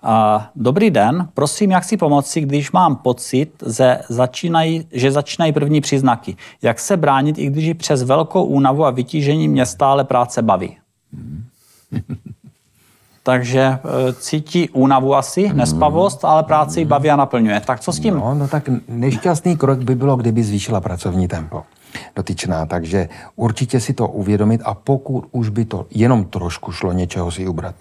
Uh, 0.04 0.42
dobrý 0.56 0.90
den, 0.90 1.28
prosím, 1.34 1.70
jak 1.70 1.84
si 1.84 1.96
pomoci, 1.96 2.40
když 2.40 2.72
mám 2.72 2.96
pocit, 2.96 3.62
že 3.66 3.98
začínají, 4.08 4.86
že 4.92 5.12
začínají 5.12 5.52
první 5.52 5.80
příznaky. 5.80 6.36
Jak 6.62 6.80
se 6.80 6.96
bránit, 6.96 7.38
i 7.38 7.46
když 7.46 7.72
přes 7.74 8.02
velkou 8.02 8.44
únavu 8.44 8.84
a 8.84 8.90
vytížení 8.90 9.48
mě 9.48 9.66
stále 9.66 10.04
práce 10.04 10.42
baví? 10.42 10.76
Mm. 11.12 11.44
Takže 13.26 13.60
e, 13.60 13.78
cítí 14.12 14.68
únavu 14.68 15.14
asi, 15.16 15.52
nespavost, 15.52 16.24
ale 16.24 16.42
práci 16.42 16.84
mm. 16.84 16.88
baví 16.88 17.10
a 17.10 17.16
naplňuje. 17.16 17.60
Tak 17.60 17.80
co 17.80 17.92
s 17.92 18.00
tím? 18.00 18.14
No, 18.14 18.34
no 18.34 18.48
tak 18.48 18.68
nešťastný 18.88 19.56
krok 19.56 19.78
by 19.78 19.94
bylo, 19.94 20.16
kdyby 20.16 20.42
zvýšila 20.42 20.80
pracovní 20.80 21.28
tempo 21.28 21.64
dotyčná. 22.16 22.66
Takže 22.66 23.08
určitě 23.36 23.80
si 23.80 23.92
to 23.92 24.08
uvědomit 24.08 24.60
a 24.64 24.74
pokud 24.74 25.24
už 25.32 25.48
by 25.48 25.64
to 25.64 25.86
jenom 25.90 26.24
trošku 26.24 26.72
šlo 26.72 26.92
něčeho 26.92 27.30
si 27.30 27.46
ubrat. 27.46 27.74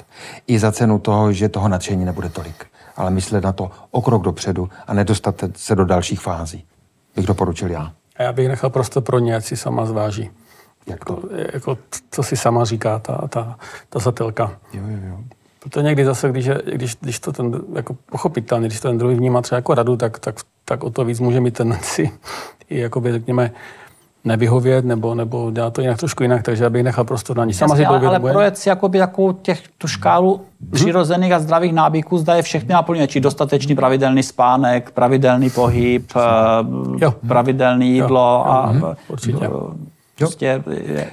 I 0.47 0.59
za 0.59 0.71
cenu 0.71 0.99
toho, 0.99 1.33
že 1.33 1.49
toho 1.49 1.67
nadšení 1.67 2.05
nebude 2.05 2.29
tolik. 2.29 2.65
Ale 2.95 3.11
myslet 3.11 3.43
na 3.43 3.51
to 3.51 3.71
o 3.91 4.01
krok 4.01 4.21
dopředu 4.21 4.69
a 4.87 4.93
nedostat 4.93 5.35
se 5.55 5.75
do 5.75 5.85
dalších 5.85 6.19
fází. 6.19 6.63
Bych 7.15 7.25
doporučil 7.25 7.71
já. 7.71 7.91
A 8.17 8.23
já 8.23 8.33
bych 8.33 8.47
nechal 8.47 8.69
prostor 8.69 9.03
pro 9.03 9.19
ně, 9.19 9.35
ať 9.35 9.45
si 9.45 9.57
sama 9.57 9.85
zváží. 9.85 10.29
Jak 10.87 11.05
to? 11.05 11.19
Jako, 11.53 11.77
co 12.11 12.23
si 12.23 12.37
sama 12.37 12.65
říká 12.65 12.99
ta, 12.99 13.27
ta, 13.27 13.57
ta 13.89 13.99
zatelka. 13.99 14.51
Jo, 14.73 14.83
jo, 14.87 14.97
jo. 15.09 15.17
Protože 15.59 15.83
někdy 15.83 16.05
zase, 16.05 16.29
když, 16.29 16.45
je, 16.45 16.61
když, 16.73 16.97
když 17.01 17.19
to 17.19 17.31
ten, 17.31 17.61
jako 17.75 17.95
pochopitelně, 18.11 18.67
když 18.67 18.79
to 18.79 18.87
ten 18.87 18.97
druhý 18.97 19.15
vnímá 19.15 19.41
třeba 19.41 19.57
jako 19.57 19.73
radu, 19.73 19.97
tak, 19.97 20.19
tak, 20.19 20.35
tak 20.65 20.83
o 20.83 20.89
to 20.89 21.05
víc 21.05 21.19
může 21.19 21.39
mít 21.39 21.53
tendenci 21.53 22.11
i 22.69 22.79
jakoby, 22.79 23.11
řekněme, 23.11 23.51
nevyhovět 24.23 24.85
nebo, 24.85 25.15
nebo 25.15 25.51
dělat 25.51 25.73
to 25.73 25.81
jinak 25.81 25.97
trošku 25.97 26.23
jinak, 26.23 26.43
takže 26.43 26.65
abych 26.65 26.83
nechal 26.83 27.03
prostor 27.03 27.37
na 27.37 27.45
ní. 27.45 27.53
Sama 27.53 27.73
Jasně, 27.73 27.85
si 27.85 27.87
to 27.87 27.95
ale, 27.95 28.07
ale 28.07 28.31
projet 28.31 28.57
si 28.57 28.69
jakoby 28.69 28.97
jakou 28.97 29.31
těch, 29.31 29.63
tu 29.77 29.87
škálu 29.87 30.35
hmm. 30.35 30.71
přirozených 30.71 31.31
a 31.31 31.39
zdravých 31.39 31.73
nábíků 31.73 32.17
zda 32.17 32.35
je 32.35 32.41
všechny 32.41 32.73
naplňuje, 32.73 33.07
či 33.07 33.19
dostatečný 33.19 33.75
pravidelný 33.75 34.23
spánek, 34.23 34.91
pravidelný 34.91 35.49
pohyb, 35.49 36.11
jo. 36.97 37.13
pravidelný 37.27 37.93
jídlo 37.93 38.43
jo. 38.45 38.51
a 38.51 38.65
hmm. 38.65 38.83
určitě. 39.07 39.49
Prostě, 40.17 40.63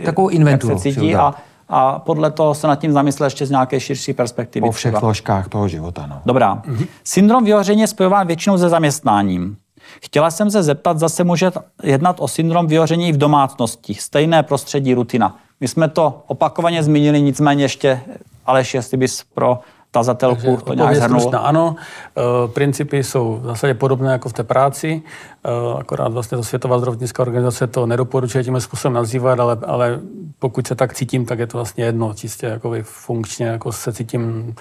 Takovou 0.04 0.28
inventuru. 0.28 0.72
Jak 0.72 0.82
se 0.82 0.82
cítí 0.82 1.16
a, 1.16 1.34
a 1.68 1.98
podle 1.98 2.30
toho 2.30 2.54
se 2.54 2.66
nad 2.66 2.76
tím 2.76 2.92
zamyslet 2.92 3.26
ještě 3.26 3.46
z 3.46 3.50
nějaké 3.50 3.80
širší 3.80 4.12
perspektivy. 4.12 4.66
Po 4.66 4.72
všech 4.72 4.96
složkách 4.98 5.48
toho 5.48 5.68
života. 5.68 6.06
No. 6.06 6.20
Dobrá. 6.26 6.54
Mm-hmm. 6.56 6.86
Syndrom 7.04 7.44
vyhoření 7.44 7.80
je 7.80 7.86
spojován 7.86 8.26
většinou 8.26 8.58
se 8.58 8.68
zaměstnáním. 8.68 9.56
Chtěla 10.02 10.30
jsem 10.30 10.50
se 10.50 10.62
zeptat, 10.62 10.98
zase 10.98 11.24
může 11.24 11.50
jednat 11.82 12.16
o 12.20 12.28
syndrom 12.28 12.66
vyhoření 12.66 13.12
v 13.12 13.16
domácnosti. 13.16 13.94
Stejné 13.94 14.42
prostředí, 14.42 14.94
rutina. 14.94 15.36
My 15.60 15.68
jsme 15.68 15.88
to 15.88 16.22
opakovaně 16.26 16.82
zmínili, 16.82 17.22
nicméně 17.22 17.64
ještě, 17.64 18.00
Aleš, 18.46 18.74
jestli 18.74 18.96
bys 18.96 19.24
pro 19.34 19.58
tazatelku 19.90 20.56
Takže 20.56 20.64
to 20.64 20.74
nějak 20.74 20.96
zhrnul. 20.96 21.30
Ano, 21.38 21.76
e, 21.76 22.48
principy 22.48 23.04
jsou 23.04 23.38
v 23.42 23.44
zásadě 23.44 23.74
podobné 23.74 24.12
jako 24.12 24.28
v 24.28 24.32
té 24.32 24.44
práci, 24.44 25.02
e, 25.44 25.78
akorát 25.78 26.12
vlastně 26.12 26.38
to 26.38 26.44
Světová 26.44 26.78
zdravotnická 26.78 27.22
organizace 27.22 27.66
to 27.66 27.86
nedoporučuje 27.86 28.44
tím 28.44 28.60
způsobem 28.60 28.92
nazývat, 28.92 29.40
ale, 29.40 29.58
ale 29.66 30.00
pokud 30.38 30.66
se 30.66 30.74
tak 30.74 30.94
cítím, 30.94 31.26
tak 31.26 31.38
je 31.38 31.46
to 31.46 31.58
vlastně 31.58 31.84
jedno, 31.84 32.14
čistě 32.14 32.46
jako 32.46 32.74
funkčně, 32.82 33.46
jako 33.46 33.72
se 33.72 33.92
cítím 33.92 34.54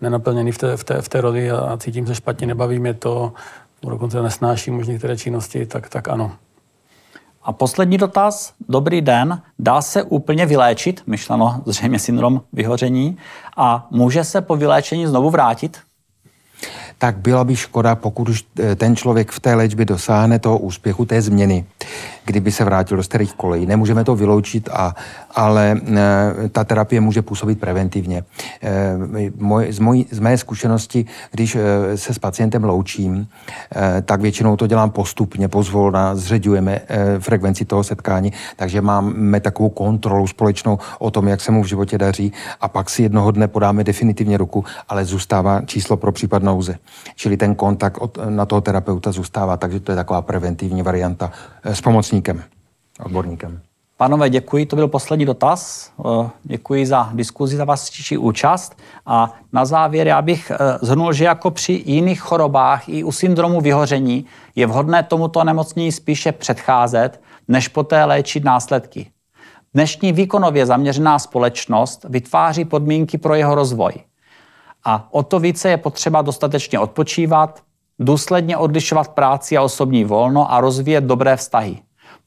nenaplněný 0.00 0.52
v 0.52 0.58
té, 0.58 0.76
v 0.76 0.84
té, 0.84 1.02
v 1.02 1.08
té 1.08 1.20
roli 1.20 1.50
a 1.50 1.76
cítím 1.76 2.06
se 2.06 2.14
špatně, 2.14 2.46
nebaví 2.46 2.78
mě 2.78 2.94
to, 2.94 3.32
dokonce 3.82 4.22
nesnáším 4.22 4.78
už 4.78 4.86
některé 4.86 5.16
činnosti, 5.16 5.66
tak, 5.66 5.88
tak 5.88 6.08
ano. 6.08 6.32
A 7.48 7.52
poslední 7.52 7.98
dotaz. 7.98 8.52
Dobrý 8.68 9.00
den. 9.00 9.42
Dá 9.58 9.82
se 9.82 10.02
úplně 10.02 10.46
vyléčit, 10.46 11.02
myšleno 11.06 11.62
zřejmě 11.66 11.98
syndrom 11.98 12.40
vyhoření, 12.52 13.18
a 13.56 13.86
může 13.90 14.24
se 14.24 14.40
po 14.40 14.56
vyléčení 14.56 15.06
znovu 15.06 15.30
vrátit? 15.30 15.78
tak 16.98 17.16
byla 17.16 17.44
by 17.44 17.56
škoda, 17.56 17.94
pokud 17.94 18.28
už 18.28 18.44
eh, 18.60 18.74
ten 18.74 18.96
člověk 18.96 19.30
v 19.30 19.40
té 19.40 19.54
léčbě 19.54 19.84
dosáhne 19.84 20.38
toho 20.38 20.58
úspěchu, 20.58 21.04
té 21.04 21.22
změny, 21.22 21.64
kdyby 22.28 22.52
se 22.52 22.64
vrátil 22.64 22.96
do 22.96 23.02
starých 23.02 23.34
kolejí. 23.34 23.66
Nemůžeme 23.66 24.04
to 24.04 24.16
vyloučit, 24.16 24.68
a, 24.72 24.94
ale 25.34 25.80
e, 25.86 26.48
ta 26.48 26.64
terapie 26.64 27.00
může 27.00 27.22
působit 27.22 27.60
preventivně. 27.60 28.24
E, 28.62 28.96
moj, 29.38 29.72
z, 29.72 29.78
mojí, 29.78 30.06
z 30.10 30.18
mé 30.18 30.38
zkušenosti, 30.38 31.06
když 31.30 31.56
e, 31.56 31.60
se 31.96 32.14
s 32.14 32.18
pacientem 32.18 32.64
loučím, 32.64 33.28
tak 34.04 34.20
většinou 34.20 34.56
to 34.56 34.66
dělám 34.66 34.90
postupně, 34.90 35.48
pozvolna, 35.48 36.14
zředujeme 36.14 36.80
frekvenci 37.18 37.64
toho 37.64 37.84
setkání, 37.84 38.32
takže 38.56 38.80
máme 38.80 39.40
takovou 39.40 39.68
kontrolu 39.68 40.26
společnou 40.26 40.78
o 40.98 41.10
tom, 41.10 41.28
jak 41.28 41.40
se 41.40 41.52
mu 41.52 41.62
v 41.62 41.66
životě 41.66 41.98
daří 41.98 42.32
a 42.60 42.68
pak 42.68 42.90
si 42.90 43.02
jednoho 43.02 43.30
dne 43.30 43.48
podáme 43.48 43.84
definitivně 43.84 44.36
ruku, 44.36 44.64
ale 44.88 45.04
zůstává 45.04 45.60
číslo 45.66 45.96
pro 45.96 46.12
případ 46.12 46.42
nouze. 46.42 46.78
Čili 47.16 47.36
ten 47.36 47.54
kontakt 47.54 47.98
od, 47.98 48.18
na 48.28 48.46
toho 48.46 48.60
terapeuta 48.60 49.12
zůstává, 49.12 49.56
takže 49.56 49.80
to 49.80 49.92
je 49.92 49.96
taková 49.96 50.22
preventivní 50.22 50.82
varianta 50.82 51.32
s 51.64 51.80
pomocníkem. 52.22 52.44
odborníkem. 53.04 53.60
Pánové, 53.96 54.30
děkuji, 54.30 54.66
to 54.66 54.76
byl 54.76 54.88
poslední 54.88 55.26
dotaz. 55.26 55.92
Eh, 56.00 56.30
děkuji 56.42 56.86
za 56.86 57.10
diskuzi, 57.12 57.56
za 57.56 57.64
vaši 57.64 58.16
účast. 58.16 58.76
A 59.06 59.34
na 59.52 59.64
závěr 59.64 60.06
já 60.06 60.22
bych 60.22 60.52
zhrnul, 60.82 61.12
že 61.12 61.24
jako 61.24 61.50
při 61.50 61.82
jiných 61.86 62.20
chorobách 62.20 62.88
i 62.88 63.04
u 63.04 63.12
syndromu 63.12 63.60
vyhoření 63.60 64.26
je 64.54 64.66
vhodné 64.66 65.02
tomuto 65.02 65.44
nemocnění 65.44 65.92
spíše 65.92 66.32
předcházet, 66.32 67.20
než 67.48 67.68
poté 67.68 68.04
léčit 68.04 68.44
následky. 68.44 69.10
Dnešní 69.74 70.12
výkonově 70.12 70.66
zaměřená 70.66 71.18
společnost 71.18 72.06
vytváří 72.08 72.64
podmínky 72.64 73.18
pro 73.18 73.34
jeho 73.34 73.54
rozvoj. 73.54 73.92
A 74.84 75.08
o 75.10 75.22
to 75.22 75.38
více 75.40 75.70
je 75.70 75.76
potřeba 75.76 76.22
dostatečně 76.22 76.78
odpočívat, 76.78 77.62
důsledně 77.98 78.56
odlišovat 78.56 79.08
práci 79.08 79.56
a 79.56 79.62
osobní 79.62 80.04
volno 80.04 80.52
a 80.52 80.60
rozvíjet 80.60 81.04
dobré 81.04 81.36
vztahy. 81.36 81.78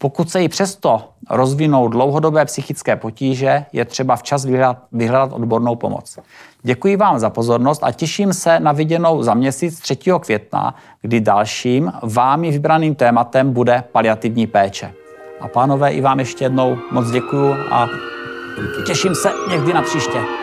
Pokud 0.01 0.29
se 0.29 0.43
i 0.43 0.49
přesto 0.49 1.09
rozvinou 1.29 1.87
dlouhodobé 1.87 2.45
psychické 2.45 2.95
potíže, 2.95 3.65
je 3.73 3.85
třeba 3.85 4.15
včas 4.15 4.45
vyhledat, 4.45 4.77
vyhledat 4.91 5.33
odbornou 5.33 5.75
pomoc. 5.75 6.19
Děkuji 6.63 6.97
vám 6.97 7.19
za 7.19 7.29
pozornost 7.29 7.83
a 7.83 7.91
těším 7.91 8.33
se 8.33 8.59
na 8.59 8.71
viděnou 8.71 9.23
za 9.23 9.33
měsíc 9.33 9.79
3. 9.79 9.97
května, 10.19 10.75
kdy 11.01 11.21
dalším 11.21 11.91
vámi 12.03 12.51
vybraným 12.51 12.95
tématem 12.95 13.53
bude 13.53 13.83
paliativní 13.91 14.47
péče. 14.47 14.93
A 15.41 15.47
pánové, 15.47 15.91
i 15.91 16.01
vám 16.01 16.19
ještě 16.19 16.45
jednou 16.45 16.77
moc 16.91 17.11
děkuju 17.11 17.53
a 17.71 17.87
těším 18.87 19.15
se 19.15 19.31
někdy 19.49 19.73
na 19.73 19.81
příště. 19.81 20.40